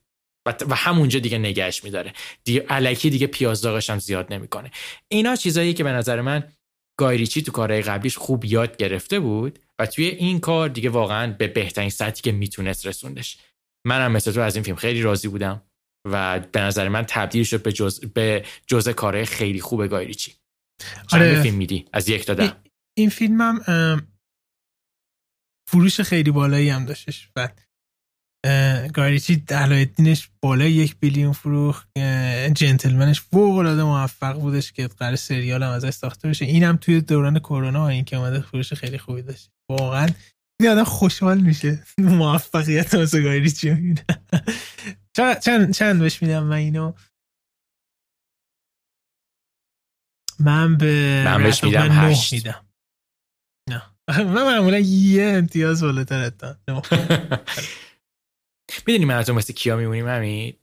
و 0.45 0.75
همونجا 0.75 1.19
دیگه 1.19 1.37
نگهش 1.37 1.83
میداره. 1.83 2.13
دیگه 2.43 2.65
علکی 2.69 3.09
دیگه 3.09 3.27
پیازداغش 3.27 3.89
هم 3.89 3.99
زیاد 3.99 4.33
نمی‌کنه. 4.33 4.71
اینا 5.07 5.35
چیزایی 5.35 5.73
که 5.73 5.83
به 5.83 5.91
نظر 5.91 6.21
من 6.21 6.43
گایریچی 6.99 7.41
تو 7.41 7.51
کارهای 7.51 7.81
قبلیش 7.81 8.17
خوب 8.17 8.45
یاد 8.45 8.77
گرفته 8.77 9.19
بود 9.19 9.59
و 9.79 9.85
توی 9.85 10.05
این 10.05 10.39
کار 10.39 10.69
دیگه 10.69 10.89
واقعا 10.89 11.33
به 11.33 11.47
بهترین 11.47 11.89
سطحی 11.89 12.21
که 12.21 12.31
می‌تونست 12.31 12.87
رسوندش. 12.87 13.37
منم 13.85 14.11
مثل 14.11 14.31
تو 14.31 14.41
از 14.41 14.55
این 14.55 14.63
فیلم 14.63 14.77
خیلی 14.77 15.01
راضی 15.01 15.27
بودم. 15.27 15.61
و 16.05 16.39
به 16.39 16.61
نظر 16.61 16.89
من 16.89 17.05
تبدیل 17.07 17.43
شد 17.43 17.63
به 17.63 17.71
جز 17.71 17.99
به 17.99 18.45
جزء 18.67 18.93
کارهای 18.93 19.25
خیلی 19.25 19.61
خوب 19.61 19.87
گایریچی. 19.87 20.35
آره. 21.11 21.41
فیلم 21.41 21.57
میدی 21.57 21.85
از 21.93 22.09
یک 22.09 22.25
تا 22.25 22.33
ده؟ 22.33 22.53
این 22.97 23.09
فیلمم 23.09 23.59
فروش 25.69 26.01
خیلی 26.01 26.31
بالایی 26.31 26.69
هم 26.69 26.85
داشتش. 26.85 27.29
بعد 27.35 27.61
گاریچی 28.93 29.43
علایالدینش 29.49 30.29
بالای 30.41 30.71
یک 30.71 30.99
بیلیون 30.99 31.31
فروخت. 31.31 31.89
جنتلمنش 32.53 33.21
فوق 33.21 33.57
العاده 33.57 33.83
موفق 33.83 34.39
بودش 34.39 34.71
که 34.71 34.87
قرار 34.87 35.15
سریال 35.15 35.63
هم 35.63 35.69
ازش 35.69 35.89
ساخته 35.89 36.29
بشه. 36.29 36.45
اینم 36.45 36.77
توی 36.77 37.01
دوران 37.01 37.39
کرونا 37.39 37.87
این 37.87 38.05
که 38.05 38.17
اومده 38.17 38.41
فروش 38.41 38.73
خیلی 38.73 38.97
خوبی 38.97 39.21
داشت. 39.21 39.49
واقعا 39.69 40.07
این 40.61 40.69
آدم 40.69 40.83
خوشحال 40.83 41.41
میشه. 41.41 41.83
موفقیت 41.97 42.93
واسه 42.93 43.21
گاریچی 43.21 43.95
چند 45.15 45.73
چند 45.73 45.99
بهش 45.99 46.21
میدم 46.21 46.43
من 46.43 46.55
اینو؟ 46.55 46.93
من 50.39 50.77
به 50.77 51.23
من 51.25 51.43
بهش 51.43 51.63
میدم 51.63 51.91
هشت. 51.91 52.33
میدم. 52.33 52.65
نه. 53.69 53.83
من 54.23 54.43
معمولا 54.43 54.79
یه 54.79 55.23
امتیاز 55.23 55.83
بالاتر 55.83 56.31
می‌دونی 58.87 59.05
من 59.05 59.23
تو 59.23 59.33
مثل 59.33 59.53
کیا 59.53 59.77
میمونیم 59.77 60.07
همین؟ 60.07 60.53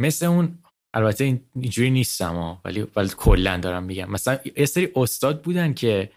مثل 0.00 0.26
اون 0.26 0.58
البته 0.94 1.40
اینجوری 1.54 1.90
نیستم 1.90 2.60
ولی 2.64 2.86
ولی 2.96 3.08
کلا 3.16 3.56
دارم 3.56 3.82
میگم. 3.82 4.10
مثلا 4.10 4.38
یه 4.56 4.66
سری 4.66 4.92
استاد 4.96 5.42
بودن 5.42 5.74
که 5.74 6.12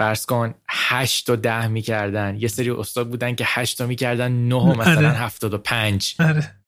فرض 0.00 0.26
کن 0.26 0.54
8 0.68 1.26
تا 1.26 1.36
10 1.36 1.66
می‌کردن. 1.66 2.36
یه 2.36 2.48
سری 2.48 2.70
استاد 2.70 3.08
بودن 3.08 3.34
که 3.34 3.44
8 3.46 3.78
تا 3.78 3.86
می‌کردن 3.86 4.32
9 4.32 4.54
آره. 4.60 4.78
مثلا 4.78 5.10
75 5.10 6.16
آره. 6.18 6.61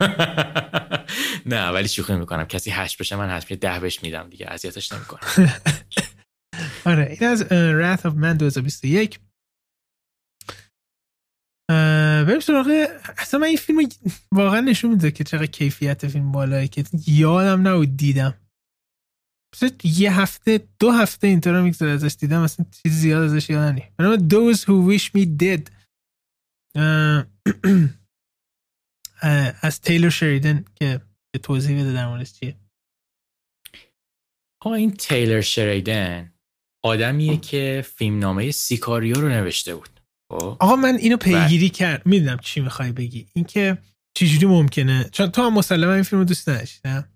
نه 1.46 1.68
ولی 1.68 1.88
شوخی 1.88 2.16
می‌کنم. 2.16 2.44
کسی 2.44 2.70
8 2.70 2.98
بشه 2.98 3.16
من 3.16 3.30
حتما 3.30 3.56
10 3.56 3.80
بهش 3.80 4.02
میدم 4.02 4.28
دیگه 4.28 4.46
اذیتش 4.52 4.92
نمی‌کنم. 4.92 5.20
آره 6.86 7.16
این 7.20 7.30
از 7.30 7.42
Wrath 7.42 8.02
of 8.02 8.14
Man 8.14 8.36
2021 8.38 9.20
بریم 12.26 12.40
سراغ 12.40 12.88
اصلا 13.18 13.40
من 13.40 13.46
این 13.46 13.56
فیلم 13.56 13.88
واقعا 14.32 14.60
نشون 14.60 14.90
میده 14.90 15.10
که 15.10 15.24
چقدر 15.24 15.46
کیفیت 15.46 16.08
فیلم 16.08 16.32
بالایی 16.32 16.68
که 16.68 16.84
یادم 17.06 17.68
نبود 17.68 17.96
دیدم. 17.96 18.34
یه 19.84 20.20
هفته 20.20 20.68
دو 20.78 20.90
هفته 20.90 21.26
اینطور 21.26 21.62
می‌گذاره 21.62 21.92
ازش 21.92 22.16
دیدم 22.20 22.40
اصلا 22.40 22.66
چیز 22.82 22.92
زیاد 22.92 23.22
ازش 23.22 23.50
یادم 23.50 23.74
نیم 23.74 23.86
به 23.98 24.36
Those 24.36 24.58
Who 24.58 24.90
Wish 24.90 25.10
Me 25.16 25.26
Dead. 25.42 25.70
از 29.62 29.80
تیلور 29.80 30.10
شریدن 30.10 30.64
که 30.74 31.00
توضیح 31.42 31.80
بده 31.80 31.92
در 31.92 32.08
موردش 32.08 32.32
چیه. 32.32 32.56
آقا 34.62 34.74
این 34.74 34.92
تیلر 34.92 35.40
شریدن 35.40 36.32
آدمیه 36.84 37.36
که 37.36 37.84
فیلم 37.96 38.18
نامه 38.18 38.50
سیکاریو 38.50 39.20
رو 39.20 39.28
نوشته 39.28 39.74
بود. 39.74 40.00
خب. 40.32 40.56
آقا 40.60 40.76
من 40.76 40.94
اینو 40.94 41.16
پیگیری 41.16 41.68
کرد 41.68 42.06
می‌دونم 42.06 42.38
چی 42.38 42.60
می‌خوای 42.60 42.92
بگی. 42.92 43.28
اینکه 43.34 43.78
چجوری 44.14 44.46
ممکنه؟ 44.46 45.04
چون 45.12 45.30
تو 45.30 45.42
هم 45.42 45.54
مسلما 45.54 45.94
این 45.94 46.02
فیلم 46.02 46.20
رو 46.20 46.28
دوست 46.28 46.48
نداشتی 46.48 46.88
نه؟ 46.88 47.08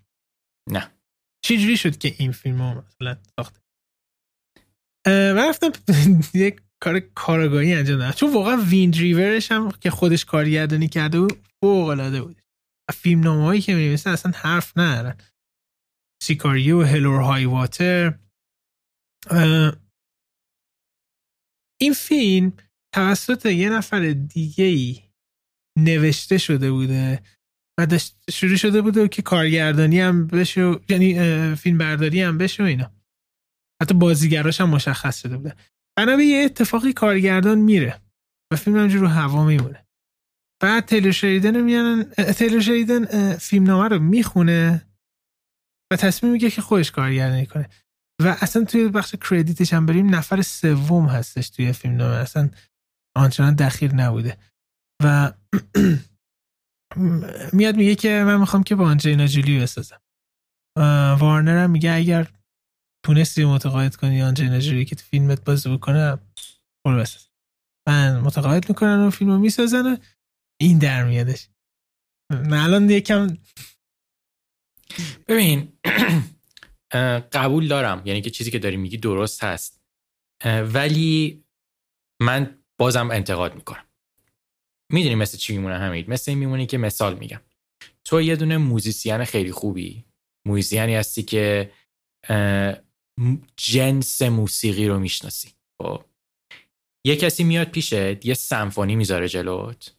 نه. 0.69 0.91
چجوری 1.45 1.77
شد 1.77 1.97
که 1.97 2.15
این 2.17 2.31
فیلم 2.31 2.61
رو 2.61 2.83
مثلا 2.87 3.17
ساخته؟ 3.35 3.59
من 5.07 5.49
رفتم 5.49 5.71
یک 6.33 6.61
کار 6.83 6.99
کارگاهی 6.99 7.73
انجام 7.73 7.99
دادم 7.99 8.11
چون 8.11 8.33
واقعا 8.33 8.57
وین 8.61 8.91
دریورش 8.91 9.51
هم 9.51 9.71
که 9.71 9.89
خودش 9.89 10.25
کارگردانی 10.25 10.87
کرده 10.87 11.19
بود 11.19 11.47
فوق 11.63 11.87
العاده 11.87 12.21
بود. 12.21 12.41
فیلم 12.93 13.21
نامه 13.21 13.43
هایی 13.43 13.61
که 13.61 13.75
می‌نویسن 13.75 14.09
اصلا 14.09 14.31
حرف 14.35 14.77
ندارن. 14.77 15.17
سیکاریو 16.23 16.83
هلور 16.83 17.21
های 17.21 17.45
واتر. 17.45 18.19
این 21.81 21.93
فیلم 21.95 22.53
توسط 22.95 23.45
یه 23.45 23.69
نفر 23.69 24.11
دیگه 24.11 24.65
ای 24.65 25.01
نوشته 25.79 26.37
شده 26.37 26.71
بوده 26.71 27.23
و 27.79 27.99
شروع 28.29 28.55
شده 28.55 28.81
بوده 28.81 29.07
که 29.07 29.21
کارگردانی 29.21 29.99
هم 29.99 30.27
بشه 30.27 30.75
یعنی 30.89 31.15
فیلم 31.55 31.77
برداری 31.77 32.21
هم 32.21 32.37
بشه 32.37 32.63
و 32.63 32.65
اینا. 32.65 32.91
حتی 33.81 33.93
بازیگراش 33.93 34.61
هم 34.61 34.69
مشخص 34.69 35.21
شده 35.21 35.37
بوده. 35.37 35.55
بنا 35.97 36.15
به 36.15 36.25
یه 36.25 36.45
اتفاقی 36.45 36.93
کارگردان 36.93 37.57
میره 37.57 38.01
و 38.53 38.55
فیلم 38.55 38.77
همجور 38.77 39.01
رو 39.01 39.07
هوا 39.07 39.45
میمونه. 39.45 39.85
بعد 40.61 40.85
تیلر 40.85 41.11
شریدن 41.11 41.61
میانن 41.61 42.03
فیلم 43.39 43.65
نامه 43.65 43.87
رو 43.87 43.99
می‌خونه 43.99 44.87
و 45.93 45.95
تصمیم 45.95 46.33
میگه 46.33 46.49
که 46.49 46.61
خودش 46.61 46.91
کارگردانی 46.91 47.45
کنه. 47.45 47.69
و 48.21 48.27
اصلا 48.41 48.63
توی 48.63 48.89
بخش 48.89 49.15
کردیتش 49.15 49.73
هم 49.73 49.85
بریم 49.85 50.15
نفر 50.15 50.41
سوم 50.41 51.05
هستش 51.05 51.49
توی 51.49 51.73
فیلم 51.73 51.95
نامه 51.95 52.15
اصلا 52.15 52.49
آنچنان 53.15 53.55
دخیل 53.55 53.93
نبوده. 53.95 54.37
و 55.03 55.33
میاد 57.53 57.75
میگه 57.75 57.95
که 57.95 58.23
من 58.25 58.39
می‌خوام 58.39 58.63
که 58.63 58.75
با 58.75 58.85
آنجلینا 58.85 59.27
جولی 59.27 59.59
بسازم. 59.59 60.01
وارنر 61.19 61.63
هم 61.63 61.71
میگه 61.71 61.91
اگر 61.91 62.31
تونستی 63.03 63.45
متقاعد 63.45 63.95
کنی 63.95 64.21
آنجلینا 64.21 64.59
جولی 64.59 64.85
که 64.85 64.95
تو 64.95 65.03
فیلمت 65.03 65.43
بازی 65.43 65.69
بکنه 65.69 66.17
برو 66.85 67.05
من 67.87 68.19
متقاعد 68.19 68.69
می‌کنن 68.69 68.99
و 68.99 69.09
فیلمو 69.09 69.37
می‌سازن 69.37 69.93
و 69.93 69.97
این 70.61 70.77
در 70.77 71.03
میادش. 71.03 71.49
من 72.31 72.57
الان 72.57 72.89
یکم 72.89 73.37
ببین 75.27 75.73
قبول 77.33 77.67
دارم. 77.67 78.01
یعنی 78.05 78.21
که 78.21 78.29
چیزی 78.29 78.51
که 78.51 78.59
داری 78.59 78.77
میگی 78.77 78.97
درست 78.97 79.43
هست. 79.43 79.81
ولی 80.45 81.43
من 82.21 82.63
بازم 82.77 83.11
انتقاد 83.11 83.55
می‌کنم. 83.55 83.85
می‌دونی 84.91 85.15
مثل 85.15 85.37
چی 85.37 85.53
میمونه 85.53 85.77
همید 85.77 86.09
مثل 86.09 86.31
این 86.31 86.39
میمونی 86.39 86.65
که 86.65 86.77
مثال 86.77 87.15
میگم. 87.17 87.41
تو 88.05 88.21
یه 88.21 88.35
دونه 88.35 88.57
موزیسین 88.57 89.23
خیلی 89.23 89.51
خوبی. 89.51 90.05
موزیسینی 90.47 90.95
هستی 90.95 91.23
که 91.23 91.71
جنس 93.57 94.21
موسیقی 94.21 94.87
رو 94.87 94.99
می‌شناسی. 94.99 95.49
خب. 95.81 96.05
یه 97.05 97.15
کسی 97.15 97.43
میاد 97.43 97.67
پیشت 97.67 98.25
یه 98.25 98.33
سمفونی 98.33 98.95
می‌ذاره 98.95 99.27
جلوت 99.27 99.95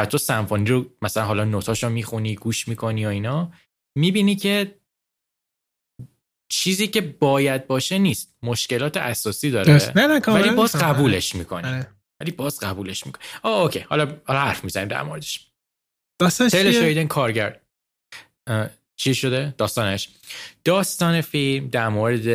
و 0.00 0.06
تو 0.06 0.18
سمفونی 0.18 0.70
رو 0.70 0.90
مثلا 1.02 1.24
حالا 1.24 1.44
نوتاشو 1.44 1.88
می‌خونی 1.88 2.34
گوش 2.34 2.68
می‌کنی 2.68 3.06
و 3.06 3.08
اینا 3.08 3.52
می‌بینی 3.98 4.36
که 4.36 4.78
چیزی 6.52 6.88
که 6.88 7.00
باید 7.00 7.66
باشه 7.66 7.98
نیست. 7.98 8.36
مشکلات 8.42 8.96
اساسی 8.96 9.50
داره. 9.50 9.92
نه 9.96 10.06
نه 10.06 10.20
ولی 10.26 10.50
باز 10.50 10.76
قبولش 10.76 11.34
می‌کنی. 11.34 11.68
آره. 11.68 11.90
ولی 12.20 12.30
باز 12.30 12.60
قبولش 12.60 13.06
می‌کنی. 13.06 13.24
آه 13.42 13.62
اوکی. 13.62 13.78
حالا 13.78 14.20
حالا 14.24 14.40
حرف 14.40 14.64
می‌زنیم 14.64 14.88
در 14.88 15.02
موردش. 15.02 15.50
شایدن 16.50 17.06
کارگر. 17.06 17.60
چی 19.02 19.14
شده؟ 19.14 19.54
داستانش. 19.58 20.08
داستان 20.64 21.20
فیلم 21.20 21.68
در 21.68 21.88
مورد 21.88 22.26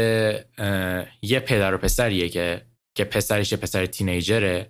یه 1.22 1.40
پدر 1.40 1.74
و 1.74 1.78
پسریه 1.78 2.30
که 2.30 2.62
که 2.98 3.04
پسرش 3.04 3.52
یه 3.52 3.58
پسر 3.58 3.86
تینیجره 3.86 4.70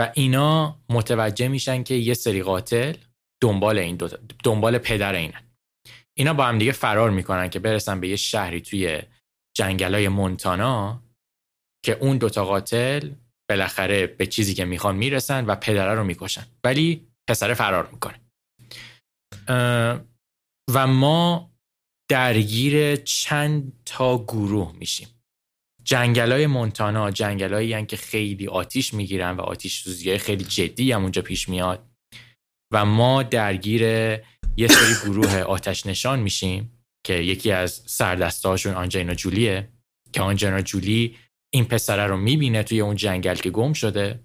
و 0.00 0.12
اینا 0.14 0.80
متوجه 0.88 1.48
میشن 1.48 1.82
که 1.82 1.94
یه 1.94 2.14
سری 2.14 2.42
قاتل 2.42 2.94
دنبال 3.42 3.78
این 3.78 3.96
دو 3.96 4.08
دنبال 4.44 4.78
پدر 4.78 5.14
اینن. 5.14 5.42
اینا 6.14 6.34
با 6.34 6.44
هم 6.44 6.58
دیگه 6.58 6.72
فرار 6.72 7.10
می‌کنن 7.10 7.50
که 7.50 7.58
برسن 7.58 8.00
به 8.00 8.08
یه 8.08 8.16
شهری 8.16 8.60
توی 8.60 9.02
جنگلای 9.56 10.08
مونتانا 10.08 11.02
که 11.84 11.92
اون 11.92 12.18
دوتا 12.18 12.44
قاتل 12.44 13.10
بالاخره 13.50 14.06
به 14.06 14.26
چیزی 14.26 14.54
که 14.54 14.64
می‌خوان 14.64 14.96
می‌رسن 14.96 15.46
و 15.46 15.54
پدره 15.54 15.94
رو 15.94 16.04
می‌کشن. 16.04 16.46
ولی 16.64 17.08
پسره 17.28 17.54
فرار 17.54 17.88
می‌کنه. 17.92 18.20
و 20.74 20.86
ما 20.86 21.50
درگیر 22.10 22.96
چند 22.96 23.72
تا 23.84 24.18
گروه 24.18 24.74
میشیم. 24.78 25.08
جنگلای 25.84 26.46
مونتانا 26.46 27.10
جنگلایی 27.10 27.86
که 27.86 27.96
خیلی 27.96 28.48
آتیش 28.48 28.94
می‌گیرن 28.94 29.36
و 29.36 29.40
آتیش 29.40 29.82
سوزی 29.82 30.18
خیلی 30.18 30.44
جدی 30.44 30.92
هم 30.92 31.02
اونجا 31.02 31.22
پیش 31.22 31.48
میاد. 31.48 31.86
و 32.72 32.84
ما 32.84 33.22
درگیر 33.22 33.82
یه 34.56 34.68
سری 34.68 35.10
گروه 35.10 35.38
آتش 35.38 35.86
نشان 35.86 36.20
میشیم 36.20 36.84
که 37.06 37.14
یکی 37.14 37.52
از 37.52 37.82
سردستهاشون 37.86 38.74
آنجلینا 38.74 39.14
جولیه 39.14 39.68
که 40.12 40.22
آنجلینا 40.22 40.62
جولی 40.62 41.16
این 41.54 41.64
پسره 41.64 42.06
رو 42.06 42.16
می‌بینه 42.16 42.62
توی 42.62 42.80
اون 42.80 42.96
جنگل 42.96 43.34
که 43.34 43.50
گم 43.50 43.72
شده. 43.72 44.24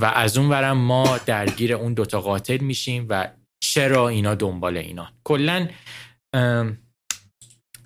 و 0.00 0.04
از 0.04 0.38
اون 0.38 0.48
ورم 0.48 0.76
ما 0.76 1.18
درگیر 1.18 1.74
اون 1.74 1.94
دوتا 1.94 2.20
قاتل 2.20 2.56
میشیم 2.56 3.06
و 3.08 3.32
چرا 3.72 4.08
اینا 4.08 4.34
دنبال 4.34 4.76
اینا؟ 4.76 5.12
کلا 5.24 5.68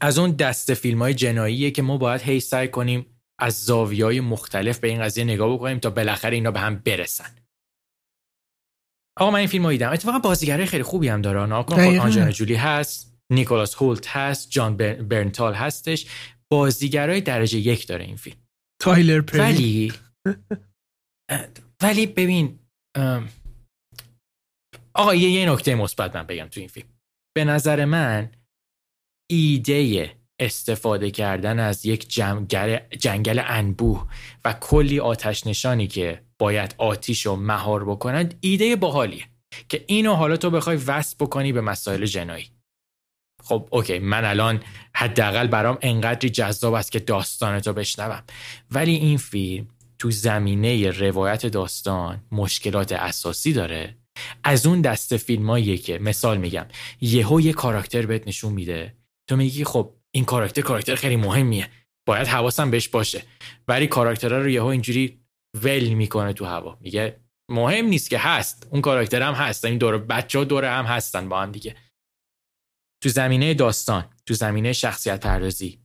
از 0.00 0.18
اون 0.18 0.30
دست 0.30 0.74
فیلم 0.74 0.98
های 0.98 1.14
جناییه 1.14 1.70
که 1.70 1.82
ما 1.82 1.96
باید 1.96 2.20
هی 2.20 2.40
سعی 2.40 2.68
کنیم 2.68 3.06
از 3.40 3.64
زاویه 3.64 4.04
های 4.04 4.20
مختلف 4.20 4.78
به 4.78 4.88
این 4.88 5.02
قضیه 5.02 5.24
نگاه 5.24 5.54
بکنیم 5.54 5.78
تا 5.78 5.90
بالاخره 5.90 6.34
اینا 6.34 6.50
به 6.50 6.60
هم 6.60 6.76
برسن. 6.76 7.36
آقا 9.18 9.30
من 9.30 9.38
این 9.38 9.48
فیلم 9.48 9.64
رو 9.64 9.70
دیدم. 9.70 9.92
اتفاقا 9.92 10.18
بازیگرای 10.18 10.66
خیلی 10.66 10.82
خوبی 10.82 11.08
هم 11.08 11.22
داره. 11.22 11.40
آنجلینا 11.40 12.30
جولی 12.30 12.54
هست 12.54 13.18
نیکولاس 13.32 13.74
هولت 13.74 14.08
هست 14.08 14.50
جان 14.50 14.76
برنتال 15.08 15.54
هستش. 15.54 16.06
بازیگرای 16.52 17.20
درجه 17.20 17.58
یک 17.58 17.86
داره 17.86 18.04
این 18.04 18.16
فیلم. 18.16 18.36
تایلر 18.82 19.20
پری. 19.20 19.40
ولی 19.40 19.92
ولی 21.82 22.06
ببین 22.06 22.58
آقا 24.96 25.14
یه 25.14 25.30
یه 25.30 25.50
نکته 25.50 25.74
مثبت 25.74 26.16
من 26.16 26.22
بگم 26.22 26.46
تو 26.46 26.60
این 26.60 26.68
فیلم. 26.68 26.88
به 27.36 27.44
نظر 27.44 27.84
من 27.84 28.30
ایده 29.30 30.12
استفاده 30.40 31.10
کردن 31.10 31.58
از 31.58 31.86
یک 31.86 32.08
جنگل, 32.08 32.78
جنگل 32.98 33.42
انبوه 33.46 34.06
و 34.44 34.52
کلی 34.52 35.00
آتش 35.00 35.46
نشانی 35.46 35.86
که 35.86 36.22
باید 36.38 36.74
آتیش 36.78 37.26
رو 37.26 37.36
مهار 37.36 37.84
بکنند 37.84 38.38
ایده 38.40 38.76
باحالیه 38.76 39.24
که 39.68 39.84
اینو 39.86 40.14
حالا 40.14 40.36
تو 40.36 40.50
بخوای 40.50 40.76
وصل 40.76 41.16
بکنی 41.20 41.52
به 41.52 41.60
مسائل 41.60 42.06
جنایی. 42.06 42.50
خب 43.42 43.68
اوکی 43.72 43.98
من 43.98 44.24
الان 44.24 44.62
حداقل 44.94 45.46
برام 45.46 45.78
انقدری 45.82 46.30
جذاب 46.30 46.74
است 46.74 46.92
که 46.92 46.98
داستانتو 46.98 47.72
بشنوم. 47.72 48.22
ولی 48.70 48.94
این 48.94 49.18
فیلم 49.18 49.68
تو 49.98 50.10
زمینه 50.10 50.90
روایت 50.90 51.46
داستان 51.46 52.22
مشکلات 52.32 52.92
اساسی 52.92 53.52
داره 53.52 53.96
از 54.44 54.66
اون 54.66 54.80
دست 54.80 55.16
فیلماییه 55.16 55.76
که 55.76 55.98
مثال 55.98 56.38
میگم. 56.38 56.66
یهو 57.00 57.40
یه 57.40 57.52
کاراکتر 57.52 58.06
بهت 58.06 58.28
نشون 58.28 58.52
میده. 58.52 58.96
تو 59.28 59.36
میگی 59.36 59.64
خب 59.64 59.94
این 60.10 60.24
کاراکتر 60.24 60.62
کاراکتر 60.62 60.94
خیلی 60.94 61.16
مهمیه. 61.16 61.68
باید 62.08 62.26
حواسم 62.26 62.70
بهش 62.70 62.88
باشه. 62.88 63.22
ولی 63.68 63.86
کاراکترها 63.86 64.38
رو 64.38 64.48
یهو 64.48 64.66
اینجوری 64.66 65.20
ول 65.62 65.88
می‌کنه 65.88 66.32
تو 66.32 66.44
هوا. 66.44 66.78
میگه 66.80 67.20
مهم 67.50 67.86
نیست 67.86 68.10
که 68.10 68.18
هست. 68.18 68.68
اون 68.70 68.80
کاراکتر 68.80 69.22
هم 69.22 69.34
هست. 69.34 69.64
این 69.64 69.78
دور 69.78 69.98
بچه 69.98 70.38
ها 70.38 70.44
دور 70.44 70.64
هم 70.64 70.84
هستن 70.84 71.28
با 71.28 71.42
هم 71.42 71.52
دیگه. 71.52 71.76
تو 73.02 73.08
زمینه 73.08 73.54
داستان 73.54 74.10
تو 74.26 74.34
زمینه 74.34 74.72
شخصیت 74.72 75.20
پردازی 75.20 75.80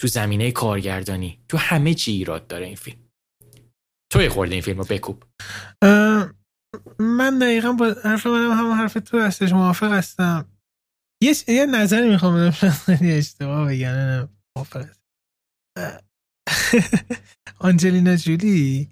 تو 0.00 0.06
زمینه 0.06 0.50
کارگردانی 0.50 1.44
تو 1.48 1.56
همه 1.56 1.94
چی 1.94 2.12
ایراد 2.12 2.46
داره 2.46 2.66
این 2.66 2.76
فیلم. 2.76 2.98
توی 4.12 4.28
خورده 4.28 4.52
این 4.52 4.62
فیلم 4.62 4.78
رو 4.78 4.84
بکوب 4.84 5.24
من 6.98 7.38
دقیقا 7.38 7.72
با 7.72 7.94
حرف 8.04 8.26
منم 8.26 8.50
همون 8.50 8.78
حرف 8.78 8.92
تو 8.94 9.20
هستش 9.20 9.52
موافق 9.52 9.92
هستم. 9.92 10.58
یه, 11.22 11.34
یه 11.48 11.66
نظری 11.66 12.08
می‌خوام 12.08 12.34
بدم 12.34 12.98
اشتباه 13.18 13.68
بگم 13.68 14.28
موافق 14.56 14.88
آنجلینا 17.68 18.16
جولی 18.16 18.90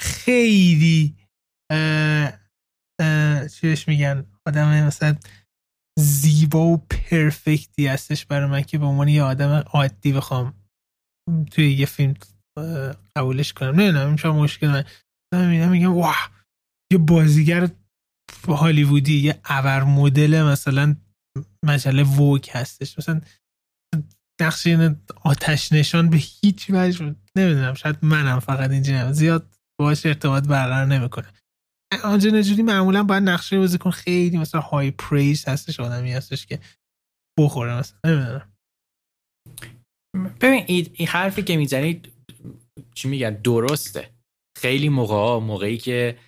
خیلی 0.00 1.16
چیش 3.60 3.88
میگن؟ 3.88 4.26
آدم 4.46 4.86
مثلا 4.86 5.16
زیبا 5.98 6.66
و 6.66 6.76
پرفکتی 6.76 7.86
هستش 7.86 8.26
برای 8.26 8.50
من 8.50 8.62
که 8.62 8.78
به 8.78 8.86
عنوان 8.86 9.08
یه 9.08 9.22
آدم 9.22 9.50
عادی 9.50 10.12
بخوام 10.12 10.54
توی 11.50 11.72
یه 11.72 11.86
فیلم 11.86 12.14
قبولش 13.16 13.52
کنم. 13.52 13.80
نه 13.80 13.92
نه 13.92 14.16
شما 14.16 14.42
مشکل 14.42 14.68
من. 14.68 14.84
میگم 15.34 15.94
واه 15.94 16.30
یه 16.92 16.98
بازیگر 16.98 17.70
هالیوودی 18.48 19.20
یه 19.20 19.40
ابر 19.44 19.84
مدل 19.84 20.42
مثلا 20.42 20.96
مجله 21.64 22.02
ووک 22.02 22.50
هستش. 22.52 22.98
مثلا 22.98 23.20
نقش 24.40 24.66
آتش 25.24 25.72
نشان 25.72 26.10
به 26.10 26.16
هیچ 26.16 26.70
وجه 26.70 27.14
نمی‌دونم 27.36 27.74
شاید 27.74 27.96
منم 28.02 28.38
فقط 28.38 28.70
اینجا 28.70 29.12
زیاد 29.12 29.56
باش 29.80 30.06
ارتباط 30.06 30.46
برقرار 30.46 30.86
نمی‌کنه 30.86 31.32
آنجا 32.04 32.30
نجوری 32.30 32.62
معمولا 32.62 33.02
باید 33.02 33.22
نقشه 33.22 33.58
بازی 33.58 33.78
کن 33.78 33.90
خیلی 33.90 34.38
مثلا 34.38 34.60
های 34.60 34.90
پریز 34.90 35.48
هستش 35.48 35.80
آدمی 35.80 36.12
هستش 36.12 36.46
که 36.46 36.60
بخوره 37.38 37.78
مثلا 37.78 37.98
نمی‌دونم. 38.04 38.52
ببین 40.40 40.64
این 40.66 41.08
حرفی 41.08 41.42
که 41.42 41.56
می‌زنید 41.56 42.12
چی 42.94 43.08
میگن؟ 43.08 43.30
درسته. 43.30 44.17
خیلی 44.60 44.88
موقع 44.88 45.46
موقعی 45.46 45.78
که 45.78 46.18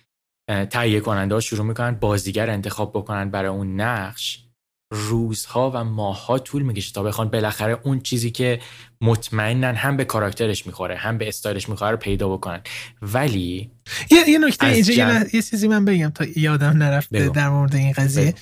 تهیه 0.69 0.99
کننده 0.99 1.35
ها 1.35 1.41
شروع 1.41 1.65
می‌کنن 1.65 1.91
بازیگر 1.91 2.49
انتخاب 2.49 2.91
بکنن 2.91 3.31
برای 3.31 3.49
اون 3.49 3.81
نقش 3.81 4.45
روزها 4.93 5.71
و 5.71 5.83
ماهها 5.83 6.39
طول 6.39 6.61
می‌کشه 6.61 6.93
تا 6.93 7.03
بخوان 7.03 7.29
بالاخره 7.29 7.79
اون 7.83 7.99
چیزی 7.99 8.31
که 8.31 8.61
مطمئنن 9.01 9.75
هم 9.75 9.97
به 9.97 10.05
کاراکترش 10.05 10.67
می‌خوره 10.67 10.95
هم 10.95 11.17
به 11.17 11.27
استایلش 11.27 11.69
می‌خوره 11.69 11.91
رو 11.91 11.97
پیدا 11.97 12.29
بکنن. 12.29 12.61
ولی 13.01 13.71
یه, 14.11 14.29
یه 14.29 14.39
نکته 14.39 14.67
اینجا 14.67 14.93
جن... 14.93 15.25
یه 15.33 15.41
چیزی 15.41 15.67
من 15.67 15.85
بگم 15.85 16.09
تا 16.09 16.25
یادم 16.35 16.77
نرفته 16.77 17.19
بگم. 17.19 17.33
در 17.33 17.49
مورد 17.49 17.75
این 17.75 17.91
قضیه. 17.91 18.35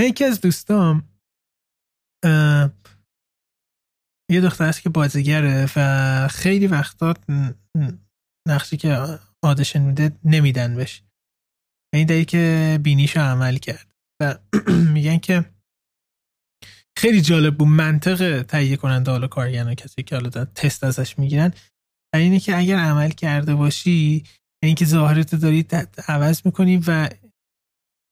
من 0.00 0.06
یکی 0.06 0.24
از 0.24 0.40
دوستام 0.40 1.08
یه 4.30 4.40
دختر 4.42 4.68
هست 4.68 4.82
که 4.82 4.88
بازیگره 4.88 5.68
و 5.76 6.28
خیلی 6.28 6.66
وقتا 6.66 7.14
نقشی 8.48 8.76
که 8.76 9.18
آدشن 9.42 9.82
میده 9.82 10.12
نمیدن 10.24 10.74
بهش 10.74 11.02
این 11.94 12.06
دایی 12.06 12.24
که 12.24 12.78
بینیشو 12.82 13.20
عمل 13.20 13.56
کرد. 13.56 13.94
و 14.22 14.38
میگن 14.94 15.18
که 15.18 15.44
خیلی 16.98 17.20
جالب 17.20 17.58
بود 17.58 17.68
منطق 17.68 18.42
تهیه 18.42 18.76
کننده 18.76 19.10
حالا 19.10 19.26
کارگران 19.26 19.74
کسی 19.74 20.02
که 20.02 20.14
حالا 20.14 20.30
تست 20.44 20.84
ازش 20.84 21.18
می‌گیرن. 21.18 21.52
اینه 22.14 22.40
که 22.40 22.56
اگر 22.56 22.76
عمل 22.76 23.10
کرده 23.10 23.54
باشی 23.54 24.24
یعنی 24.62 24.74
که 24.74 24.84
ظاهرت 24.84 25.34
داری 25.34 25.66
عوض 26.08 26.40
می‌کنی 26.44 26.82
و 26.86 27.08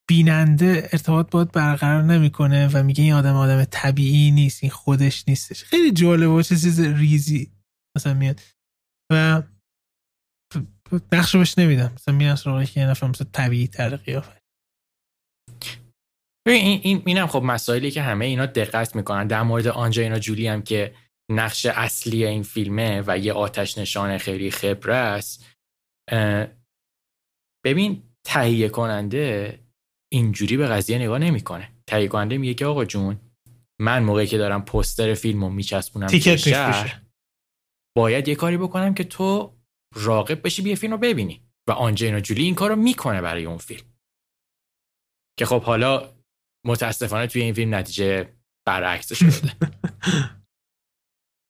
بیننده 0.09 0.89
ارتباط 0.91 1.31
باید 1.31 1.51
برقرار 1.51 2.03
نمی‌کنه 2.03 2.69
و 2.73 2.83
میگه 2.83 3.03
این 3.03 3.13
آدم 3.13 3.35
آدم 3.35 3.63
طبیعی 3.63 4.31
نیست 4.31 4.63
این 4.63 4.71
خودش 4.71 5.23
نیستش. 5.27 5.63
خیلی 5.63 5.91
جالب 5.91 6.29
و 6.29 6.41
چیز 6.41 6.79
ریزی 6.79 7.51
مثلا 7.97 8.13
میاد. 8.13 8.41
و 9.11 9.43
نقش 11.11 11.35
باش 11.35 11.57
نمیدم. 11.57 11.91
مثلا 11.95 12.15
میرم 12.15 12.35
سراغی 12.35 12.65
که 12.65 12.79
یه 12.79 12.87
نفر 12.87 13.07
مثلا 13.07 13.27
طبیعی 13.33 13.67
تر 13.67 13.95
قیافه. 13.95 14.41
این 16.47 16.81
این 16.83 17.03
اینم 17.05 17.27
خب 17.27 17.41
مسائلی 17.43 17.91
که 17.91 18.01
همه 18.01 18.25
اینا 18.25 18.45
دقت 18.45 18.95
می‌کنن. 18.95 19.27
در 19.27 19.43
مورد 19.43 19.67
آنجلینا 19.67 20.19
جولی 20.19 20.47
هم 20.47 20.61
که 20.61 20.95
نقش 21.31 21.65
اصلی 21.65 22.25
این 22.25 22.43
فیلمه 22.43 23.03
و 23.07 23.17
یه 23.17 23.33
آتش 23.33 23.77
نشان 23.77 24.17
خیلی 24.17 24.51
خبره 24.51 24.95
است. 24.95 25.45
ببین 27.65 28.03
تهیه 28.25 28.69
کننده 28.69 29.59
اینجوری 30.13 30.57
به 30.57 30.67
قضیه 30.67 30.97
نگاه 30.97 31.19
نمی‌کنه. 31.19 31.71
تهیه 31.87 32.07
کننده 32.07 32.37
میگه 32.37 32.53
که 32.53 32.65
آقا 32.65 32.85
جون 32.85 33.19
من 33.81 34.03
موقعی 34.03 34.27
که 34.27 34.37
دارم 34.37 34.65
پستر 34.65 35.13
فیلمو 35.13 35.49
میچسبونم 35.49 36.07
شهر 36.17 37.01
باید 37.97 38.27
یه 38.27 38.35
کاری 38.35 38.57
بکنم 38.57 38.93
که 38.93 39.03
تو 39.03 39.57
راقب 39.95 40.45
بشی 40.45 40.61
بیا 40.61 40.75
فیلم 40.75 40.93
رو 40.93 40.99
ببینی. 40.99 41.47
و 41.67 41.71
آنجلینا 41.71 42.19
جولی 42.19 42.43
این 42.43 42.55
کارو 42.55 42.75
می‌کنه 42.75 43.21
برای 43.21 43.45
اون 43.45 43.57
فیلم. 43.57 43.85
که 45.39 45.45
خب 45.45 45.63
حالا 45.63 46.15
متاسفانه 46.65 47.27
توی 47.27 47.41
این 47.41 47.53
فیلم 47.53 47.75
نتیجه 47.75 48.33
برعکس 48.67 49.13
شده. 49.13 49.51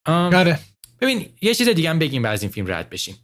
آره. 0.40 0.60
ببین 1.00 1.38
یه 1.42 1.54
چیز 1.54 1.70
دیگه 1.70 1.90
هم 1.90 2.00
بگیم 2.00 2.26
از 2.26 2.42
این 2.42 2.52
فیلم 2.52 2.72
رد 2.72 2.90
بشیم. 2.90 3.16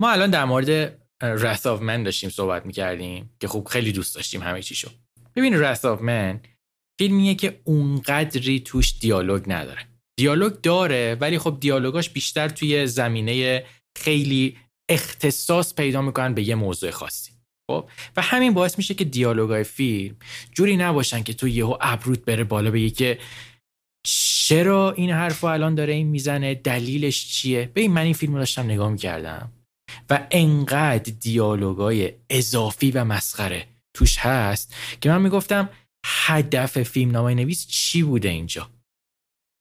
ما 0.00 0.10
الان 0.10 0.30
در 0.30 0.44
مورد 0.44 0.98
Wrath 1.22 1.62
of 1.62 1.80
Man 1.80 2.04
داشتیم 2.04 2.30
صحبت 2.30 2.66
می‌کردیم 2.66 3.36
که 3.40 3.48
خب 3.48 3.68
خیلی 3.70 3.92
دوست 3.92 4.14
داشتیم 4.14 4.42
همه 4.42 4.62
چیشو. 4.62 4.90
ببین 5.36 5.62
Wrath 5.62 5.80
of 5.80 6.00
Man 6.00 6.48
فیلمیه 6.98 7.34
که 7.34 7.60
اونقدری 7.64 8.60
توش 8.60 8.98
دیالوگ 9.00 9.44
نداره. 9.46 9.91
دیالوگ 10.18 10.60
داره 10.60 11.16
ولی 11.20 11.38
خب 11.38 11.56
دیالوگاش 11.60 12.10
بیشتر 12.10 12.48
توی 12.48 12.86
زمینه 12.86 13.64
خیلی 13.98 14.56
اختصاص 14.90 15.74
پیدا 15.74 16.02
می‌کنن 16.02 16.34
به 16.34 16.48
یه 16.48 16.54
موضوع 16.54 16.90
خاصی. 16.90 17.32
خب؟ 17.70 17.88
و 18.16 18.22
همین 18.22 18.54
باعث 18.54 18.78
میشه 18.78 18.94
که 18.94 19.04
دیالوگای 19.04 19.64
فیلم 19.64 20.16
جوری 20.52 20.76
نباشن 20.76 21.22
که 21.22 21.32
تو 21.32 21.48
یهو 21.48 21.76
ابروت 21.80 22.24
بره 22.24 22.44
بالا 22.44 22.70
بگی 22.70 22.90
که 22.90 23.18
چرا 24.06 24.92
این 24.92 25.10
حرف 25.10 25.44
الان 25.44 25.74
داره 25.74 25.92
این 25.92 26.06
می‌زنه؟ 26.06 26.54
دلیلش 26.54 27.28
چیه؟ 27.28 27.70
ببین 27.74 27.92
من 27.92 28.02
این 28.02 28.14
فیلم 28.14 28.32
رو 28.32 28.38
داشتم 28.38 28.62
نگاه 28.62 28.90
می‌کردم 28.90 29.52
و 30.10 30.26
انقدر 30.30 31.12
دیالوگای 31.20 32.12
اضافی 32.30 32.90
و 32.90 33.04
مسخره 33.04 33.66
توش 33.94 34.18
هست 34.18 34.74
که 35.00 35.08
من 35.08 35.22
می‌گفتم 35.22 35.68
هدف 36.06 36.82
فیلم 36.82 37.10
نامه 37.10 37.34
نویس 37.34 37.66
چی 37.66 38.02
بوده 38.02 38.28
اینجا؟ 38.28 38.70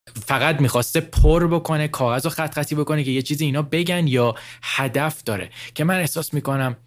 فقط 0.10 0.62
می‌خواسته 0.62 1.00
پر 1.02 1.48
بکنه 1.48 1.88
کاغذ 1.88 2.26
و 2.26 2.30
خط 2.30 2.54
خطی 2.54 2.76
بکنه 2.76 3.04
که 3.04 3.12
یه 3.12 3.22
چیزی 3.22 3.46
اینا 3.46 3.62
بگن 3.62 4.08
یا 4.08 4.36
هدف 4.64 5.24
داره. 5.24 5.50
که 5.76 5.84
من 5.84 6.00
احساس 6.00 6.34
می‌کنم 6.34 6.78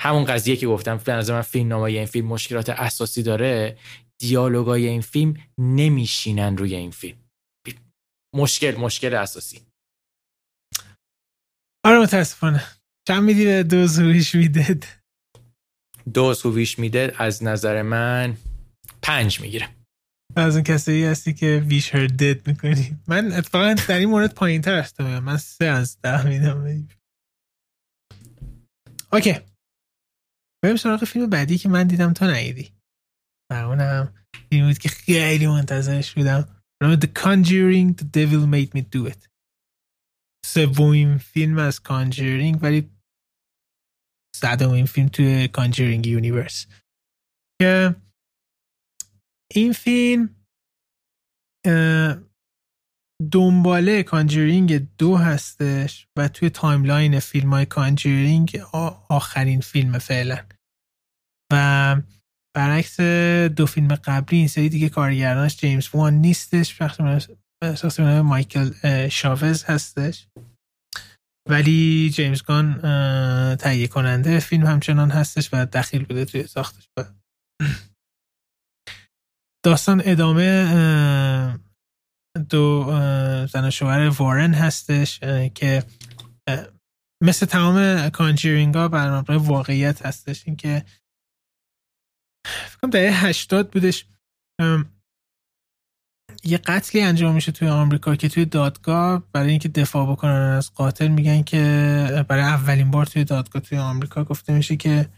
همون 0.00 0.24
قضیه 0.24 0.56
که 0.56 0.66
گفتم 0.66 0.96
به 0.96 1.12
نظر 1.12 1.34
من 1.34 1.42
فیلم 1.42 1.68
نامه 1.68 1.82
این 1.82 2.06
فیلم 2.06 2.26
مشکلات 2.26 2.70
اساسی 2.70 3.22
داره 3.22 3.78
دیالوگای 4.20 4.88
این 4.88 5.00
فیلم 5.00 5.36
نمیشینن 5.58 6.56
روی 6.56 6.74
این 6.74 6.90
فیلم. 6.90 7.18
مشکل 8.34 8.76
مشکل 8.76 9.14
اساسی. 9.14 9.60
آره 11.84 12.00
متاسفانه. 12.00 12.64
چند 13.08 13.22
میدی 13.22 13.44
به 13.44 13.62
دوز 13.62 13.98
هویش 13.98 14.34
میدد 14.34 14.84
دوز 16.14 16.42
هویش 16.46 16.78
میدد 16.78 17.14
از 17.18 17.42
نظر 17.44 17.82
من 17.82 18.36
پنج 19.02 19.40
می‌گیره 19.40 19.77
از 20.40 20.54
اون 20.54 20.64
کسی 20.64 21.04
هستی 21.04 21.34
که 21.34 21.64
ویش 21.66 21.94
هر 21.94 22.06
دد 22.06 22.48
می‌کنی. 22.48 22.98
من 23.08 23.32
اتفاقا 23.32 23.74
در 23.88 23.98
این 23.98 24.08
مورد 24.08 24.34
پایین 24.34 24.62
تر 24.62 24.78
هستم 24.78 25.18
من 25.18 25.36
سه 25.36 25.64
از 25.64 26.00
ده 26.00 26.26
میدم. 26.26 26.88
اوکی. 29.12 29.34
بریم 30.62 30.76
سراغ 30.76 31.04
فیلم 31.04 31.30
بعدی 31.30 31.58
که 31.58 31.68
من 31.68 31.86
دیدم. 31.86 32.12
تا 32.12 32.32
نیدی 32.32 32.72
و 33.50 33.54
اونم 33.54 34.14
فیلم 34.50 34.66
بود 34.66 34.78
که 34.78 34.88
خیلی 34.88 35.46
منتظرش 35.46 36.14
بودم. 36.14 36.54
The 36.84 37.06
Conjuring 37.06 37.94
The 38.00 38.04
Devil 38.04 38.46
Made 38.54 38.72
Me 38.78 38.82
Do 38.94 39.12
It. 39.12 39.28
سومین 40.46 41.18
فیلم 41.18 41.58
از 41.58 41.80
Conjuring 41.80 42.62
ولی 42.62 42.90
صدومین 44.36 44.86
فیلم 44.86 45.08
توی 45.08 45.48
Conjuring 45.48 46.06
Universe 46.06 46.66
که 47.60 47.96
این 49.54 49.72
فیلم 49.72 50.36
دنباله 53.32 54.02
Conjuring 54.02 54.96
دو 54.98 55.16
هستش 55.16 56.06
و 56.18 56.28
توی 56.28 56.50
timeline 56.50 57.18
فیلم 57.18 57.50
های 57.50 57.66
Conjuring 57.66 58.62
آخرین 59.08 59.60
فیلم 59.60 59.98
فعلا. 59.98 60.46
و 61.52 61.96
برعکس 62.56 63.00
دو 63.56 63.66
فیلم 63.66 63.94
قبلی 63.94 64.38
این 64.38 64.48
سری 64.48 64.68
دیگه 64.68 64.88
کارگردانش 64.88 65.56
جیمز 65.56 65.88
وان 65.94 66.14
نیستش 66.14 66.78
شخص 66.78 67.00
مایکل 68.24 69.08
شاوز 69.08 69.64
هستش. 69.64 70.28
ولی 71.48 72.10
جیمز 72.10 72.42
گان 72.42 72.80
تهیه 73.56 73.86
کننده 73.86 74.40
فیلم 74.40 74.66
همچنان 74.66 75.10
هستش 75.10 75.50
و 75.52 75.66
دخیل 75.66 76.04
بوده 76.04 76.24
توی 76.24 76.46
ساختش. 76.46 76.88
داستان 79.68 80.02
ادامه 80.04 81.58
دو 82.50 82.84
زن 83.46 83.64
و 83.64 83.70
شوهر 83.70 84.08
وارن 84.08 84.54
هستش 84.54 85.20
که 85.54 85.84
مثل 87.22 87.46
تمام 87.46 88.08
کانجیرینگ 88.10 88.74
ها 88.74 88.88
بر 88.88 89.36
واقعیت 89.36 90.06
هستش. 90.06 90.46
اینکه 90.46 90.84
فکرم 92.46 92.90
دهه 92.90 93.26
هشتاد 93.26 93.70
بودش 93.70 94.06
یه 96.44 96.58
قتلی 96.58 97.02
انجام 97.02 97.34
میشه 97.34 97.52
توی 97.52 97.68
آمریکا 97.68 98.16
که 98.16 98.28
توی 98.28 98.44
دادگاه 98.44 99.22
برای 99.32 99.50
اینکه 99.50 99.68
دفاع 99.68 100.12
بکنن 100.12 100.32
از 100.32 100.74
قاتل 100.74 101.08
میگن 101.08 101.42
که 101.42 102.24
برای 102.28 102.44
اولین 102.44 102.90
بار 102.90 103.06
توی 103.06 103.24
دادگاه 103.24 103.62
توی 103.62 103.78
آمریکا 103.78 104.24
گفته 104.24 104.52
میشه 104.52 104.76
که 104.76 105.08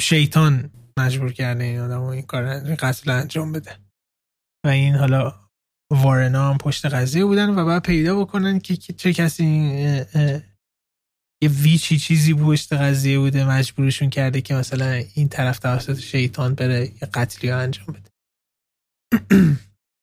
شیطان 0.00 0.70
مجبور 1.00 1.32
کرده 1.32 1.64
این 1.64 1.80
آدم 1.80 2.02
این 2.02 2.22
کار 2.22 2.74
قتل 2.74 3.10
انجام 3.10 3.52
بده. 3.52 3.76
و 4.66 4.68
این 4.68 4.94
حالا 4.94 5.34
وارنا 5.92 6.50
هم 6.50 6.58
پشت 6.58 6.86
قضیه 6.86 7.24
بودن 7.24 7.58
و 7.58 7.64
باید 7.64 7.82
پیدا 7.82 8.20
بکنن 8.20 8.58
که 8.58 8.76
چه 8.76 9.12
کسی 9.12 9.44
یه 11.42 11.50
ویچی 11.50 11.98
چیزی 11.98 12.34
پشت 12.34 12.72
قضیه 12.72 13.18
بوده 13.18 13.44
مجبورشون 13.44 14.10
کرده 14.10 14.40
که 14.40 14.54
مثلا 14.54 15.02
این 15.14 15.28
طرف 15.28 15.58
توسط 15.58 15.98
شیطان 15.98 16.54
بره 16.54 16.84
یه 16.84 17.08
قتلی 17.14 17.50
انجام 17.50 17.86
بده. 17.86 18.10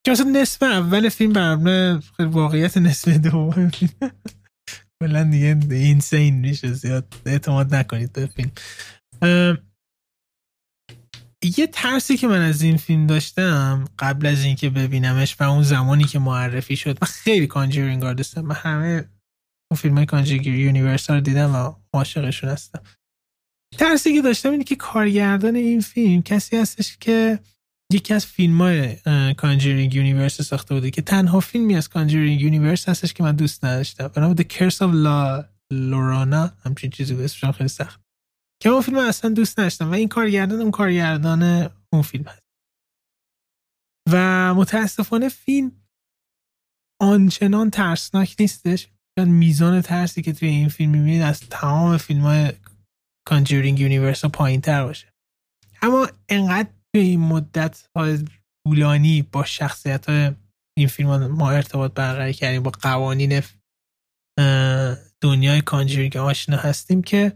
که 0.06 0.12
مثلا 0.12 0.30
نصف 0.30 0.64
اول 0.64 1.10
فیلم 1.10 1.34
برمونه 1.34 2.00
واقعیت 2.20 2.78
نصف 2.78 3.08
دوم. 3.08 3.72
کلا 5.02 5.24
دیگه 5.24 5.60
اینسین 5.72 6.36
میشه 6.36 6.74
زیاد 6.74 7.14
اعتماد 7.26 7.76
نکنید 7.76 8.14
به 8.14 8.28
فیلم. 8.28 8.52
یه 11.44 11.68
ترسی 11.68 12.18
که 12.18 12.28
من 12.28 12.42
از 12.42 12.62
این 12.62 12.78
فیلم 12.78 13.08
داشتم 13.08 13.86
قبل 14.00 14.28
از 14.28 14.44
اینکه 14.44 14.70
ببینمش 14.70 15.36
و 15.40 15.44
اون 15.44 15.64
زمانی 15.64 16.04
که 16.04 16.20
معرفی 16.20 16.76
شد 16.76 16.98
من 17.02 17.08
خیلی 17.08 17.48
Conjuring 17.48 18.04
دوستم 18.04 18.42
من 18.42 18.56
همه 18.56 19.10
اون 19.72 19.78
فیلم 19.78 19.98
های 19.98 20.06
Conjuring 20.06 20.48
Universe 20.48 21.10
رو 21.10 21.20
دیدم 21.20 21.56
و 21.56 21.74
عاشقشون 21.94 22.50
هستم. 22.50 22.82
ترسی 23.78 24.14
که 24.14 24.22
داشتم 24.22 24.52
اینه 24.52 24.64
که 24.64 24.76
کارگردان 24.76 25.56
این 25.56 25.82
فیلم 25.82 26.22
کسی 26.22 26.58
هستش 26.58 26.98
که 26.98 27.40
یکی 27.94 28.14
از 28.14 28.26
فیلم 28.26 28.62
های 28.62 28.96
Conjuring 29.34 29.96
Universe 29.96 30.42
ساخته 30.42 30.74
بوده 30.74 30.92
که 30.92 31.02
تنها 31.02 31.40
فیلمی 31.40 31.76
از 31.76 31.90
Conjuring 31.90 32.42
Universe 32.42 32.90
هستش 32.90 33.14
که 33.14 33.24
من 33.24 33.36
دوست 33.36 33.66
نداشتم. 33.66 34.08
به 34.08 34.22
نام 34.22 34.36
The 34.36 34.44
Curse 34.44 34.78
of 34.78 34.92
La 35.06 35.46
Llorona 35.72 36.52
همچین 36.66 36.90
چیزی 36.90 37.16
به 37.16 37.26
اسمش 37.26 37.56
خیلی 37.56 37.70
سخت. 37.70 38.07
که 38.64 38.70
اون 38.70 38.82
فیلم 38.82 38.98
اصلا 38.98 39.32
دوست 39.32 39.60
نداشتم. 39.60 39.92
و 39.92 39.94
این 39.94 40.08
کارگردان 40.08 40.62
اون 40.62 40.72
کارگردان 40.72 41.44
اون 41.94 42.02
فیلم 42.02 42.24
هست. 42.24 42.44
و 44.12 44.54
متاسفانه 44.54 45.30
فیلم 45.30 45.72
آنچنان 47.02 47.70
ترسناک 47.70 48.36
نیستش. 48.40 48.88
میزان 49.20 49.82
ترسی 49.82 50.22
که 50.22 50.34
توی 50.34 50.48
این 50.48 50.70
فیلم 50.70 50.92
می‌بینید 50.92 51.22
از 51.22 51.40
تمام 51.40 51.98
فیلم 51.98 52.22
های 52.22 52.54
Conjuring 53.28 53.80
Universe 53.80 54.26
پایین 54.26 54.62
تر 54.62 54.84
باشه. 54.84 55.14
اما 55.82 56.08
انقدر 56.30 56.70
توی 56.94 57.02
این 57.04 57.20
مدت 57.20 57.88
های 57.96 58.26
طولانی 58.68 59.22
با 59.22 59.44
شخصیت 59.44 60.10
های 60.10 60.32
این 60.78 60.88
فیلم 60.88 61.28
ما 61.28 61.52
ارتباط 61.52 61.94
برقرار 61.94 62.32
کردیم 62.32 62.64
با 62.64 62.72
قوانین 62.72 63.42
دنیای 65.22 65.62
کانجورینگ 65.62 66.18
آشنا 66.18 66.58
هستیم 66.58 67.02
که 67.02 67.34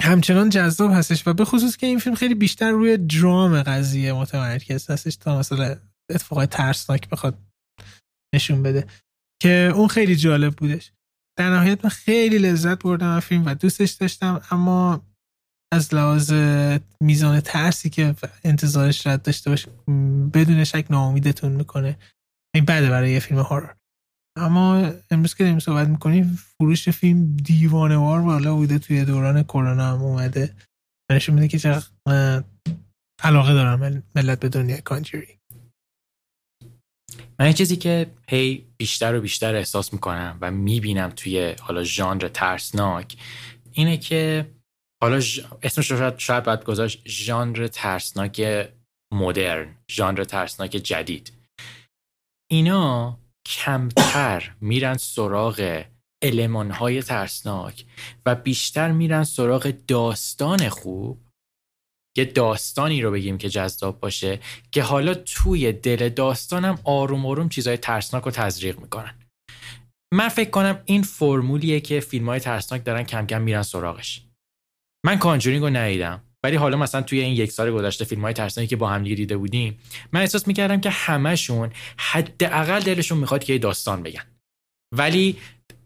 همچنان 0.00 0.48
جذاب 0.48 0.92
هستش 0.92 1.26
و 1.26 1.32
به 1.32 1.44
خصوص 1.44 1.76
که 1.76 1.86
این 1.86 1.98
فیلم 1.98 2.14
خیلی 2.14 2.34
بیشتر 2.34 2.70
روی 2.70 2.96
درام 2.96 3.62
قضیه 3.62 4.12
متمرکز 4.12 4.90
هستش. 4.90 5.16
تا 5.16 5.38
مثلا 5.38 5.76
اتفاقای 6.10 6.46
ترسناک 6.46 7.08
بخواد 7.08 7.38
نشون 8.34 8.62
بده. 8.62 8.86
که 9.42 9.72
اون 9.74 9.88
خیلی 9.88 10.16
جالب 10.16 10.56
بودش. 10.56 10.92
در 11.38 11.50
نهایت 11.50 11.84
من 11.84 11.90
خیلی 11.90 12.38
لذت 12.38 12.82
بردم 12.82 13.08
از 13.08 13.22
فیلم 13.22 13.46
و 13.46 13.54
دوستش 13.54 13.90
داشتم 13.90 14.42
اما 14.50 15.06
از 15.72 15.94
لحاظ 15.94 16.32
میزان 17.02 17.40
ترسی 17.40 17.90
که 17.90 18.14
انتظارش 18.44 19.06
رد 19.06 19.22
داشته 19.22 19.50
باشه 19.50 19.70
بدون 20.34 20.64
شک 20.64 20.86
ناامیدتون 20.90 21.52
می‌کنه. 21.52 21.98
این 22.54 22.64
بده 22.64 22.90
برای 22.90 23.12
یه 23.12 23.20
فیلم 23.20 23.40
هارر 23.40 23.74
اما 24.36 24.92
امروز 25.10 25.34
که 25.34 25.44
داریم 25.44 25.58
صحبت 25.58 25.88
می‌کنیم 25.88 26.36
فروش 26.36 26.88
فیلم 26.88 27.36
دیوانه 27.36 27.96
وار 27.96 28.22
بالا 28.22 28.54
بوده 28.54 28.78
توی 28.78 29.04
دوران 29.04 29.42
کرونا 29.42 29.84
هم 29.84 30.02
اومده. 30.02 30.56
نشون 31.10 31.34
میده 31.34 31.48
که 31.48 31.58
چقدر 31.58 32.44
علاقه 33.22 33.54
دارم 33.54 34.02
ملت 34.14 34.40
به 34.40 34.48
دنیا 34.48 34.80
کانجری. 34.80 35.38
من 37.38 37.52
چیزی 37.52 37.76
که 37.76 38.14
هی 38.28 38.66
بیشتر 38.76 39.14
و 39.14 39.20
بیشتر 39.20 39.54
احساس 39.54 39.92
می‌کنم 39.92 40.38
و 40.40 40.50
می‌بینم 40.50 41.10
توی 41.10 41.54
حالا 41.60 41.84
ژانر 41.84 42.28
ترسناک 42.28 43.16
اینه 43.72 43.96
که 43.96 44.50
حالا 45.02 45.20
ج... 45.20 45.46
اسمش 45.62 45.88
شاید, 45.88 46.18
شاید 46.18 46.44
باید 46.44 46.64
گذاشت 46.64 47.08
ژانر 47.08 47.66
ترسناک 47.66 48.68
مدرن 49.14 49.74
ژانر 49.90 50.24
ترسناک 50.24 50.70
جدید. 50.70 51.32
اینا 52.50 53.18
کمتر 53.46 54.54
میرن 54.60 54.96
سراغ 54.96 55.84
های 56.70 57.02
ترسناک 57.02 57.84
و 58.26 58.34
بیشتر 58.34 58.92
میرن 58.92 59.24
سراغ 59.24 59.74
داستان 59.88 60.68
خوب. 60.68 61.22
یه 62.16 62.24
داستانی 62.24 63.02
رو 63.02 63.10
بگیم 63.10 63.38
که 63.38 63.48
جذاب 63.48 64.00
باشه 64.00 64.40
که 64.72 64.82
حالا 64.82 65.14
توی 65.14 65.72
دل 65.72 66.08
داستانم 66.08 66.78
آروم 66.84 67.26
آروم 67.26 67.48
چیزای 67.48 67.76
ترسناک 67.76 68.24
رو 68.24 68.30
تزریق 68.30 68.80
می‌کنن. 68.80 69.14
من 70.14 70.28
فکر 70.28 70.50
کنم 70.50 70.82
این 70.84 71.02
فرمولیه 71.02 71.80
که 71.80 72.00
فیلم 72.00 72.26
های 72.26 72.40
ترسناک 72.40 72.84
دارن 72.84 73.02
کم 73.02 73.26
کم 73.26 73.42
میرن 73.42 73.62
سراغش. 73.62 74.22
من 75.06 75.18
Conjuring 75.18 75.62
رو 75.62 75.70
ندیدم. 75.70 76.22
ولی 76.46 76.56
حالا 76.56 76.76
مثلا 76.76 77.02
توی 77.02 77.20
این 77.20 77.36
یک 77.36 77.52
سال 77.52 77.70
گذشته 77.70 78.04
فیلم 78.04 78.22
های 78.22 78.32
ترسناکی 78.32 78.68
که 78.68 78.76
با 78.76 78.88
هم 78.88 79.02
دیده 79.04 79.36
بودیم 79.36 79.78
من 80.12 80.20
احساس 80.20 80.48
می‌کردم 80.48 80.80
که 80.80 80.90
همشون 80.90 81.72
حداقل 81.98 82.80
دلشون 82.80 83.18
می‌خواد 83.18 83.44
که 83.44 83.52
یه 83.52 83.58
داستان 83.58 84.02
بگن. 84.02 84.22
ولی 84.94 85.38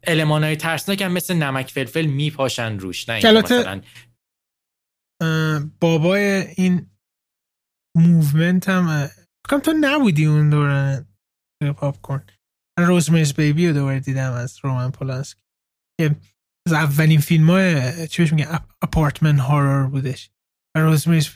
المان 0.07 0.45
های 0.45 0.57
ترسناک 0.57 1.03
هم 1.03 1.13
مثل 1.13 1.35
نمک 1.35 1.71
فلفل 1.71 2.07
میپاشن 2.07 2.79
روش 2.79 3.09
نه 3.09 3.33
مثلا 3.33 3.83
بابای 5.81 6.21
این 6.57 6.87
movement 7.97 8.69
هم 8.69 9.11
کم 9.51 9.59
تو 9.59 9.73
نبودی 9.81 10.27
اون 10.27 10.51
دوران 10.51 11.07
پاپکرن 11.77 12.23
Rosemary's 12.79 13.35
Baby 13.35 13.67
رو 13.67 13.73
دوباره 13.73 14.01
دیدم 14.01 14.33
از 14.33 14.59
رومن 14.63 14.91
پولانسکی. 14.91 15.43
که 16.01 16.17
از 16.67 16.73
اولین 16.73 17.21
فیلم 17.21 17.51
های 17.51 18.09
چی 18.09 18.23
بهش 18.23 18.33
میگه 18.33 18.49
apartment 18.83 19.41
horror 19.41 19.87
بودش. 19.87 20.31
Rosemary's 20.77 21.29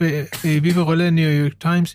Baby 0.42 0.72
به 0.72 0.82
قول 0.82 1.10
نیویورک 1.10 1.58
تایمز 1.60 1.94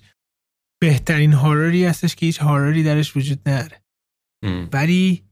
بهترین 0.82 1.34
horror 1.34 1.78
ی 1.78 1.86
هستش 1.86 2.16
که 2.16 2.26
هیچ 2.26 2.40
horror 2.40 2.77
ی 2.77 2.84
درش 2.84 3.18
وجود 3.18 3.50
نداره. 3.50 3.82
ولی 4.74 5.24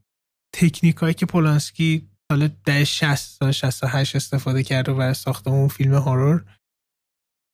تکنیک 0.56 0.96
هایی 0.96 1.14
که 1.14 1.26
پولانسکی 1.26 2.10
سال 2.32 2.48
ده 2.48 2.84
60 2.86 3.16
سال 3.16 3.52
68 3.52 4.16
استفاده 4.16 4.64
کرده 4.64 4.94
برای 4.94 5.14
ساخت 5.14 5.48
اون 5.48 5.68
فیلم 5.68 5.94
horror 5.94 6.46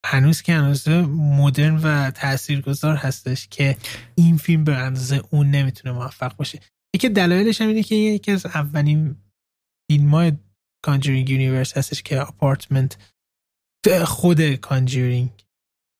هنوز 0.06 0.41
که 0.41 0.54
هنوز 0.54 0.88
مدرن 1.10 1.76
و 1.84 2.12
تاثیرگذار 2.12 2.95
هستش 2.95 3.47
که 3.47 3.78
این 4.16 4.38
فیلم 4.38 4.64
به 4.64 4.78
اندازه 4.78 5.22
اون 5.30 5.51
نمی‌تونه 5.51 5.95
موفق 5.95 6.36
باشه. 6.36 6.60
یکی 6.95 7.10
دلایلش 7.10 7.62
هم 7.62 7.68
اینه 7.68 7.84
که 7.84 7.95
یکی 7.95 8.32
از 8.32 8.45
اولین 8.45 9.16
فیلم 9.91 10.10
های 10.10 10.32
Conjuring 10.86 11.30
Universe 11.30 11.78
هستش 11.78 12.04
که 12.04 12.22
apartment 12.22 13.12
خود 14.05 14.55
Conjuring 14.55 15.30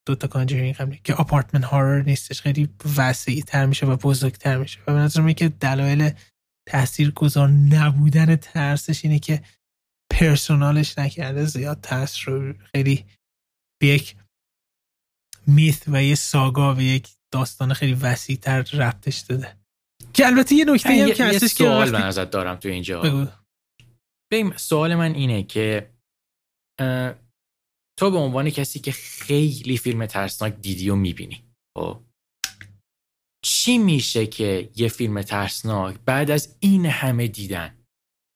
دوتا 0.08 0.28
Conjuring 0.28 0.76
هم 0.76 0.92
که 0.92 1.14
apartment 1.14 1.64
horror 1.64 2.02
نیستش 2.02 2.42
خیلی 2.42 2.70
وسیع 2.98 3.44
تر 3.44 3.66
میشه 3.66 3.86
و 3.86 3.96
بزرگتر 3.96 4.58
میشه. 4.58 4.80
و 4.88 4.94
به 4.94 5.00
نظر 5.00 5.32
که 5.32 5.50
دلایل 5.50 6.12
تأثیر 6.70 7.12
گذار 7.12 7.50
نبودن 7.50 8.36
ترسش 8.36 9.06
اینه 9.06 9.20
که 9.20 9.44
personal 10.12 10.80
ش 10.80 10.98
نکرده 10.98 11.46
زیاد 11.46 11.82
ترس 11.82 12.28
رو 12.28 12.54
خیلی 12.54 13.06
به 13.82 13.88
یک 13.88 14.16
myth 15.48 15.84
و 15.88 16.04
یه 16.04 16.16
saga 16.16 16.76
و 16.76 16.82
یک 16.82 17.10
داستان 17.34 17.74
خیلی 17.74 17.94
وسیع 17.94 18.36
تر 18.36 18.62
ربطش 18.62 19.20
داده. 19.20 19.58
که 20.14 20.26
البته 20.26 20.56
یه 20.56 20.66
نکته 20.66 20.90
هم 20.90 21.12
که 21.12 21.26
هستش 21.26 21.54
که 21.54 21.64
سوال 21.64 21.92
من 21.92 22.04
ازت 22.04 22.30
دارم 22.30 22.56
تو 22.56 22.70
اینجا. 22.70 23.02
بگو. 23.02 23.28
سوال 24.56 24.96
من 24.96 25.14
اینه 25.14 25.44
که 25.44 25.90
تو 28.00 28.12
به 28.12 28.18
عنوان 28.18 28.50
کسی 28.50 28.80
که 28.80 28.92
خیلی 28.92 29.78
فیلم 29.78 30.06
ترسناک 30.06 30.54
دیدی 30.54 30.90
و 30.90 30.96
می‌بینی. 30.96 31.44
خب. 31.78 32.04
چی 33.46 33.78
میشه 33.78 34.28
که 34.28 34.72
یه 34.76 34.88
فیلم 34.88 35.22
ترسناک 35.22 36.00
بعد 36.06 36.32
از 36.32 36.58
این 36.60 36.86
همه 36.86 37.28
دیدن 37.28 37.78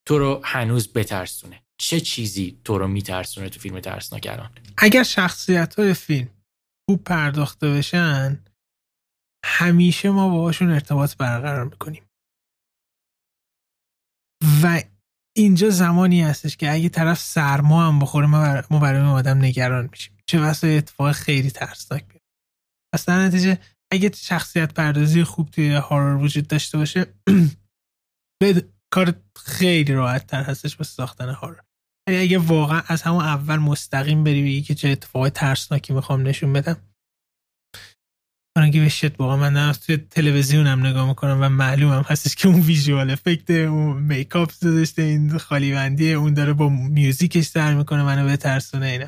تو 0.08 0.20
رو 0.20 0.42
هنوز 0.44 0.94
بترسونه؟ 0.94 1.64
چه 1.82 2.00
چیزی 2.00 2.62
تو 2.64 2.78
رو 2.78 2.88
میترسونه 2.88 3.50
تو 3.50 3.60
فیلم 3.60 3.80
ترسناک 3.80 4.28
الان؟ 4.32 4.52
اگر 4.78 5.04
شخصیت 5.04 5.76
های 5.76 5.94
فیلم 5.94 6.30
خوب 6.90 7.04
پرداخته 7.04 7.70
بشن 7.70 8.44
همیشه 9.46 10.10
ما 10.10 10.30
باهاشون 10.30 10.72
ارتباط 10.72 11.18
برقرار 11.18 11.66
می‌کنیم. 11.66 12.04
و 14.64 14.84
اینجا 15.38 15.70
زمانی 15.70 16.22
هستش 16.22 16.58
که 16.58 16.72
اگه 16.72 16.90
طرف 16.90 17.20
سرما 17.20 17.88
هم 17.88 18.00
بخوره 18.00 18.28
ما 18.72 18.80
برای 18.80 19.02
آدم 19.02 19.38
نگران 19.38 19.90
میشیم. 19.92 20.18
چه 20.26 20.40
واسه 20.40 20.68
اتفاق 20.68 21.12
خیلی 21.12 21.52
ترسناک 21.52 22.08
بیاد 22.08 22.22
پس 22.94 23.10
نتیجه 23.10 23.58
اگه 23.92 24.12
شخصیت 24.16 24.74
پردازی 24.74 25.24
خوب 25.24 25.50
توی 25.50 25.74
هارر 25.74 26.16
وجود 26.16 26.48
داشته 26.48 26.78
باشه 26.78 27.06
به 28.42 28.70
کار 28.94 29.14
خیلی 29.36 29.94
راحت 29.94 30.28
تر 30.28 30.44
هستش 30.44 30.76
با 30.76 30.84
ساختن 30.84 31.30
هارر 31.30 31.60
یعنی 32.10 32.22
اگه 32.22 32.38
واقعا 32.38 32.82
از 32.88 33.02
همون 33.02 33.24
اول 33.24 33.56
مستقیم 33.56 34.24
بری 34.24 34.42
بگی 34.44 34.62
که 34.62 34.76
چه 34.76 34.90
اتفاق 34.90 35.30
ترسناکی 35.30 35.94
می‌خوام 35.94 36.28
نشون 36.28 36.54
بدم 36.54 36.78
برای 38.58 38.70
اینکه 38.70 38.86
بشت 38.86 39.20
واقعا 39.20 39.38
من 39.38 39.54
نه 39.54 39.74
توی 39.74 39.98
تلویزیونم 39.98 40.86
نگاه 40.86 41.08
می‌کنم 41.08 41.38
و 41.42 41.50
معلومم 41.50 42.06
هستش 42.08 42.36
که 42.36 42.48
اون 42.48 42.60
ویژوال 42.60 43.10
افکت 43.10 43.50
اون 43.50 44.04
میکاپ 44.04 44.52
داشته 44.62 45.02
این 45.02 45.38
خالی 45.38 45.72
بندی 45.72 46.14
اون 46.14 46.34
داره 46.34 46.54
با 46.54 46.70
میوزیکش 46.70 47.44
سر 47.46 47.74
می‌کنه 47.74 48.04
منو 48.04 48.28
بترسونه 48.28 48.86
اینا. 48.86 49.08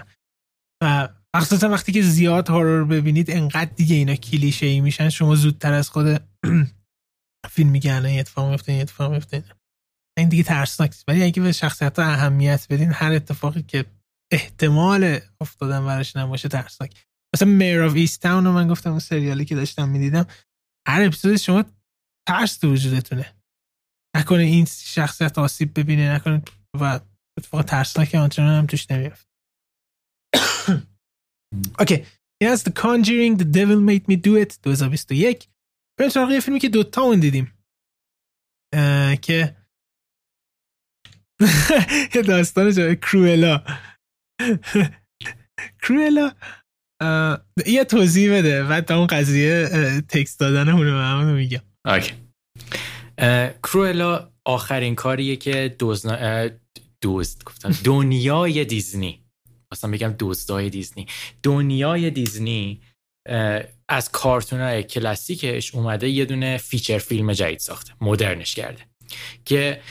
و 0.84 1.10
مخصوصا 1.36 1.70
وقتی 1.70 1.92
که 1.92 2.02
زیاد 2.02 2.50
هارور 2.50 2.86
ببینید 2.86 3.32
انقدر 3.32 3.72
دیگه 3.76 3.96
اینا 3.96 4.16
کلیشه 4.16 4.66
ای 4.66 4.82
میشن. 4.82 5.10
شما 5.10 5.36
زودتر 5.36 5.74
از 5.74 5.90
خود 5.90 6.22
فیلم 7.54 7.70
میگن 7.70 8.06
این 8.06 8.20
اتفاق 8.20 8.52
میفته 8.52 8.72
این 8.72 8.82
اتفاق 8.82 9.14
میفته 9.14 9.44
این 10.18 10.30
دیگه 10.30 10.44
ترسناک 10.44 10.96
ولی 11.08 11.24
اگه 11.24 11.42
به 11.42 11.52
شخصیت 11.52 12.00
اهمیت 12.00 12.68
بدین 12.70 12.92
هر 12.92 13.12
اتفاقی 13.12 13.64
که 13.64 13.86
احتمال 14.32 15.20
افتادن 15.42 15.86
براش 15.86 16.16
نباشه 16.16 16.50
ترسناک. 16.50 17.09
مثلا 17.36 17.50
Mare 17.50 17.82
of 17.82 17.96
Easttown 17.96 18.46
رو 18.46 18.52
من 18.52 18.68
گفتم 18.68 18.90
اون 18.90 19.00
سریالی 19.00 19.46
که 19.46 19.56
داشتم 19.56 19.90
می‌دیدم. 19.90 20.26
هر 20.88 21.06
اپیزود 21.06 21.38
شما 21.38 21.66
ترس 22.28 22.58
تو 22.58 22.74
وجودتونه. 22.74 23.36
نکنه 24.16 24.44
این 24.44 24.66
شخصیت 24.66 25.38
آسیب 25.38 25.80
ببینه 25.80 26.16
نکنه 26.16 26.42
و 26.80 27.00
اتفاق 27.40 27.62
ترسناک 27.62 28.16
آنچنان 28.16 28.60
هم 28.60 28.66
توش 28.66 28.92
نمیفته 28.92 29.30
okay. 31.80 32.06
این 32.42 32.52
از 32.52 32.64
The 32.64 32.72
Conjuring 32.72 33.40
The 33.42 33.46
Devil 33.46 33.80
Made 33.90 34.06
Me 34.12 34.18
Do 34.18 34.46
It 34.46 34.58
2021 34.64 35.50
بریم 36.00 36.10
سراغ 36.10 36.32
یه 36.32 36.40
فیلمی 36.40 36.60
که 36.60 36.70
دوتا 36.70 37.02
اون 37.02 37.20
دیدیم. 37.20 37.54
که 39.22 39.56
یه 42.16 42.22
داستان 42.22 42.72
جای 42.72 42.96
کرویلا 42.96 43.64
کرویلا 45.82 46.32
یه 47.66 47.84
توضیح 47.84 48.38
بده. 48.38 48.64
بعد 48.64 48.86
تا 48.86 48.98
اون 48.98 49.08
قضیه 49.08 49.70
تکست 50.10 50.40
دادن 50.40 50.70
اونو 50.70 50.92
به 50.92 51.04
همونو 51.04 51.34
میگم. 51.34 51.62
اوکی. 51.86 52.12
کرویلا 53.64 54.32
آخرین 54.46 54.96
کاریه 54.96 55.36
که 55.36 55.76
دوزنا... 55.80 56.50
دوست 57.02 57.44
گفتم. 57.44 57.72
دنیای 57.84 58.66
دیزنی. 58.66 59.24
اصلا 59.72 59.92
بگم 59.92 60.10
دوستای 60.10 60.70
دیزنی. 60.70 61.08
دنیای 61.44 62.10
دیزنی 62.10 62.82
از 63.90 64.10
کارتون 64.12 64.60
های 64.60 64.84
کلاسیکش 64.84 65.76
اومده 65.76 66.10
یه 66.10 66.26
دونه 66.26 66.58
feature 66.58 66.98
film 66.98 67.34
جدید 67.34 67.60
ساخته. 67.60 67.94
مدرنش 68.02 68.56
کرده. 68.56 68.89
که 69.46 69.82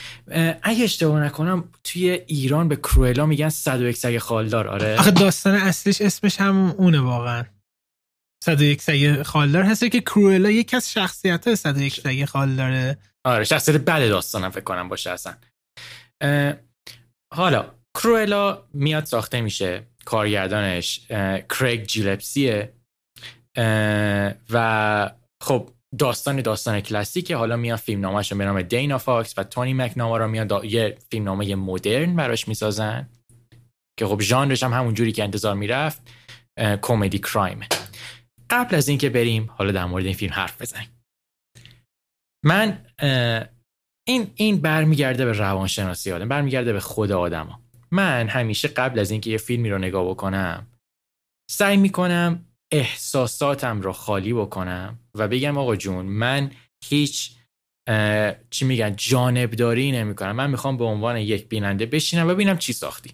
اگه 0.63 0.83
اشتباه 0.83 1.23
نکنم 1.23 1.69
توی 1.83 2.09
ایران 2.09 2.67
به 2.67 2.75
کرویلا 2.75 3.25
میگن 3.25 3.49
101 3.49 3.97
سگ 3.97 4.17
خالدار 4.17 4.67
آره. 4.67 4.99
آخه 4.99 5.11
داستان 5.11 5.55
اصلیش 5.55 6.01
اسمش 6.01 6.41
هم 6.41 6.75
اونه 6.77 6.99
واقعا. 6.99 7.43
101 8.43 8.81
سگ 8.81 9.23
خالدار 9.23 9.63
هسته 9.63 9.89
که 9.89 10.01
کرویلا 10.01 10.49
یکی 10.49 10.75
از 10.75 10.91
شخصیت 10.91 11.47
های 11.47 11.55
101 11.55 12.01
سگ 12.01 12.25
خالداره. 12.25 12.97
آره 13.23 13.43
شخصیت 13.43 13.75
بد 13.75 14.09
داستانم 14.09 14.49
فکر 14.49 14.63
کنم 14.63 14.89
باشه 14.89 15.09
اصلا. 15.09 15.33
حالا 17.33 17.71
کرویلا 17.95 18.63
میاد 18.73 19.05
ساخته 19.05 19.41
میشه 19.41 19.83
کارگردانش 20.05 21.01
کریگ 21.49 21.83
گیلسپیه. 21.83 22.73
و 24.49 25.11
خب 25.43 25.69
داستان 25.97 26.41
داستان 26.41 26.81
کلاسیکه. 26.81 27.35
حالا 27.35 27.55
میاد 27.55 27.79
فیلم 27.79 28.01
نامه 28.01 28.20
ش 28.20 28.33
به 28.33 28.45
نام 28.45 28.61
دانا 28.61 28.97
فاکس 28.97 29.33
و 29.37 29.43
تونی 29.43 29.73
مکناما 29.73 30.17
رو 30.17 30.27
میاد 30.27 30.65
یه 30.65 30.97
فیلم 31.11 31.25
نامه 31.25 31.55
مدرن 31.55 32.15
براش 32.15 32.47
می‌سازن. 32.47 33.09
که 33.99 34.05
خب 34.05 34.21
ژانرش 34.21 34.63
هم 34.63 34.73
همون 34.73 34.93
جوری 34.93 35.11
که 35.11 35.23
انتظار 35.23 35.55
می‌رفت 35.55 36.01
comedy 36.81 37.19
crime. 37.19 37.59
قبل 38.49 38.75
از 38.75 38.87
اینکه 38.87 39.09
بریم 39.09 39.49
حالا 39.51 39.71
در 39.71 39.85
مورد 39.85 40.05
این 40.05 40.13
فیلم 40.13 40.33
حرف 40.33 40.61
بزنیم. 40.61 40.87
من 42.45 42.85
این 44.07 44.31
این 44.35 44.61
برمیگرده 44.61 45.25
به 45.25 45.31
روانشناسی 45.31 46.11
آدم 46.11 46.27
برمیگرده 46.27 46.73
به 46.73 46.79
خود 46.79 47.11
آدما 47.11 47.59
من 47.91 48.27
همیشه 48.27 48.67
قبل 48.67 48.99
از 48.99 49.11
اینکه 49.11 49.29
یه 49.29 49.37
فیلمی 49.37 49.69
رو 49.69 49.77
نگاه 49.77 50.09
بکنم 50.09 50.67
سعی 51.51 51.77
می‌کنم 51.77 52.45
احساساتم 52.71 53.81
رو 53.81 53.91
خالی 53.91 54.33
بکنم 54.33 54.99
و 55.15 55.27
بگم 55.27 55.57
آقا 55.57 55.75
جون 55.75 56.05
من 56.05 56.51
هیچ 56.85 57.31
چی 58.49 58.65
میگن 58.65 58.95
جانبداری 58.95 59.91
نمی 59.91 60.15
کنم 60.15 60.31
من 60.31 60.49
می‌خوام 60.49 60.77
به 60.77 60.83
عنوان 60.83 61.17
یک 61.17 61.49
بیننده 61.49 61.85
بشینم 61.85 62.27
و 62.27 62.33
ببینم 62.33 62.57
چی 62.57 62.73
ساختی 62.73 63.11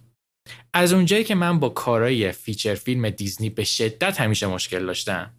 از 0.73 0.93
اونجایی 0.93 1.23
که 1.23 1.35
من 1.35 1.59
با 1.59 1.69
کارای 1.69 2.31
feature 2.31 2.75
film 2.75 3.09
دیزنی 3.09 3.49
به 3.49 3.63
شدت 3.63 4.21
همیشه 4.21 4.47
مشکل 4.47 4.85
داشتم 4.85 5.33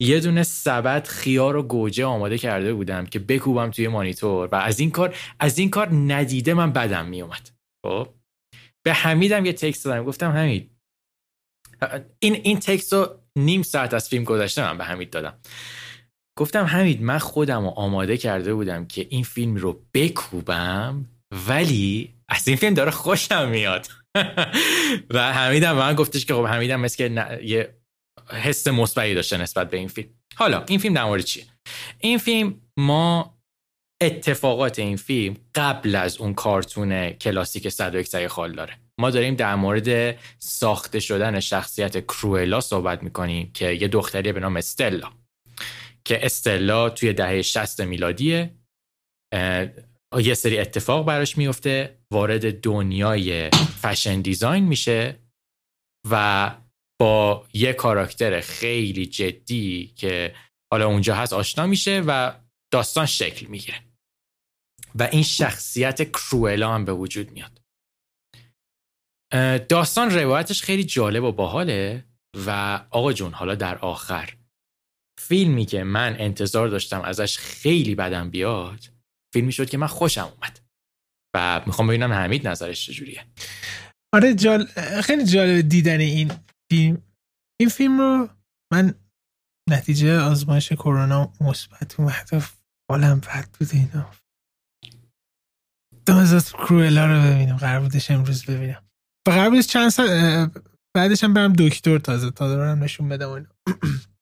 یه 0.00 0.20
دونه 0.20 0.42
سبد 0.42 1.06
خیار 1.06 1.56
و 1.56 1.62
گوجه 1.62 2.04
آماده 2.04 2.38
کرده 2.38 2.74
بودم 2.74 3.06
که 3.06 3.18
بکوبم 3.18 3.70
توی 3.70 3.88
مانیتور 3.88 4.48
و 4.52 4.54
از 4.54 4.80
این 4.80 4.90
کار 4.90 5.16
از 5.40 5.58
این 5.58 5.70
کار 5.70 5.94
ندیده 5.94 6.54
من 6.54 6.72
بدم 6.72 7.06
میومد 7.06 7.50
خب؟ 7.86 8.08
به 8.84 8.92
حمیدم 8.92 9.46
یه 9.46 9.52
تکست 9.52 9.84
دادم 9.84 10.04
گفتم 10.04 10.30
حمید 10.30 10.75
این 12.18 12.34
این 12.34 12.58
تکست 12.58 12.92
رو 12.92 13.20
نیم 13.36 13.62
ساعت 13.62 13.94
از 13.94 14.08
فیلم 14.08 14.24
گذشته 14.24 14.62
من 14.62 14.78
به 14.78 14.84
حمید 14.84 15.10
دادم. 15.10 15.38
گفتم 16.38 16.64
حمید 16.64 17.02
من 17.02 17.18
خودم 17.18 17.62
رو 17.62 17.68
آماده 17.68 18.16
کرده 18.16 18.54
بودم 18.54 18.86
که 18.86 19.06
این 19.10 19.24
فیلم 19.24 19.56
رو 19.56 19.80
بکوبم 19.94 21.04
ولی 21.48 22.14
از 22.28 22.48
این 22.48 22.56
فیلم 22.56 22.74
داره 22.74 22.90
خوشم 22.90 23.48
میاد. 23.48 23.86
و 25.10 25.32
حمیدم 25.32 25.76
من 25.76 25.94
گفتش 25.94 26.26
که 26.26 26.34
خب 26.34 26.46
حمیدم 26.46 26.80
مثل 26.80 26.96
که 26.96 27.40
یه 27.42 27.74
حس 28.30 28.66
مثبتی 28.66 29.14
داشته 29.14 29.36
نسبت 29.36 29.70
به 29.70 29.76
این 29.76 29.88
فیلم. 29.88 30.08
حالا 30.36 30.64
این 30.68 30.78
فیلم 30.78 30.94
در 30.94 31.04
مورد 31.04 31.22
چیه؟ 31.22 31.44
این 31.98 32.18
فیلم 32.18 32.60
ما 32.76 33.36
اتفاقات 34.02 34.78
این 34.78 34.96
فیلم 34.96 35.36
قبل 35.54 35.94
از 35.94 36.18
اون 36.18 36.34
کارتون 36.34 37.10
کلاسیک 37.10 37.68
101 37.68 38.08
سگ 38.08 38.26
خال 38.26 38.52
داره. 38.52 38.78
ما 38.98 39.10
داریم 39.10 39.34
در 39.34 39.54
مورد 39.54 40.18
ساخته 40.38 41.00
شدن 41.00 41.40
شخصیت 41.40 42.06
کروئلا 42.06 42.60
صحبت 42.60 43.02
می‌کنیم 43.02 43.52
که 43.52 43.72
یه 43.72 43.88
دختری 43.88 44.32
به 44.32 44.40
نام 44.40 44.56
استلا 44.56 45.12
که 46.04 46.26
استلا 46.26 46.90
توی 46.90 47.12
دهه 47.12 47.42
60 47.42 47.80
میلادیه. 47.80 48.54
یه 50.18 50.34
سری 50.34 50.58
اتفاق 50.58 51.06
براش 51.06 51.38
میفته 51.38 51.98
وارد 52.10 52.60
دنیای 52.60 53.50
فشن 53.82 54.20
دیزاین 54.20 54.64
میشه 54.64 55.16
و 56.10 56.54
با 57.00 57.46
یه 57.52 57.72
کاراکتر 57.72 58.40
خیلی 58.40 59.06
جدی 59.06 59.92
که 59.96 60.34
حالا 60.72 60.86
اونجا 60.86 61.14
هست 61.14 61.32
آشنا 61.32 61.66
میشه 61.66 62.02
و 62.06 62.32
داستان 62.72 63.06
شکل 63.06 63.46
می‌گیره. 63.46 63.80
و 64.94 65.02
این 65.12 65.22
شخصیت 65.22 66.10
کروئلا 66.10 66.74
هم 66.74 66.84
به 66.84 66.92
وجود 66.92 67.30
میاد. 67.30 67.55
داستان 69.68 70.10
روایتش 70.10 70.62
خیلی 70.62 70.84
جالب 70.84 71.24
و 71.24 71.32
باحاله 71.32 72.04
و 72.46 72.50
آقا 72.90 73.12
جون 73.12 73.32
حالا 73.32 73.54
در 73.54 73.78
آخر. 73.78 74.36
فیلمی 75.20 75.64
که 75.64 75.84
من 75.84 76.16
انتظار 76.18 76.68
داشتم 76.68 77.00
ازش 77.00 77.38
خیلی 77.38 77.94
بدم 77.94 78.30
بیاد 78.30 78.84
فیلمی 79.32 79.52
شد 79.52 79.70
که 79.70 79.78
من 79.78 79.86
خوشم 79.86 80.32
اومد 80.34 80.60
و 81.36 81.62
می‌خوام 81.66 81.88
ببینم 81.88 82.12
حمید 82.12 82.48
نظرش 82.48 82.86
چجوریه. 82.86 83.26
آره 84.14 84.34
جال... 84.34 84.64
خیلی 85.04 85.24
جالب 85.24 85.68
دیدن 85.68 86.00
این 86.00 86.32
فیلم. 86.72 87.02
این 87.60 87.68
فیلم 87.68 87.98
رو 87.98 88.28
من 88.72 88.94
نتیجه 89.70 90.20
آزمایش 90.20 90.72
کرونا 90.72 91.32
مثبت 91.40 92.00
اومد 92.00 92.28
و 92.32 92.40
حالم 92.90 93.20
بد 93.20 93.48
بود 93.58 93.68
اینا. 93.72 94.10
از 96.08 96.52
کرویلا 96.52 97.06
رو 97.06 97.32
ببینم 97.32 97.56
قرار 97.56 97.80
بودش 97.80 98.10
امروز 98.10 98.44
ببینم. 98.44 98.85
و 99.26 99.50
بودش 99.50 99.66
چند 99.66 99.88
سال 99.88 100.08
بعدش 100.96 101.24
هم 101.24 101.34
برم 101.34 101.52
دکتر 101.52 101.98
تازه 101.98 102.30
تا 102.30 102.48
دارم 102.48 102.84
نشون 102.84 103.08
بدم 103.08 103.30
اینا. 103.30 103.48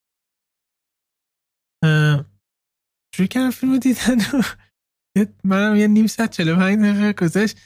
شروع 3.16 3.28
کردم 3.28 3.50
فیلم 3.50 3.78
دیدن 3.78 4.18
منم 5.44 5.76
یه 5.76 5.86
نیم 5.86 6.06
ساعت 6.06 6.40
پنج 6.40 6.78
دقیقه 6.78 7.12
گذشت. 7.12 7.56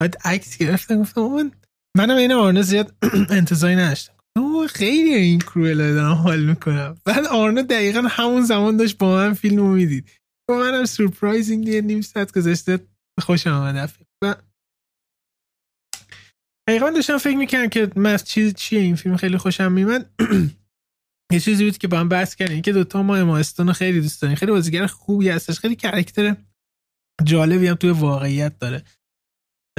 بعد 0.00 0.16
عکس 0.24 0.58
گرفتم 0.58 1.00
گفتم 1.00 1.20
من 1.20 1.50
منم 1.96 2.16
این 2.16 2.32
آرنه 2.32 2.62
زیاد 2.62 2.96
انتظاری 3.30 3.76
نداشتم. 3.76 4.12
خیلی 4.68 5.14
این 5.14 5.38
کرویلا 5.38 5.92
دارم 5.92 6.12
حال 6.12 6.44
می‌کنم. 6.44 6.94
بعد 7.04 7.24
آرنه 7.24 7.62
دقیقا 7.62 8.00
همون 8.00 8.42
زمان 8.42 8.76
داشت 8.76 8.98
با 8.98 9.16
من 9.16 9.34
فیلم 9.34 9.56
رو 9.56 9.68
می‌دید. 9.68 10.10
با 10.48 10.58
منم 10.58 10.84
سورپرایزینگ 10.84 11.68
یه 11.68 11.80
نیم 11.80 12.00
ساعت 12.00 12.32
گذشته 12.32 12.78
خوشم 13.20 13.50
آمده 13.50 13.92
و 14.24 14.34
دقیقا 16.68 16.90
داشتم 16.90 17.18
فکر 17.18 17.36
می‌کنم 17.36 17.68
که 17.68 17.90
من 17.96 18.16
چیز 18.16 18.54
چیه 18.54 18.80
این 18.80 18.96
فیلم 18.96 19.16
خیلی 19.16 19.36
خوشم 19.36 19.72
میمد 19.72 20.10
یه 21.32 21.40
چیزی 21.40 21.64
بود 21.64 21.78
که 21.78 21.88
با 21.88 21.98
هم 21.98 22.08
بحث 22.08 22.34
کردیم. 22.34 22.62
که 22.62 22.72
دوتا 22.72 23.02
ما 23.02 23.16
اماستون 23.16 23.72
خیلی 23.72 24.00
دوست 24.00 24.22
داریم. 24.22 24.36
خیلی 24.36 24.52
بازیگر 24.52 24.86
خوبی 24.86 25.28
هستش. 25.28 25.58
خیلی 25.58 25.76
کرکتر 25.76 26.36
جالبی 27.24 27.66
هم 27.66 27.74
توی 27.74 27.90
واقعیت 27.90 28.58
داره. 28.58 28.82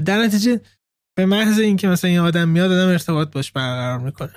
در 0.05 0.17
نتیجه 0.17 0.61
به 1.17 1.25
محض 1.25 1.59
اینکه 1.59 1.87
مثلا 1.87 2.09
این 2.09 2.19
آدم 2.19 2.49
میاد 2.49 2.71
آدم 2.71 2.89
ارتباط 2.89 3.31
باش 3.31 3.51
برقرار 3.51 3.99
می‌کنه. 3.99 4.33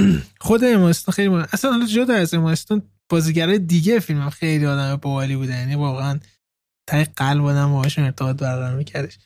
خود 0.40 0.64
اماستون 0.64 1.12
خیلی 1.12 1.28
مهم. 1.28 1.46
اصلا 1.52 1.70
حالا 1.72 1.86
جدا 1.86 2.14
از 2.14 2.34
اماستون 2.34 2.82
بازیگرای 3.08 3.58
دیگه 3.58 4.00
فیلم 4.00 4.20
هم 4.20 4.30
خیلی 4.30 4.66
آدم 4.66 4.96
باحالی 4.96 5.36
بوده 5.36 5.52
یعنی 5.52 5.74
واقعا 5.74 6.20
تای 6.88 7.04
قلب 7.04 7.44
آدم 7.44 7.72
باهاشون 7.72 8.04
ارتباط 8.04 8.36
برقرار 8.36 8.76
میکردش. 8.76 9.18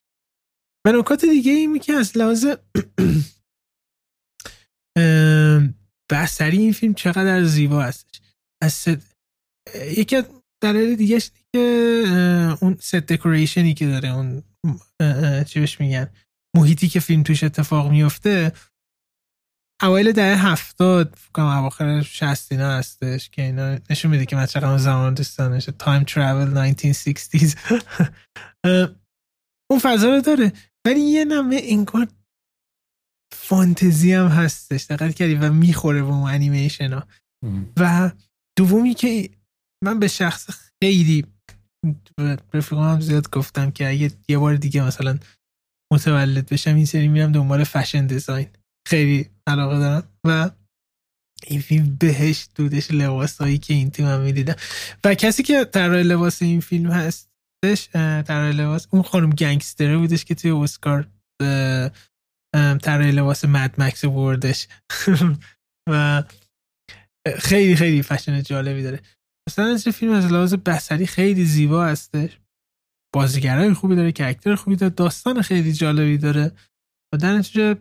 نکات 0.92 1.24
دیگه 1.24 1.52
این 1.52 1.78
که 1.78 1.92
از 1.92 2.16
لحاظ 2.16 2.46
بسری 6.10 6.58
این 6.58 6.72
فیلم 6.72 6.94
چقدر 6.94 7.44
زیبا 7.44 7.82
هستش. 7.82 8.20
از 8.62 8.88
یکی 9.96 10.16
از 10.16 10.24
دلایل 10.62 10.96
دیگه 10.96 11.20
که 11.52 11.58
اون 12.60 12.76
set 12.80 12.96
decoration 12.96 13.67
ی 13.67 13.74
که 13.74 13.86
داره 13.86 14.14
اون 14.14 14.42
چی 15.44 15.60
بهش 15.60 15.80
میگن 15.80 16.10
محیطی 16.56 16.88
که 16.88 17.00
فیلم 17.00 17.22
توش 17.22 17.44
اتفاق 17.44 17.90
میفته 17.90 18.52
اوایل 19.82 20.12
دهه 20.12 20.46
هفتاد 20.46 21.14
فکرم 21.16 21.46
اواخر 21.46 22.02
شصت 22.02 22.47
اینا 22.47 22.70
هستش 22.70 23.30
که 23.30 23.42
اینا 23.42 23.78
نشون 23.90 24.10
میده 24.10 24.26
که 24.26 24.36
من 24.36 24.46
چقدر 24.46 24.78
زمان 24.78 25.14
دوست 25.14 25.40
time 25.70 26.02
travel 26.04 26.72
1960s 26.72 27.58
اون 29.70 29.80
فضا 29.82 30.14
رو 30.14 30.20
داره. 30.20 30.52
ولی 30.88 31.00
یه 31.00 31.24
نمه 31.24 31.60
انگار 31.62 32.08
فانتزی 33.34 34.12
هم 34.12 34.26
هستش 34.26 34.84
دقت 34.84 35.14
کردی 35.14 35.34
و 35.34 35.52
می‌خوره 35.52 36.02
به 36.02 36.08
اون 36.08 36.30
انیمیشن 36.30 36.92
ها. 36.92 37.06
و 37.76 38.12
دومی 38.58 38.94
که 38.94 39.30
من 39.84 39.98
به 39.98 40.08
شخص 40.08 40.50
خیلی 40.82 41.26
رفیقام 42.54 43.00
زیاد 43.00 43.30
گفتم 43.30 43.70
که 43.70 43.88
اگه 43.88 44.10
یه 44.28 44.38
بار 44.38 44.56
دیگه 44.56 44.82
مثلا 44.82 45.18
متولد 45.92 46.48
بشم 46.48 46.74
این 46.74 46.86
سری 46.86 47.08
میرم 47.08 47.32
دنبال 47.32 47.64
فشن 47.64 48.06
دیزاین 48.06 48.48
خیلی 48.88 49.30
علاقه 49.46 49.78
دارم. 49.78 50.08
و 50.26 50.50
این 51.46 51.60
فیلم 51.60 51.96
بهش 51.96 52.48
دودش 52.54 52.90
لباس 52.90 53.38
هایی 53.38 53.58
که 53.58 53.74
این 53.74 53.90
تیم 53.90 54.06
هم 54.06 54.20
می‌دیدم. 54.20 54.56
و 55.04 55.14
کسی 55.14 55.42
که 55.42 55.64
طراح 55.64 56.02
لباس 56.02 56.42
این 56.42 56.60
فیلم 56.60 56.90
هستش 57.64 57.88
طراح 58.26 58.50
لباس. 58.50 58.88
اون 58.90 59.02
خانم 59.02 59.30
گنگستره 59.30 59.96
بودش 59.98 60.24
که 60.24 60.34
توی 60.34 60.50
اسکار 60.50 61.08
طراح 62.82 63.06
لباس 63.06 63.44
مد 63.44 63.74
مکس 63.78 64.04
بردش. 64.04 64.68
و 65.90 66.22
خیلی 67.38 67.76
خیلی 67.76 68.02
فشن 68.02 68.42
جالبی 68.42 68.82
داره. 68.82 69.00
مثلا 69.48 69.66
این 69.66 69.78
فیلم 69.78 70.12
از 70.12 70.32
لحاظ 70.32 70.54
بسری 70.54 71.06
خیلی 71.06 71.44
زیبا 71.44 71.84
هستش. 71.84 72.38
بازیگرای 73.14 73.74
خوبی 73.74 73.96
داره 73.96 74.12
کرکتر 74.12 74.54
خوبی 74.54 74.76
داره 74.76 74.92
داستان 74.94 75.42
خیلی 75.42 75.72
جالبی 75.72 76.18
داره. 76.18 76.52
و 77.14 77.16
در 77.16 77.32
نتیجه 77.32 77.76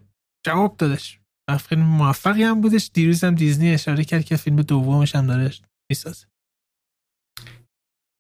جواب 0.45 0.78
دادش. 0.78 1.19
فیلم 1.59 1.82
موفقی 1.82 2.43
هم 2.43 2.61
بودش. 2.61 2.89
دیروز 2.93 3.23
هم 3.23 3.36
دیزنی 3.36 3.73
اشاره 3.73 4.03
کرد 4.03 4.25
که 4.25 4.36
فیلم 4.36 4.61
دومش 4.61 5.15
هم 5.15 5.28
داره 5.28 5.51
می‌سازه. 5.91 6.28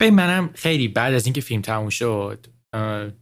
به 0.01 0.11
منم 0.11 0.49
خیلی 0.53 0.87
بعد 0.87 1.13
از 1.13 1.25
اینکه 1.25 1.41
فیلم 1.41 1.61
تموم 1.61 1.89
شد 1.89 2.45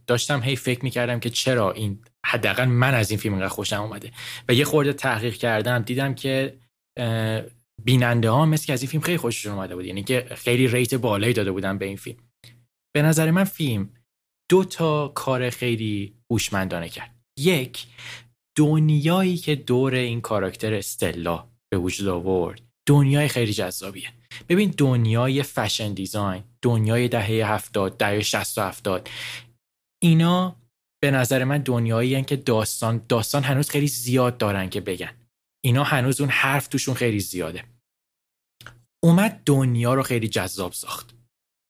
داشتم 0.06 0.42
هی 0.42 0.56
فکر 0.56 0.84
می‌کردم 0.84 1.20
که 1.20 1.30
چرا 1.30 1.72
این 1.72 1.98
حداقل 2.26 2.64
من 2.64 2.94
از 2.94 3.10
این 3.10 3.20
فیلم 3.20 3.34
اینقدر 3.34 3.54
خوشم 3.54 3.82
اومده. 3.82 4.12
و 4.48 4.54
یه 4.54 4.64
خورده 4.64 4.92
تحقیق 4.92 5.34
کردم 5.34 5.78
دیدم 5.78 6.14
که 6.14 6.58
بیننده 7.84 8.30
ها 8.30 8.46
مثل 8.46 8.66
که 8.66 8.72
از 8.72 8.82
این 8.82 8.90
فیلم 8.90 9.02
خیلی 9.02 9.18
خوششون 9.18 9.52
اومده 9.52 9.74
بود. 9.74 9.84
یعنی 9.84 10.02
که 10.02 10.26
خیلی 10.34 10.68
ریت 10.68 10.94
بالایی 10.94 11.32
داده 11.32 11.52
بودن 11.52 11.78
به 11.78 11.84
این 11.84 11.96
فیلم. 11.96 12.18
به 12.94 13.02
نظر 13.02 13.30
من 13.30 13.44
فیلم 13.44 13.88
دو 14.50 14.64
تا 14.64 15.08
کار 15.08 15.50
خیلی 15.50 16.14
هوشمندانه 16.30 16.88
کرد. 16.88 17.14
یک 17.38 17.86
دنیایی 18.58 19.36
که 19.36 19.54
دور 19.54 19.94
این 19.94 20.20
کاراکتر 20.20 20.74
استلا 20.74 21.48
به 21.72 21.78
وجود 21.78 22.08
آورد. 22.08 22.62
دنیای 22.86 23.28
خیلی 23.28 23.52
جذابیه. 23.52 24.12
ببین 24.48 24.74
دنیای 24.78 25.42
فشن 25.42 25.94
دیزاین 25.94 26.44
دنیای 26.62 27.08
دهه 27.08 27.52
هفتاد 27.52 27.96
دهه 27.96 28.22
شست 28.22 28.58
و 28.58 28.60
هفتاد 28.60 29.08
اینا 30.02 30.56
به 31.02 31.10
نظر 31.10 31.44
من 31.44 31.58
دنیایی 31.58 32.22
که 32.22 32.36
داستان 32.36 33.04
داستان 33.08 33.42
هنوز 33.42 33.70
خیلی 33.70 33.86
زیاد 33.86 34.38
دارن 34.38 34.70
که 34.70 34.80
بگن. 34.80 35.12
اینا 35.64 35.84
هنوز 35.84 36.20
اون 36.20 36.30
حرف 36.30 36.68
توشون 36.68 36.94
خیلی 36.94 37.20
زیاده. 37.20 37.64
اومد 39.04 39.42
دنیا 39.46 39.94
رو 39.94 40.02
خیلی 40.02 40.28
جذاب 40.28 40.72
ساخت 40.72 41.14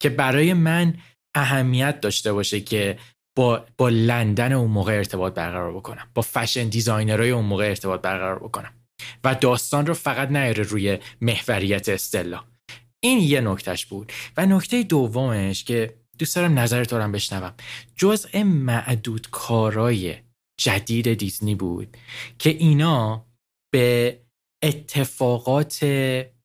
که 0.03 0.09
برای 0.09 0.53
من 0.53 0.97
اهمیت 1.35 2.01
داشته 2.01 2.33
باشه 2.33 2.61
که 2.61 2.99
با, 3.37 3.67
با 3.79 3.89
لندن 3.89 4.53
اون 4.53 4.71
موقع 4.71 4.93
ارتباط 4.93 5.35
برقرار 5.35 5.73
بکنم 5.73 6.11
با 6.15 6.23
فشن 6.23 6.69
دیزاینرهای 6.69 7.31
اون 7.31 7.45
موقع 7.45 7.65
ارتباط 7.69 8.01
برقرار 8.01 8.39
بکنم. 8.39 8.86
و 9.25 9.35
داستان 9.35 9.87
رو 9.87 9.95
فقط 9.95 10.31
نیاره 10.31 10.63
روی 10.63 10.99
محوریت 11.21 11.89
استلا. 11.89 12.45
این 13.01 13.19
یه 13.19 13.41
نکتهش 13.41 13.87
بود. 13.87 14.13
و 14.37 14.47
نکته 14.47 14.83
دومش 14.83 15.65
که 15.65 15.95
دوست 16.19 16.37
دارم 16.37 16.59
نظر 16.59 16.85
تو 16.85 16.99
هم 16.99 17.13
بشنوم. 17.13 17.55
جزء 17.97 18.43
معدود 18.45 19.31
کارای 19.31 20.17
جدید 20.61 21.15
دیزنی 21.15 21.55
بود 21.55 21.97
که 22.39 22.51
اینا 22.51 23.27
به 23.73 24.19
اتفاقات 24.63 25.85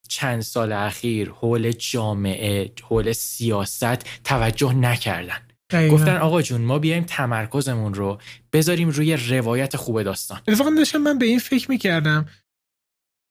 چند 0.08 0.40
سال 0.40 0.72
اخیر 0.72 1.30
حول 1.30 1.72
جامعه 1.72 2.72
حول 2.82 3.12
سیاست 3.12 4.22
توجه 4.24 4.72
نکردن. 4.72 5.48
گفتن 5.74 6.16
آقا 6.16 6.42
جون 6.42 6.60
ما 6.60 6.78
بیایم 6.78 7.04
تمرکزمون 7.04 7.94
رو 7.94 8.20
بذاریم 8.52 8.88
روی 8.88 9.16
روایت 9.16 9.76
خوب 9.76 10.02
داستان. 10.02 10.40
اتفاقا 10.48 10.70
داشتم 10.70 10.98
من 10.98 11.18
به 11.18 11.26
این 11.26 11.38
فکر 11.38 11.70
می‌کردم. 11.70 12.28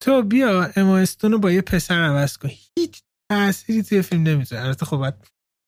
تو 0.03 0.21
بیا 0.21 0.71
امایستون 0.75 1.31
رو 1.31 1.39
با 1.39 1.51
یه 1.51 1.61
پسر 1.61 2.03
عوض 2.03 2.37
کن. 2.37 2.49
هیچ 2.77 3.01
تأثیری 3.31 3.83
توی 3.83 4.01
فیلم 4.01 4.23
نمی‌ذاره. 4.23 4.63
البته 4.63 4.85
خب 4.85 4.97
باید 4.97 5.13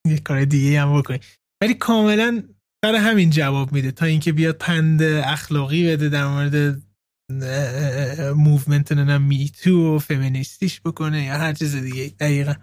یه 0.07 0.19
کار 0.19 0.45
دیگه 0.45 0.81
هم 0.81 0.99
بکنی. 0.99 1.19
ولی 1.61 1.73
کاملا 1.73 2.43
برای 2.83 2.99
همین 2.99 3.29
جواب 3.29 3.73
میده. 3.73 3.91
تا 3.91 4.05
اینکه 4.05 4.31
بیاد 4.31 4.57
پند 4.57 5.03
اخلاقی 5.03 5.87
بده 5.87 6.09
در 6.09 6.27
مورد 6.27 6.81
movement 8.35 8.91
نه 8.91 9.17
Me 9.17 9.49
Too 9.49 9.95
و 9.95 9.99
فمینیستیش 9.99 10.81
بکنه 10.81 11.23
یا 11.23 11.33
هر 11.33 11.53
چیز 11.53 11.75
دیگه. 11.75 12.13
دقیقا. 12.19 12.53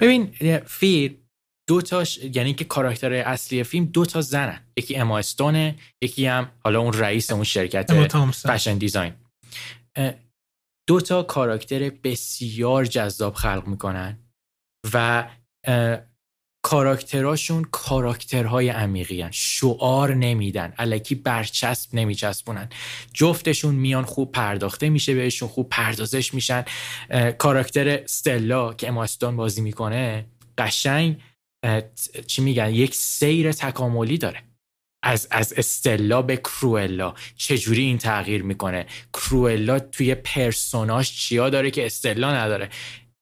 ببین 0.00 0.34
فیلم 0.66 1.16
دو 1.70 1.80
تاش 1.82 2.18
یعنی 2.18 2.54
که 2.54 2.64
کاراکتر 2.64 3.12
اصلی 3.12 3.64
فیلم 3.64 3.84
دو 3.84 4.06
تا 4.06 4.20
زنن. 4.20 4.60
یکی 4.76 4.96
اما 4.96 5.18
استونه 5.18 5.74
یکی 6.02 6.26
هم 6.26 6.50
حالا 6.64 6.80
اون 6.80 6.92
رئیس 6.92 7.30
اون 7.30 7.44
شرکت 7.44 7.92
fashion 8.32 8.78
design. 8.78 9.12
دو 10.88 11.00
تا 11.00 11.22
کاراکتر 11.22 11.90
بسیار 11.90 12.84
جذاب 12.84 13.34
خلق 13.34 13.66
می‌کنن 13.66 14.18
و 14.94 15.28
کاراکتراشون 16.64 17.64
کاراکترهای 17.64 18.68
عمیقی 18.68 19.22
هن. 19.22 19.30
شعار 19.30 20.14
نمیدن. 20.14 20.72
علکی 20.78 21.14
برچسب 21.14 21.94
نمیچسبونن. 21.94 22.68
جفتشون 23.14 23.74
میان 23.74 24.04
خوب 24.04 24.32
پرداخته 24.32 24.88
میشه 24.88 25.14
بهشون 25.14 25.48
خوب 25.48 25.68
پردازش 25.68 26.34
میشن. 26.34 26.64
کاراکتر 27.38 28.06
ستلا 28.06 28.74
که 28.74 28.88
اماستون 28.88 29.36
بازی 29.36 29.60
می‌کنه 29.60 30.26
قشنگ 30.58 31.20
چی 32.26 32.42
میگن؟ 32.42 32.70
یک 32.74 32.94
سیر 32.94 33.52
تکاملی 33.52 34.18
داره. 34.18 34.42
از 35.04 35.28
از 35.30 35.52
استلا 35.52 36.22
به 36.22 36.36
کروئلا. 36.36 37.14
چجوری 37.36 37.82
این 37.82 37.98
تغییر 37.98 38.42
می‌کنه؟ 38.42 38.86
کروئلا 39.12 39.78
توی 39.78 40.14
پرسوناش 40.14 41.12
چیا 41.12 41.50
داره 41.50 41.70
که 41.70 41.86
استلا 41.86 42.34
نداره؟ 42.34 42.68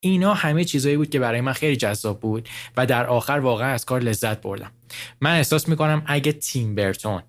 اینا 0.01 0.35
همه 0.35 0.65
چیزایی 0.65 0.97
بود 0.97 1.11
که 1.11 1.19
برای 1.19 1.41
من 1.41 1.53
خیلی 1.53 1.77
جذاب 1.77 2.21
بود 2.21 2.49
و 2.77 2.87
در 2.87 3.07
آخر 3.07 3.33
واقعا 3.33 3.69
از 3.69 3.85
کار 3.85 4.01
لذت 4.01 4.41
بردم. 4.41 4.73
من 5.21 5.37
احساس 5.37 5.69
می‌کنم 5.69 6.03
اگه 6.07 6.33
تیم 6.33 6.75
برتون 6.75 7.23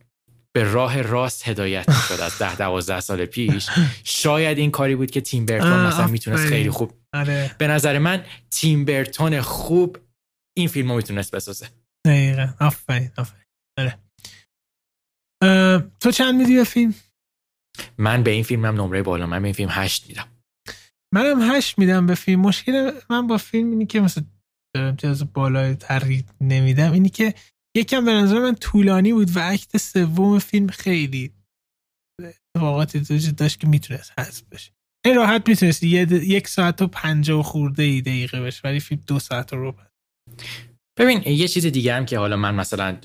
به 0.53 0.63
راه 0.63 1.01
راست 1.01 1.47
هدایت 1.47 1.85
شد 2.07 2.21
از 2.21 2.39
ده 2.39 2.55
دوازده 2.55 2.99
سال 2.99 3.25
پیش 3.25 3.67
شاید 4.03 4.57
این 4.57 4.71
کاری 4.71 4.95
بود 4.95 5.11
که 5.11 5.21
تیم 5.21 5.45
برتون 5.45 5.85
مثلا 5.85 6.07
می‌تونست 6.07 6.45
خیلی 6.45 6.69
خوب. 6.69 6.91
آره. 7.13 7.55
به 7.57 7.67
نظر 7.67 7.97
من 7.97 8.23
تیم 8.51 8.85
برتون 8.85 9.41
خوب 9.41 9.97
این 10.59 10.67
فیلم 10.67 10.91
رو 10.91 10.97
می‌تونست 10.97 11.35
بسازه. 11.35 11.69
دقیقا. 12.05 12.53
آفرین 12.59 13.11
آفرین. 13.17 13.45
آره. 13.79 13.99
تو 15.99 16.11
چند 16.11 16.35
میدی 16.35 16.55
به 16.55 16.63
فیلم؟ 16.63 16.93
من 17.97 18.23
به 18.23 18.31
این 18.31 18.43
فیلمم 18.43 18.81
نمره 18.81 19.03
بالا 19.03 19.25
من 19.25 19.41
به 19.41 19.47
این 19.47 19.53
فیلم 19.53 19.69
هشت 19.71 20.07
میدم. 20.07 20.27
منم 21.13 21.51
هشت 21.51 21.79
میدم 21.79 22.05
به 22.05 22.15
فیلم. 22.15 22.39
مشکل 22.39 22.91
من 23.09 23.27
با 23.27 23.37
فیلم 23.37 23.69
اینی 23.69 23.85
که 23.85 24.01
مثلا 24.01 24.23
امتیاز 24.77 25.33
بالای 25.33 25.75
تری 25.75 26.25
نمیدم. 26.41 26.91
اینی 26.91 27.09
که 27.09 27.33
یکم 27.77 28.05
به 28.05 28.11
نظر 28.11 28.39
من 28.39 28.55
طولانی 28.55 29.13
بود 29.13 29.37
و 29.37 29.39
عکت 29.39 29.77
سوم 29.77 30.39
فیلم 30.39 30.67
خیلی 30.67 31.33
اتفاقاتی 32.21 32.99
وجود 32.99 33.35
داشت 33.35 33.59
که 33.59 33.67
می‌تونست 33.67 34.19
حذف 34.19 34.43
بشه. 34.51 34.71
این 35.05 35.15
راحت 35.15 35.49
می‌تونست 35.49 35.83
یک 35.83 36.47
ساعت 36.47 36.81
و 36.81 36.87
پنجاه 36.87 37.39
و 37.39 37.43
خورده 37.43 37.83
ای 37.83 38.01
دقیقه 38.01 38.41
بشه 38.41 38.61
ولی 38.63 38.79
فیلم 38.79 39.03
دو 39.07 39.19
ساعت 39.19 39.53
رو 39.53 39.75
ببین 40.99 41.23
یه 41.25 41.47
چیز 41.47 41.65
دیگه 41.65 41.93
هم 41.93 42.05
که 42.05 42.17
حالا 42.17 42.35
من 42.35 42.55
مثلا 42.55 42.97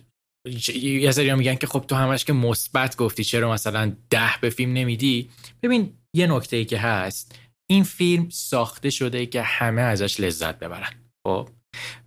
یه 0.74 1.12
سری 1.12 1.34
میگن 1.34 1.54
که 1.54 1.66
خب 1.66 1.84
تو 1.88 1.94
همش 1.94 2.24
که 2.24 2.32
مثبت 2.32 2.96
گفتی 2.96 3.24
چرا 3.24 3.52
مثلا 3.52 3.92
ده 4.10 4.30
به 4.40 4.50
فیلم 4.50 4.72
نمیدی؟ 4.72 5.30
ببین 5.62 5.92
یه 6.16 6.26
نکته 6.26 6.56
ای 6.56 6.64
که 6.64 6.78
هست 6.78 7.38
این 7.70 7.84
فیلم 7.84 8.28
ساخته 8.28 8.90
شده 8.90 9.26
که 9.26 9.42
همه 9.42 9.82
ازش 9.82 10.20
لذت 10.20 10.58
ببرن 10.58 10.92
خب؟ 11.26 11.48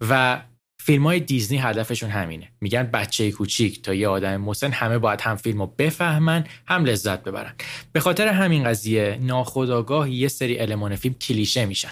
و 0.01 0.41
فیلم 0.81 1.03
های 1.03 1.19
دیزنی 1.19 1.57
هدفشون 1.57 2.09
همینه. 2.09 2.51
میگن 2.61 2.83
بچه 2.83 3.31
کوچیک 3.31 3.81
تا 3.81 3.93
یه 3.93 4.07
آدم 4.07 4.37
مسن 4.37 4.71
همه 4.71 4.97
باید 4.97 5.21
هم 5.21 5.35
فیلم 5.35 5.59
رو 5.59 5.73
بفهمن 5.77 6.47
هم 6.67 6.85
لذت 6.85 7.23
ببرن. 7.23 7.55
به 7.91 7.99
خاطر 7.99 8.27
همین 8.27 8.63
قضیه 8.63 9.17
ناخداگاه 9.21 10.11
یه 10.11 10.27
سری 10.27 10.59
المان 10.59 10.95
فیلم 10.95 11.15
کلیشه 11.15 11.65
میشن. 11.65 11.91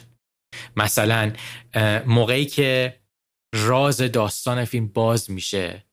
مثلا 0.76 1.32
موقعی 2.06 2.46
که 2.46 3.00
راز 3.56 3.97
داستان 3.97 4.66
فیلم 4.66 4.88
باز 4.88 5.32
میشه. 5.32 5.86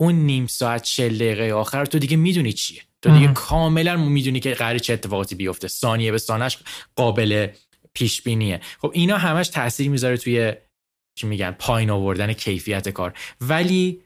اون 0.00 0.14
نیم 0.14 0.46
ساعت 0.46 0.82
چل 0.82 1.14
دقیقه 1.14 1.52
آخر 1.52 1.84
تو 1.84 1.98
دیگه 1.98 2.16
می‌دونی 2.16 2.52
چیه. 2.52 2.82
تو 3.02 3.10
دیگه 3.10 3.32
کاملا 3.32 3.96
می‌دونی 3.96 4.40
که 4.40 4.54
قرار 4.54 4.78
چه 4.78 4.92
اتفاقاتی 4.92 5.34
بیفته. 5.34 5.68
ثانیه 5.68 6.12
به 6.12 6.18
ثانیش 6.18 6.58
قابل 6.96 7.48
پیش 7.92 8.22
بینیه 8.22 8.60
خب 8.78 8.90
اینا 8.94 9.18
همش 9.18 9.48
تاثیر 9.48 9.90
می‌ذاره 9.90 10.16
توی 10.16 10.52
چی 11.18 11.26
میگن 11.26 11.50
پایین 11.50 11.90
آوردن 11.90 12.32
کیفیت 12.32 12.88
کار. 12.88 13.18
ولی 13.40 14.02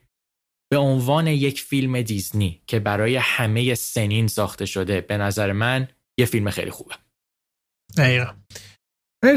به 0.70 0.78
عنوان 0.78 1.26
یک 1.26 1.60
فیلم 1.60 2.02
دیزنی 2.02 2.62
که 2.66 2.78
برای 2.78 3.16
همه 3.16 3.74
سنین 3.74 4.26
ساخته 4.26 4.66
شده 4.66 5.00
به 5.00 5.16
نظر 5.16 5.52
من 5.52 5.88
یه 6.18 6.26
فیلم 6.26 6.50
خیلی 6.50 6.70
خوبه. 6.70 6.94
دقیقا. 7.96 8.34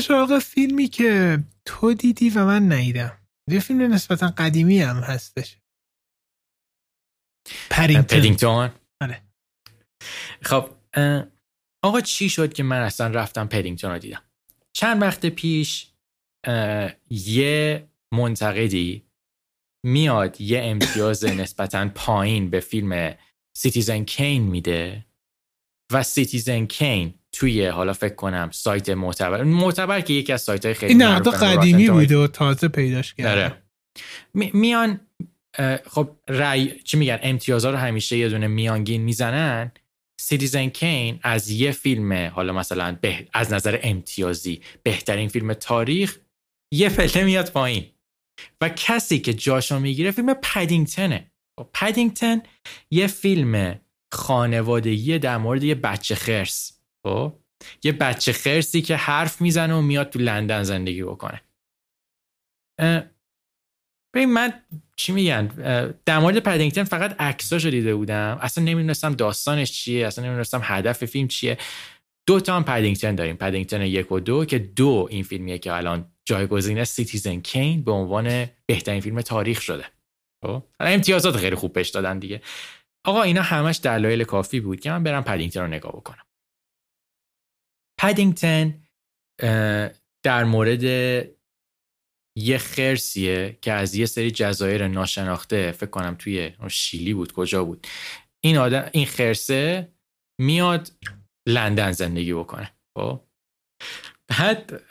سراغ 0.01 0.39
فیلمی 0.39 0.87
که 0.87 1.39
تو 1.65 1.93
دیدی 1.93 2.29
و 2.29 2.45
من 2.45 2.73
نیدم 2.73 3.22
یه 3.47 3.59
فیلم 3.59 3.93
نسبتا 3.93 4.33
قدیمی 4.37 4.79
هم 4.79 4.97
هستش. 4.97 5.57
پرینگتون 7.69 8.71
آره. 9.01 9.21
خب 10.41 10.69
آقا 11.83 12.01
چی 12.01 12.29
شد 12.29 12.53
که 12.53 12.63
من 12.63 12.81
اصلا 12.81 13.07
رفتم 13.07 13.47
پدینگتون 13.47 13.91
رو 13.91 13.99
دیدم؟ 13.99 14.21
چند 14.73 15.01
وقت 15.01 15.25
پیش 15.25 15.87
یه 17.09 17.87
منتقدی 18.13 19.05
میاد 19.85 20.41
یه 20.41 20.61
امتیاز 20.63 21.25
نسبتا 21.25 21.89
پایین 21.95 22.49
به 22.49 22.59
فیلم 22.59 23.17
Citizen 23.57 24.03
Kane 24.03 24.43
میده 24.43 25.05
و 25.91 26.03
Citizen 26.03 26.65
Kane 26.65 27.13
توی 27.33 27.65
حالا 27.67 27.93
فکر 27.93 28.15
کنم 28.15 28.49
سایت 28.51 28.89
معتبر. 28.89 29.43
معتبر 29.43 30.01
که 30.01 30.13
یکی 30.13 30.33
از 30.33 30.41
سایت 30.41 30.65
های 30.65 30.73
خیلی 30.73 30.93
این 30.93 31.01
نقد 31.01 31.27
قدیمی 31.27 31.89
بوده 31.89 32.17
و 32.17 32.27
تازه 32.27 32.67
پیداش 32.67 33.13
کرده 33.13 33.31
آره. 33.31 33.63
میان 34.33 34.99
خب 35.89 36.09
رای 36.27 36.79
چی 36.79 36.97
میگن؟ 36.97 37.19
امتیازها 37.21 37.71
رو 37.71 37.77
همیشه 37.77 38.17
یه 38.17 38.29
دونه 38.29 38.47
میانگین 38.47 39.01
می‌زنن. 39.01 39.71
Citizen 40.21 40.67
Kane 40.67 41.19
از 41.23 41.49
یه 41.49 41.71
فیلم 41.71 42.13
حالا 42.13 42.53
مثلا 42.53 42.97
به... 43.01 43.27
از 43.33 43.53
نظر 43.53 43.79
امتیازی 43.83 44.61
بهترین 44.83 45.29
فیلم 45.29 45.53
تاریخ 45.53 46.17
یه 46.73 46.89
پله 46.89 47.23
میاد 47.23 47.51
پایین. 47.51 47.85
و 48.61 48.69
کسی 48.69 49.19
که 49.19 49.33
جاشو 49.33 49.79
می‌گیره 49.79 50.11
فیلم 50.11 50.33
پدینگتنه. 50.33 51.31
خب، 51.59 51.69
پدینگتن 51.73 52.41
یه 52.91 53.07
فیلم 53.07 53.79
خانوادگی 54.13 55.19
در 55.19 55.37
مورد 55.37 55.63
یه 55.63 55.75
بچه 55.75 56.15
خرس. 56.15 56.82
خب. 57.03 57.33
یه 57.83 57.91
بچه 57.91 58.33
خرسی 58.33 58.81
که 58.81 58.95
حرف 58.95 59.41
می‌زنه 59.41 59.75
و 59.75 59.81
میاد 59.81 60.09
تو 60.09 60.19
لندن 60.19 60.63
زندگی 60.63 61.03
بکنه. 61.03 61.41
ببین 64.15 64.33
من 64.33 64.53
چی 64.95 65.11
میگن؟ 65.11 65.47
در 66.05 66.19
مورد 66.19 66.39
پدینگتن 66.39 66.83
فقط 66.83 67.21
عکساشو 67.21 67.69
دیده 67.69 67.95
بودم. 67.95 68.39
اصلا 68.41 68.63
نمی‌دونستم 68.63 69.13
داستانش 69.13 69.71
چیه 69.71 70.07
اصلا 70.07 70.25
نمی‌دونستم 70.25 70.61
هدف 70.63 71.05
فیلم 71.05 71.27
چیه. 71.27 71.57
دو 72.27 72.39
تا 72.39 72.55
هم 72.55 72.63
پدینگتن 72.63 73.15
داریم. 73.15 73.35
پدینگتن 73.35 73.81
یک 73.81 74.11
و 74.11 74.19
دو 74.19 74.45
که 74.45 74.59
دو 74.59 75.07
این 75.09 75.23
فیلمیه 75.23 75.57
که 75.57 75.73
الان 75.73 76.11
جایگزین 76.25 76.83
Citizen 76.83 77.39
Kane 77.39 77.83
به 77.83 77.91
عنوان 77.91 78.45
بهترین 78.65 79.01
فیلم 79.01 79.21
تاریخ 79.21 79.61
شده. 79.61 79.85
خب؟ 80.45 80.63
امتیازات 80.79 81.37
خیلی 81.37 81.55
خوب 81.55 81.73
پیش 81.73 81.89
دادن 81.89 82.19
دیگه. 82.19 82.41
آقا 83.05 83.21
اینا 83.21 83.41
همش 83.41 83.79
دلایل 83.83 84.23
کافی 84.23 84.59
بود 84.59 84.79
که 84.79 84.91
من 84.91 85.03
برم 85.03 85.23
پدینگتن 85.23 85.61
رو 85.61 85.67
نگاه 85.67 85.91
بکنم. 85.91 86.23
پدینگتن 88.03 88.83
در 90.23 90.43
مورد 90.43 90.83
یه 92.37 92.57
خرسیه 92.57 93.57
که 93.61 93.71
از 93.71 93.95
یه 93.95 94.05
سری 94.05 94.31
جزایر 94.31 94.87
ناشناخته 94.87 95.71
فکر 95.71 95.89
کنم 95.89 96.15
توی 96.19 96.51
شیلی 96.69 97.13
بود 97.13 97.31
کجا 97.31 97.63
بود. 97.63 97.87
این 98.43 98.57
آدم 98.57 98.89
این 98.93 99.05
خرسه 99.05 99.91
میاد 100.41 100.91
لندن 101.47 101.91
زندگی 101.91 102.33
بکنه. 102.33 102.73
خب؟ 102.97 103.21
بعد 104.27 104.83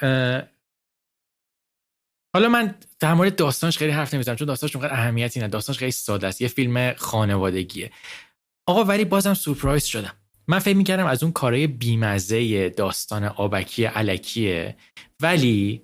حالا 2.35 2.49
من 2.49 2.75
در 3.01 3.15
مورد 3.15 3.37
داستانش 3.37 3.79
خیلی 3.79 3.93
حرف 3.93 4.15
نمی‌زنم 4.15 4.37
چون 4.37 4.47
داستانش 4.47 4.77
اونقدر 4.77 4.95
اهمیتی 4.95 5.41
نداره. 5.41 5.53
داستانش 5.53 5.79
خیلی 5.79 5.91
ساده 5.91 6.27
است. 6.27 6.41
یه 6.41 6.49
فیلم 6.49 6.95
خانوادگیه. 6.95 7.93
آقا 8.69 8.85
ولی 8.85 9.05
بازم 9.05 9.35
سورپرایز 9.35 9.85
شدم. 9.85 10.22
من 10.53 10.59
فکر 10.59 10.77
می‌کردم 10.77 11.07
از 11.07 11.23
اون 11.23 11.33
کارهای 11.33 11.67
بیمزه 11.67 12.69
داستان 12.69 13.25
آبکی 13.25 13.85
علکیه 13.85 14.77
ولی 15.21 15.83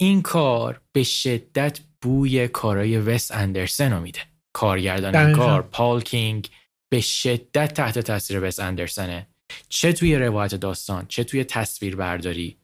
این 0.00 0.22
کار 0.22 0.80
به 0.92 1.02
شدت 1.02 1.80
بوی 2.02 2.48
کارهای 2.48 2.98
وس 2.98 3.30
اندرسن 3.32 3.92
رو 3.92 4.00
میده. 4.00 4.20
کارگردان 4.52 5.32
کار 5.32 5.62
پال 5.62 6.00
کینگ 6.00 6.48
به 6.88 7.00
شدت 7.00 7.74
تحت 7.74 7.98
تاثیر 7.98 8.40
وس 8.44 8.60
اندرسنه. 8.60 9.26
چه 9.68 9.92
توی 9.92 10.16
روایت 10.16 10.54
داستان 10.54 11.06
چه 11.08 11.24
توی 11.24 11.44
تصویر 11.44 11.96
برداری 11.96 12.56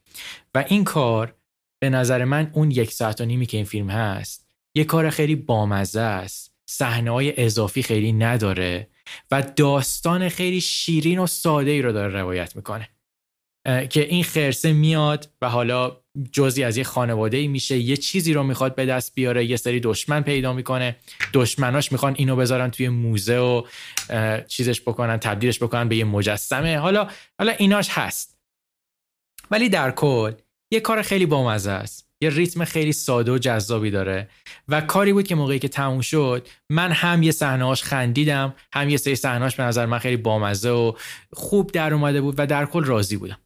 و 0.55 0.65
این 0.69 0.85
کار 0.85 1.35
به 1.83 1.91
نظر 1.91 2.25
من 2.25 2.51
اون 2.53 2.71
یک 2.71 2.93
ساعت 2.93 3.21
و 3.21 3.25
نیمی 3.25 3.47
که 3.47 3.57
این 3.57 3.67
فیلم 3.67 3.91
هست 3.91 4.47
یه 4.75 4.85
کار 4.85 5.11
خیلی 5.11 5.35
بامزه 5.35 6.01
است. 6.01 6.53
صحنه 6.69 7.11
های 7.11 7.45
اضافی 7.45 7.83
خیلی 7.83 8.13
نداره. 8.13 8.89
و 9.31 9.43
داستان 9.43 10.29
خیلی 10.29 10.61
شیرین 10.61 11.19
و 11.19 11.27
ساده 11.27 11.71
ای 11.71 11.83
رو 11.83 11.93
داره 11.93 12.13
روایت 12.13 12.57
می‌کنه. 12.57 12.89
که 13.91 14.01
این 14.09 14.25
خرسه 14.25 14.73
میاد 14.73 15.31
و 15.43 15.49
حالا 15.49 15.97
جزی 16.33 16.65
از 16.65 16.77
یه 16.77 16.85
خانواده 16.85 17.37
ای 17.37 17.49
میشه 17.49 17.79
یه 17.79 17.97
چیزی 17.97 18.33
رو 18.33 18.43
می‌خواد 18.43 18.75
به 18.75 18.87
دست 18.87 19.15
بیاره 19.15 19.45
یه 19.45 19.57
سری 19.57 19.81
دشمن 19.81 20.23
پیدا 20.23 20.53
می‌کنه. 20.53 20.97
دشمناش 21.33 21.93
می‌خوان 21.93 22.15
اینو 22.19 22.37
بذارن 22.37 22.71
توی 22.71 22.89
موزه 22.89 23.39
و 23.39 23.63
چیزش 24.49 24.81
بکنن 24.81 25.17
تبدیلش 25.17 25.63
بکنن 25.63 25.89
به 25.89 25.97
یه 25.97 26.05
مجسمه. 26.05 26.79
حالا 26.79 27.11
حالا 27.39 27.53
ایناش 27.53 27.89
هست. 27.91 28.39
ولی 29.51 29.69
در 29.69 29.91
کل 29.91 30.33
یه 30.71 30.81
کار 30.81 31.03
خیلی 31.03 31.27
بامزه 31.27 31.71
است. 31.71 32.06
یه 32.21 32.31
ریتم 32.31 32.65
خیلی 32.65 32.93
ساده 32.93 33.33
و 33.33 33.39
جذابی 33.39 33.91
داره. 33.91 34.29
و 34.69 34.81
کاری 34.81 35.13
بود 35.13 35.27
که 35.27 35.35
موقعی 35.35 35.59
که 35.59 35.69
تموم 35.69 36.01
شد 36.01 36.49
من 36.71 36.93
هم 36.93 37.23
یه 37.23 37.33
صحنه‌اش 37.33 37.83
خندیدم 37.83 38.55
هم 38.73 38.89
یه 38.89 38.97
سری 38.97 39.17
صحنه‌اش 39.17 39.57
به 39.57 39.63
نظر 39.63 39.87
من 39.87 39.99
خیلی 39.99 40.17
بامزه 40.17 40.71
و 40.71 40.93
خوب 41.33 41.73
در 41.73 41.95
اومده 41.95 42.21
بود 42.21 42.35
و 42.39 42.47
در 42.47 42.67
کل 42.67 42.85
راضی 42.85 43.17
بودم. 43.17 43.39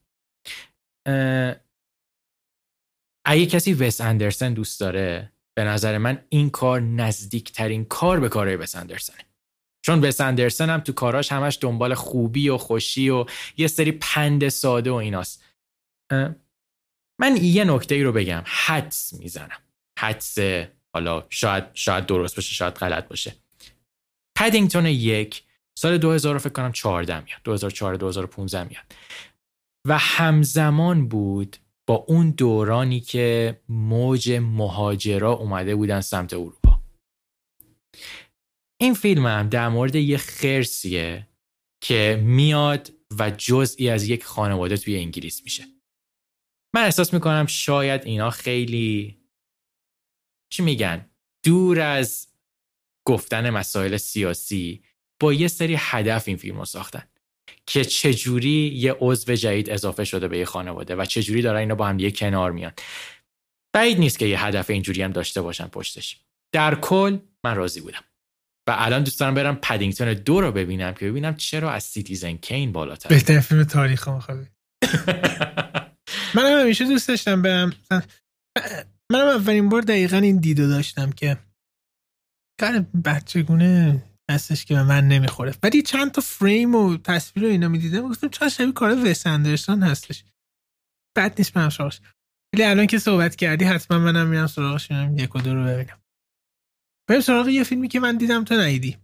اگه 3.26 3.46
کسی 3.46 3.74
وس 3.74 4.00
اندرسن 4.00 4.54
دوست 4.54 4.80
داره 4.80 5.32
به 5.54 5.64
نظر 5.64 5.98
من 5.98 6.24
این 6.28 6.50
کار 6.50 6.80
نزدیکترین 6.80 7.84
کار 7.84 8.20
به 8.20 8.28
کارهای 8.28 8.56
وس 8.56 8.76
اندرسنه. 8.76 9.24
چون 9.86 10.04
وس 10.04 10.20
اندرسن 10.20 10.70
هم 10.70 10.80
تو 10.80 10.92
کاراش 10.92 11.32
همش 11.32 11.58
دنبال 11.60 11.94
خوبی 11.94 12.48
و 12.48 12.58
خوشی 12.58 13.10
و 13.10 13.26
یه 13.56 13.66
سری 13.66 13.92
پند 13.92 14.48
ساده 14.48 14.90
و 14.90 14.94
ایناست. 14.94 15.44
من 17.20 17.36
یه 17.36 17.64
نکته 17.64 17.94
ای 17.94 18.02
رو 18.02 18.12
بگم. 18.12 18.42
حدس 18.46 19.12
می‌زنم. 19.12 19.58
حدس 19.98 20.38
حالا 20.94 21.26
شاید 21.30 21.64
شاید 21.74 22.06
درست 22.06 22.36
باشه 22.36 22.54
شاید 22.54 22.74
غلط 22.74 23.08
باشه. 23.08 23.34
پدینگتون 24.38 24.86
یک 24.86 25.42
سال 25.78 25.98
2000 25.98 26.38
فکر 26.38 26.48
کنم 26.52 26.72
14 26.72 27.24
میاد. 27.24 27.40
2004 27.44 27.97
2015 27.97 28.68
میاد. 28.68 28.84
و 29.86 29.98
همزمان 29.98 31.09
بود 31.09 31.56
با 31.86 31.94
اون 31.94 32.30
دورانی 32.30 33.01
که 33.01 33.60
موج 33.68 34.30
مهاجرا 34.32 35.32
اومده 35.32 35.76
بودن 35.76 36.01
سمت 36.01 36.34
اروپا. 36.34 36.80
این 38.80 38.94
فیلم 38.94 39.26
هم 39.26 39.48
در 39.48 39.68
مورد 39.68 39.94
یه 39.94 40.16
خرسیه 40.16 41.28
که 41.82 42.20
میاد 42.24 42.92
و 43.18 43.30
جزئی 43.30 43.88
از 43.88 44.09
یک 44.09 44.24
خانواده 44.24 44.76
توی 44.76 44.97
انگلیس 44.97 45.44
میشه. 45.44 45.64
من 46.74 46.84
احساس 46.84 47.14
می‌کنم 47.14 47.47
شاید 47.47 48.05
اینا 48.05 48.30
خیلی 48.30 49.20
چی 50.52 50.62
میگن؟ 50.62 51.10
دور 51.44 51.80
از 51.80 52.28
گفتن 53.06 53.51
مسائل 53.51 53.97
سیاسی 53.97 54.82
با 55.20 55.32
یه 55.32 55.48
سری 55.48 55.76
هدف 55.78 56.28
این 56.28 56.36
فیلم 56.36 56.59
رو 56.59 56.64
ساختن 56.64 57.02
که 57.66 57.84
چجوری 57.84 58.72
یه 58.74 58.97
عضو 59.01 59.34
جدید 59.34 59.70
اضافه 59.70 60.05
شده 60.05 60.28
به 60.28 60.38
یه 60.38 60.44
خانواده 60.44 60.97
و 60.97 61.05
چجوری 61.05 61.42
دارن 61.42 61.59
اینا 61.59 61.74
با 61.74 61.86
هم 61.86 61.98
یه 61.98 62.10
کنار 62.10 62.52
میان. 62.52 62.72
بعید 63.72 63.98
نیست 63.98 64.18
که 64.18 64.26
یه 64.26 64.44
هدف 64.44 64.70
اینجوری 64.70 65.02
هم 65.02 65.12
داشته 65.12 65.42
باشن 65.42 65.66
پشتش. 65.66 66.20
در 66.52 66.74
کل 66.74 67.18
من 67.44 67.55
راضی 67.55 67.80
بودم. 67.80 68.05
و 68.66 68.74
الان 68.78 69.02
دوست 69.02 69.20
دارم 69.20 69.34
برم 69.34 69.56
پدینگتون 69.56 70.14
دو 70.14 70.40
رو 70.40 70.52
ببینم 70.52 70.94
که 70.94 71.10
ببینم 71.10 71.36
چرا 71.36 71.70
از 71.70 71.84
Citizen 71.85 72.32
Kane 72.32 72.72
بالاتر. 72.72 73.09
بهترین 73.09 73.40
فیلم 73.40 73.64
تاریخ 73.64 74.09
من 76.35 76.61
همیشه 76.61 76.85
دوست 76.85 77.09
داشتم 77.09 77.43
برم. 77.43 77.73
منم 79.12 79.28
اولین 79.28 79.69
بار 79.69 79.82
دقیقا 79.82 80.16
این 80.16 80.36
دیدو 80.36 80.69
داشتم 80.69 81.12
که 81.12 81.39
کار 82.61 82.86
بچگونه 83.05 84.02
هستش 84.31 84.65
که 84.65 84.74
به 84.74 84.82
من 84.82 85.09
نمی‌خوره. 85.09 85.55
ولی 85.62 85.82
چند 85.82 86.11
تا 86.11 86.20
فریم 86.20 86.74
و 86.74 86.97
تصویر 86.97 87.44
رو 87.47 87.51
اینا 87.51 87.69
می‌دیدم 87.69 88.09
گفتم 88.09 88.28
چرا 88.28 88.48
شبیه 88.48 88.73
کار 88.73 89.11
وس 89.11 89.27
اندرسون 89.27 89.82
هستش. 89.82 90.24
بد 91.16 91.35
نیست 91.39 91.57
من 91.57 91.70
سراغش. 91.70 92.01
ولی 92.55 92.65
الان 92.65 92.86
که 92.86 92.98
صحبت 92.98 93.36
کردی 93.36 93.65
حتما 93.65 93.98
منم 93.98 94.27
میرم 94.27 94.47
سراغش 94.47 94.90
یک 95.16 95.36
و 95.36 95.39
دو 95.39 95.55
رو 95.55 95.65
ببینم. 95.65 96.01
بریم 97.09 97.20
سراغ 97.20 97.48
یه 97.48 97.65
فیلمی 97.65 97.89
که 97.89 98.01
من 98.01 98.16
دیدم 98.16 98.44
تو 98.44 98.55
ندیدی 98.55 98.97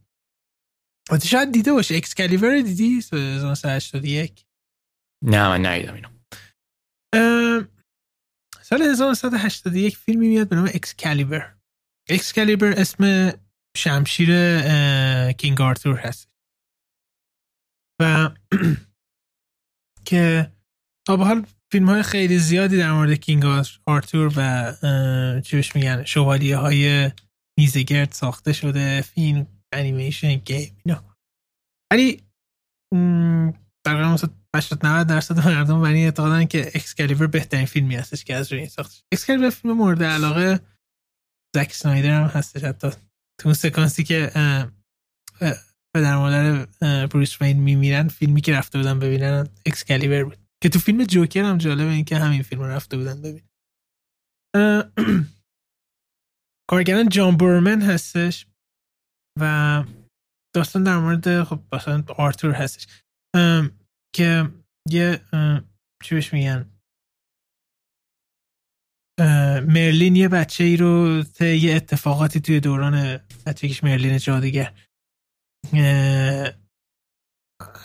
شاید 1.24 1.52
دیده 1.52 1.72
باشه 1.72 1.96
اکسکالیبر 1.96 2.60
دیدی؟ 2.60 2.98
1981 2.98 4.46
نه 5.24 5.48
من 5.48 5.66
ندیدم 5.66 5.94
اینو. 5.94 6.15
سال 8.62 8.82
1981 8.82 9.96
فیلمی 9.96 10.28
میاد 10.28 10.48
به 10.48 10.56
نام 10.56 10.64
اکسکالیبر. 10.64 11.54
اکسکالیبر 12.08 12.80
اسم 12.80 13.32
شمشیر 13.76 14.28
کینگ 15.32 15.60
آرتور 15.60 15.96
هست. 15.96 16.28
و 18.00 18.30
که 20.08 20.52
تا 21.06 21.16
به 21.16 21.24
حال 21.24 21.46
فیلم 21.72 21.88
های 21.88 22.02
خیلی 22.02 22.38
زیادی 22.38 22.78
در 22.78 22.92
مورد 22.92 23.12
King 23.12 23.44
Arthur 23.86 24.32
و 24.36 24.72
چی 25.40 25.62
میگن 25.74 26.04
شوالیه 26.04 26.56
های 26.56 27.10
میزگرد 27.58 28.12
ساخته 28.12 28.52
شده 28.52 29.00
فیلم 29.00 29.46
انیمیشن 29.72 30.34
game 30.34 30.76
اینا. 30.84 31.16
ولی 31.92 32.22
تقریبا 33.86 34.16
80 34.56 34.86
90 34.86 35.06
درصد 35.06 35.48
مردم 35.48 35.82
بر 35.82 35.93
این 35.93 36.04
اعتقادن 36.04 36.44
که 36.44 36.66
اکسکالیبر 36.66 37.26
بهترین 37.26 37.66
فیلمی 37.66 37.96
هستش 37.96 38.24
که 38.24 38.34
از 38.34 38.52
روی 38.52 38.60
این 38.60 38.68
ساخته 38.68 39.02
اکسکالیبر 39.12 39.50
فیلم 39.50 39.74
مورد 39.74 40.02
علاقه 40.02 40.60
زک 41.56 41.72
سنایدر 41.72 42.22
هم 42.22 42.26
هستش 42.26 42.64
حتی. 42.64 42.90
تو 43.40 43.48
اون 43.48 43.54
سکانسی 43.54 44.04
که 44.04 44.30
پدر 45.94 46.16
مادر 46.16 46.66
بروس 47.06 47.42
وین 47.42 47.60
میمیرن 47.60 48.08
فیلمی 48.08 48.40
که 48.40 48.54
رفته 48.54 48.78
بودن 48.78 48.98
ببینن 48.98 49.48
اکسکالیبر 49.66 50.24
بود. 50.24 50.38
که 50.62 50.68
تو 50.68 50.78
فیلم 50.78 51.04
جوکر 51.04 51.42
هم 51.42 51.58
جالبه 51.58 51.90
این 51.90 52.04
که 52.04 52.16
همین 52.16 52.42
فیلم 52.42 52.62
رفته 52.62 52.96
بودن 52.96 53.22
ببین. 53.22 53.42
کارگران 56.70 57.08
جان 57.08 57.36
بورمن 57.36 57.82
هستش 57.82 58.46
و 59.40 59.84
داستان 60.54 60.82
در 60.82 60.98
مورد 60.98 61.42
خب 61.44 61.60
مثلا 61.72 62.04
آرتور 62.16 62.52
هستش. 62.52 62.86
که 64.16 64.48
یه 64.90 65.20
چی 66.04 66.14
بهش 66.14 66.32
میگن؟ 66.32 66.70
مرلین 69.68 70.16
یه 70.16 70.28
بچه 70.28 70.64
ای 70.64 70.76
رو 70.76 71.22
یه 71.40 71.76
اتفاقاتی 71.76 72.40
توی 72.40 72.60
دوران 72.60 73.20
بچگیش 73.46 73.84
مرلین 73.84 74.18
جادیگر 74.18 74.74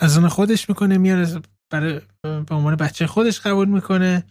از 0.00 0.18
اون 0.18 0.28
خودش 0.28 0.68
می‌کنه 0.68 0.98
میاره 0.98 1.42
برای 1.72 2.00
به 2.24 2.54
عنوان 2.54 2.76
بچه 2.76 3.06
خودش 3.06 3.40
قبول 3.40 3.68
می‌کنه 3.68 4.24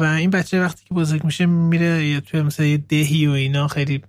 و 0.00 0.04
این 0.04 0.30
بچه 0.30 0.60
وقتی 0.60 0.84
که 0.84 0.94
بزرگ 0.94 1.24
میشه 1.24 1.46
میره 1.46 2.20
توی 2.20 2.42
مثلا 2.42 2.66
یه 2.66 2.76
دهی 2.76 3.26
و 3.26 3.30
اینا 3.30 3.68
خیلی 3.68 4.02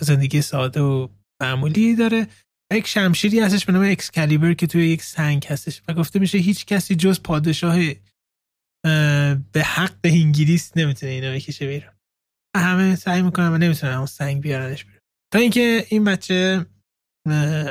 زندگی 0.00 0.42
ساده 0.42 0.80
و 0.80 1.08
معمولی 1.42 1.96
داره. 1.96 2.26
یک 2.72 2.86
شمشیری 2.86 3.40
هستش 3.40 3.64
به 3.66 3.72
نام 3.72 3.82
اکسکالیبر 3.90 4.54
که 4.54 4.66
توی 4.66 4.88
یک 4.88 5.02
سنگ 5.02 5.46
هستش 5.46 5.82
و 5.88 5.94
گفته 5.94 6.18
میشه 6.18 6.38
هیچ 6.38 6.66
کسی 6.66 6.94
جز 6.94 7.22
پادشاه 7.22 7.76
به 9.52 9.62
حق 9.64 9.98
انگلیس 10.04 10.76
نمی‌تونه 10.76 11.12
اینو 11.12 11.34
بکشه 11.34 11.66
بیرون. 11.66 11.92
همه 12.56 12.96
سعی 12.96 13.22
می‌کنن 13.22 13.48
و 13.48 13.58
نمی‌تونن 13.58 13.92
اون 13.92 14.06
سنگ 14.06 14.42
بیارنش 14.42 14.84
بیرون. 14.84 15.00
تا 15.32 15.38
اینکه 15.38 15.86
این 15.88 16.04
بچه 16.04 16.66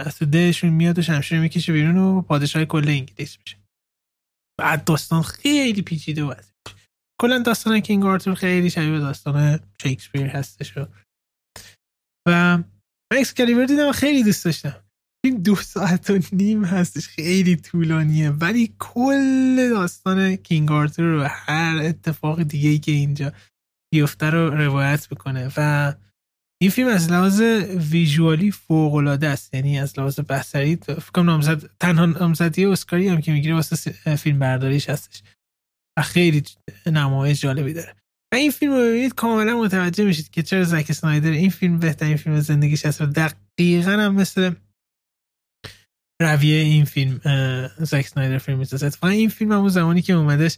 از 0.05 0.17
تو 0.17 0.25
دهشون 0.25 0.69
میاد 0.69 0.99
و 0.99 1.01
شمشیر 1.01 1.39
می‌کشه 1.39 1.73
بیرون 1.73 1.97
و 1.97 2.21
پادشاه 2.21 2.65
کل 2.65 2.87
انگلیس 2.87 3.37
میشه. 3.39 3.57
بعد 4.59 4.83
داستان 4.83 5.21
خیلی 5.21 5.81
پیچیده 5.81 6.23
و 6.23 6.35
کلا 7.21 7.39
داستان 7.39 7.79
کینگ 7.79 8.05
آرتور 8.05 8.35
خیلی 8.35 8.69
شبیه 8.69 8.91
به 8.91 8.99
داستان 8.99 9.59
شکسپیر 9.81 10.27
هستش. 10.27 10.77
و 10.77 10.85
و 12.27 12.63
مکس 13.13 13.33
کلیور 13.33 13.65
دیدم 13.65 13.91
خیلی 13.91 14.23
دوست 14.23 14.45
داشتم. 14.45 14.88
این 15.25 15.41
دو 15.41 15.55
ساعت 15.55 16.09
و 16.09 16.19
نیم 16.31 16.65
هستش 16.65 17.07
خیلی 17.07 17.55
طولانیه 17.55 18.29
ولی 18.29 18.73
کل 18.79 19.69
داستان 19.69 20.35
کینگ 20.35 20.71
آرتور 20.71 21.05
رو 21.05 21.27
هر 21.29 21.77
اتفاق 21.77 22.43
دیگه 22.43 22.69
ای 22.69 22.79
که 22.79 22.91
اینجا 22.91 23.33
بیفته 23.93 24.29
رو 24.29 24.49
روایت 24.49 25.07
می‌کنه 25.11 25.51
و 25.57 25.93
این 26.61 26.71
فیلم 26.71 26.87
از 26.87 27.11
لحاظ 27.11 27.41
ویژوالی 27.91 28.51
فوق 28.51 28.93
العاده 28.93 29.27
است 29.27 29.53
یعنی 29.53 29.79
از 29.79 29.99
لحاظ 29.99 30.19
بصری 30.19 30.75
فکر 30.75 31.21
نامزد 31.21 31.69
تنها 31.79 32.05
نامزدی 32.05 32.65
اسکاری 32.65 33.07
هم 33.07 33.21
که 33.21 33.31
می‌گیره 33.31 33.55
واسه 33.55 34.15
فیلم 34.15 34.39
برداریش 34.39 34.89
هستش 34.89 35.23
و 35.99 36.01
خیلی 36.01 36.43
نمایش 36.85 37.41
جالبی 37.41 37.73
داره. 37.73 37.95
و 38.33 38.35
این 38.35 38.51
فیلم 38.51 38.73
رو 38.73 38.79
ببینید 38.79 39.15
کاملا 39.15 39.57
متوجه 39.57 40.05
میشید 40.05 40.29
که 40.29 40.43
چرا 40.43 40.63
زک 40.63 40.85
اسنایدر 40.89 41.31
این 41.31 41.49
فیلم 41.49 41.79
بهترین 41.79 42.17
فیلم 42.17 42.39
زندگیش 42.39 42.85
هست 42.85 43.01
و 43.01 43.05
دقیقا 43.05 43.91
هم 43.91 44.15
مثل 44.15 44.51
رویه 46.21 46.55
این 46.55 46.85
فیلم 46.85 47.21
زک 47.77 48.03
اسنایدر 48.05 48.37
فیلم 48.37 48.57
می‌سازد 48.57 48.97
و 49.01 49.05
این 49.05 49.29
فیلم 49.29 49.51
همون 49.51 49.69
زمانی 49.69 50.01
که 50.01 50.13
اومدش 50.13 50.57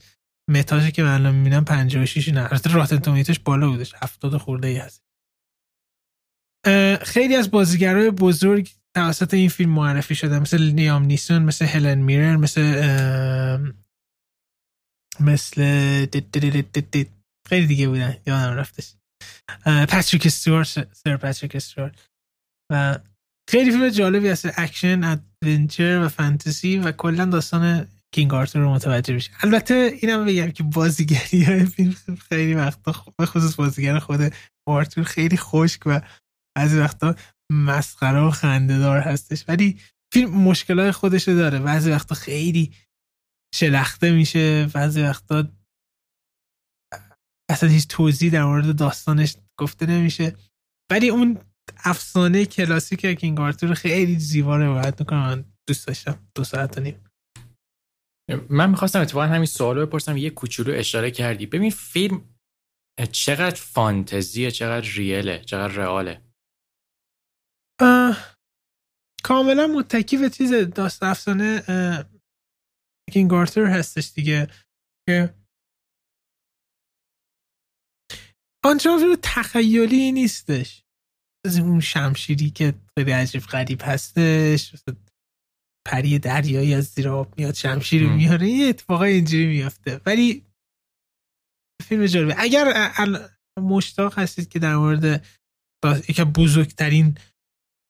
متاژی 0.50 0.92
که 0.92 1.04
من 1.04 1.14
الان 1.14 1.36
می‌بینم 1.36 1.66
56 1.66 2.30
نه 2.30 2.42
البته 2.42 2.74
Rotten 2.74 2.98
Tomatoes 3.00 3.32
ش 3.32 3.40
بالا 3.40 3.70
بودش 3.70 3.94
70 4.02 4.38
خورده 4.38 4.68
ای 4.68 4.78
هست 4.78 5.04
خیلی 7.02 7.36
از 7.36 7.52
بازیگرای 7.52 8.12
بزرگ 8.12 8.70
توسط 8.96 9.34
این 9.34 9.50
فیلم 9.50 9.70
معرفی 9.70 10.16
شده 10.16 10.40
مثل 10.40 10.72
لیام 10.72 11.04
نیسون 11.04 11.42
مثل 11.42 11.66
هلن 11.66 11.98
میرر 11.98 12.36
مثل 12.36 12.62
مثل 15.20 15.62
خیلی 17.48 17.68
دیگه 17.68 17.88
بودن 17.88 18.18
یادم 18.28 18.54
رفتش. 18.54 18.94
پاتریک 19.66 20.26
استوارت 20.26 20.94
سر 20.94 21.18
پاتریک 21.18 21.56
استوارت 21.56 22.10
و 22.72 23.00
خیلی 23.50 23.72
فیلم 23.72 23.90
جالبی 23.90 24.28
هست 24.28 24.60
اکشن 24.60 25.22
adventure 25.44 26.02
و 26.06 26.10
فانتزی 26.10 26.78
و 26.78 26.92
کلا 26.92 27.26
داستان 27.26 27.88
King 28.14 28.34
Arthur 28.34 28.62
رو 28.62 28.74
متوجه 28.74 29.14
میشه 29.14 29.32
البته 29.42 29.98
اینم 30.02 30.26
بگم 30.26 30.52
که 30.52 30.64
بازیگری 30.64 31.44
های 31.44 31.66
فیلم 31.66 31.96
خیلی 32.30 32.54
وقتا 32.54 33.06
به 33.18 33.26
خصوص 33.26 33.56
بازیگر 33.56 34.00
خود 34.00 34.34
آرتور 34.68 35.04
خیلی 35.04 35.38
خشک 35.38 35.82
و 35.86 36.02
بعضی 36.58 36.80
وقتا 36.80 37.16
مسخره 37.52 38.20
و 38.20 38.30
خندهدار 38.32 39.00
هستش. 39.00 39.46
ولی 39.48 39.80
فیلم 40.14 40.30
مشکلات 40.30 40.92
خودش 40.92 41.28
رو 41.28 41.36
داره. 41.36 41.60
بعضی 41.60 41.92
وقتا 41.92 42.16
خیلی 42.16 42.74
شلخته 43.56 44.12
میشه. 44.12 44.68
بعضی 44.74 45.02
وقتا 45.02 45.48
اصلا 47.50 47.70
هیچ 47.70 47.88
توضیح 47.88 48.32
در 48.32 48.44
مورد 48.46 48.76
داستانش 48.76 49.36
گفته 49.60 49.86
نمیشه. 49.86 50.36
ولی 50.92 51.10
اون 51.10 51.38
افسانه 51.78 52.46
کلاسیک 52.46 53.06
King 53.06 53.40
Arthur 53.40 53.74
خیلی 53.74 54.20
زیبا 54.20 54.58
روایت 54.58 55.00
می‌کنه. 55.00 55.20
من 55.20 55.46
دوست 55.68 55.88
داشتم 55.88 56.28
دو 56.36 56.44
ساعت 56.44 56.78
و 56.78 56.82
نیم. 56.82 57.04
من 58.50 58.70
می‌خواستم 58.70 59.02
اتفاقا 59.02 59.26
همین 59.26 59.46
سوال 59.46 59.78
رو 59.78 59.86
بپرسم. 59.86 60.18
یه 60.18 60.30
کوچولو 60.30 60.74
اشاره 60.80 61.12
کردی. 61.12 61.46
ببین 61.46 61.72
فیلم 61.72 62.36
چقدر 63.12 63.56
فانتزیه 63.56 64.52
چقدر 64.52 64.88
ریله 64.96 65.40
چقدر 65.40 65.74
رئاله. 65.74 66.22
کاملا 69.24 69.68
متکی 69.68 70.18
به 70.18 70.30
چیز 70.30 70.54
داست 70.54 71.04
افسانه 71.04 71.64
کینگ 73.12 73.34
آرتور 73.34 73.66
هستش 73.66 74.12
دیگه. 74.16 74.48
که 75.08 75.36
آنچنان 78.66 79.18
تخیلی 79.24 80.12
نیستش. 80.12 80.81
از 81.46 81.60
اون 81.60 81.80
شمشیری 81.80 82.50
که 82.50 82.74
خیلی 82.98 83.12
عجیب 83.12 83.42
غریب 83.42 83.82
هستش. 83.84 84.76
پری 85.88 86.20
دریایی 86.20 86.74
از 86.74 86.86
زیر 86.86 87.10
آب 87.10 87.38
میاد 87.38 87.54
شمشیر 87.54 88.10
میاره 88.10 88.48
یه 88.48 88.68
اتفاقای 88.68 89.14
اینجوری 89.14 89.46
میافته. 89.46 90.02
ولی 90.06 90.46
فیلم 91.88 92.06
جالبه. 92.06 92.36
اگر 92.38 92.92
مشتاق 93.60 94.20
هستید 94.20 94.50
که 94.50 94.60
در 94.60 94.76
مورد 94.76 95.26
یکی 96.10 96.24
بزرگترین 96.24 97.18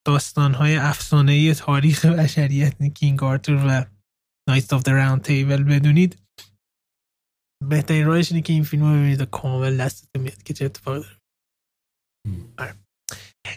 داستانهای 0.07 0.75
افسانه 0.75 1.53
تاریخ 1.53 2.05
بشریت 2.05 2.93
King 2.93 3.23
Arthur 3.23 3.55
و 3.55 3.85
Knight 4.49 4.73
of 4.73 4.81
the 4.81 4.87
Round 4.87 5.21
Table 5.21 5.63
بدونید 5.63 6.21
بهترین 7.69 8.05
راهش 8.05 8.31
اینه 8.31 8.43
که 8.43 8.53
این 8.53 8.63
فیلم 8.63 8.83
رو 8.83 8.93
ببینید 8.93 9.21
و 9.21 9.25
کامل 9.25 9.77
دستتون 9.77 10.21
میاد 10.21 10.43
که 10.43 10.53
چه 10.53 10.65
اتفاقی 10.65 10.99
داره. 10.99 11.17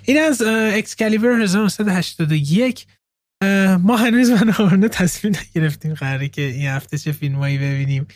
این 0.05 0.19
از 0.19 0.43
اکسکالیبر 0.43 1.29
1981 1.29 2.87
ما 3.81 3.97
هنوز 3.97 4.31
برنامه 4.31 4.89
تصمیم 4.89 5.35
نگرفتیم. 5.37 5.95
قراره 5.95 6.29
که 6.29 6.43
این 6.43 6.67
هفته 6.67 6.99
چه 6.99 7.13
فیلمایی 7.13 7.59
ببینیم. 7.59 8.07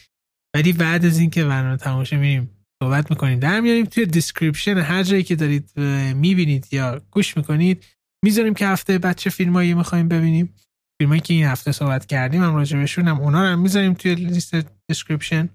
ولی 0.55 0.73
بعد 0.73 1.05
از 1.05 1.19
اینکه 1.19 1.45
برنامه 1.45 1.77
تماشا 1.77 2.16
میریم 2.16 2.51
صحبت 2.82 3.11
می‌کنیم. 3.11 3.39
در 3.39 3.61
میاریم 3.61 3.85
توی 3.85 4.07
description 4.06 4.78
هر 4.78 5.03
جایی 5.03 5.23
که 5.23 5.36
دارید 5.36 5.78
می‌بینید 6.15 6.66
یا 6.73 7.03
گوش 7.11 7.36
می‌کنید 7.36 7.85
می‌ذاریم 8.24 8.55
که 8.55 8.66
هفته 8.66 8.99
بعد 8.99 9.16
چه 9.16 9.31
فیلمایی 9.31 9.74
می‌خوایم 9.74 10.09
ببینیم. 10.09 10.55
فیلمایی 11.01 11.20
که 11.20 11.35
این 11.35 11.45
هفته 11.45 11.73
صحبت 11.73 12.07
کردیم 12.07 12.43
هم 12.43 12.55
راجبشون 12.55 13.09
هم 13.09 13.20
اونا 13.20 13.43
رو 13.43 13.49
هم 13.49 13.59
می‌ذاریم 13.59 13.95
توی 13.95 14.15
لیست 14.15 14.55
description 14.90 15.48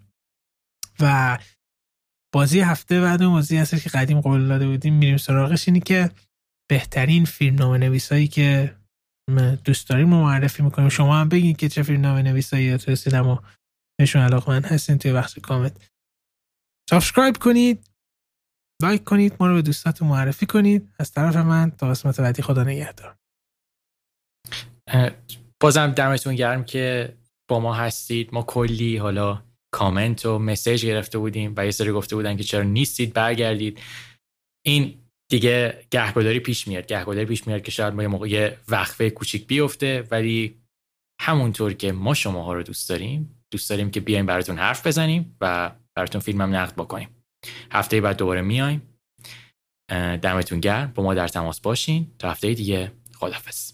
و 0.99 1.37
بازی 2.33 2.59
هفته 2.59 3.01
بعد 3.01 3.23
اون 3.23 3.33
بازی 3.33 3.57
هست 3.57 3.83
که 3.83 3.89
قدیم 3.89 4.21
قول 4.21 4.47
داده 4.47 4.67
بودیم 4.67 4.93
میریم 4.93 5.17
سراغش. 5.17 5.67
اینی 5.67 5.79
که 5.79 6.11
بهترین 6.69 7.25
فیلم 7.25 7.55
نامه 7.55 7.77
نویسایی 7.77 8.27
که 8.27 8.75
دوست 9.65 9.89
داریم 9.89 10.13
رو 10.13 10.21
معرفی 10.21 10.63
می‌کنیم. 10.63 10.89
شما 10.89 11.17
هم 11.17 11.29
بگید 11.29 11.57
که 11.57 11.69
چه 11.69 11.83
فیلم 11.83 12.01
نامه 12.01 12.21
نویسایی 12.21 12.77
توی 12.77 12.95
سینما 12.95 13.43
بهشون 14.01 14.21
علاقه‌مند 14.21 14.63
هستین 14.63 14.97
توی 14.97 15.13
بخش 15.13 15.39
comment. 15.39 15.89
subscribe 16.89 17.37
کنید 17.37 17.89
like 18.81 19.03
کنید 19.03 19.35
ما 19.39 19.47
رو 19.47 19.53
به 19.53 19.61
دوستاتون 19.61 20.07
معرفی 20.07 20.45
کنید. 20.45 20.93
از 20.99 21.11
طرف 21.11 21.35
من 21.35 21.71
تا 21.71 21.89
قسمت 21.89 22.21
بعدی 22.21 22.41
خدا 22.41 22.63
نگهدار. 22.63 23.15
بازم 25.61 25.91
دمتون 25.91 26.35
گرم 26.35 26.65
که 26.65 27.17
با 27.49 27.59
ما 27.59 27.73
هستید. 27.73 28.33
ما 28.33 28.43
کلی 28.43 28.97
حالا 28.97 29.43
کامنت 29.73 30.25
و 30.25 30.39
مسیج 30.39 30.85
گرفته 30.85 31.17
بودیم 31.17 31.53
و 31.57 31.65
یه 31.65 31.71
سری 31.71 31.91
گفته 31.91 32.15
بودن 32.15 32.37
که 32.37 32.43
چرا 32.43 32.63
نیستید 32.63 33.13
برگردید. 33.13 33.81
این 34.65 34.93
دیگه 35.31 35.85
گهگداری 35.91 36.39
پیش 36.39 36.67
میاد. 36.67 36.85
گهگداری 36.85 37.25
پیش 37.25 37.47
میاد 37.47 37.61
که 37.61 37.71
شاید 37.71 37.93
ما 37.93 38.01
یه 38.01 38.07
موقع 38.07 38.55
وقفه 38.67 39.09
کوچیک 39.09 39.47
بیفته 39.47 40.07
ولی 40.11 40.63
همونطور 41.21 41.73
که 41.73 41.91
ما 41.91 42.13
شماها 42.13 42.53
رو 42.53 42.63
دوست 42.63 42.89
داریم 42.89 43.43
دوست 43.51 43.69
داریم 43.69 43.91
که 43.91 43.99
بیایم 43.99 44.25
براتون 44.25 44.57
حرف 44.57 44.87
بزنیم 44.87 45.37
و 45.41 45.71
براتون 45.95 46.21
فیلم 46.21 46.41
هم 46.41 46.55
نقد 46.55 46.75
بکنیم. 46.75 47.09
هفته 47.71 48.01
بعد 48.01 48.17
دوباره 48.17 48.41
میایم. 48.41 48.81
دمتون 50.21 50.59
گرم. 50.59 50.91
با 50.95 51.03
ما 51.03 51.13
در 51.13 51.27
تماس 51.27 51.59
باشین. 51.61 52.07
تا 52.19 52.31
هفته 52.31 52.53
دیگه 52.53 52.91
خدافظ 53.13 53.72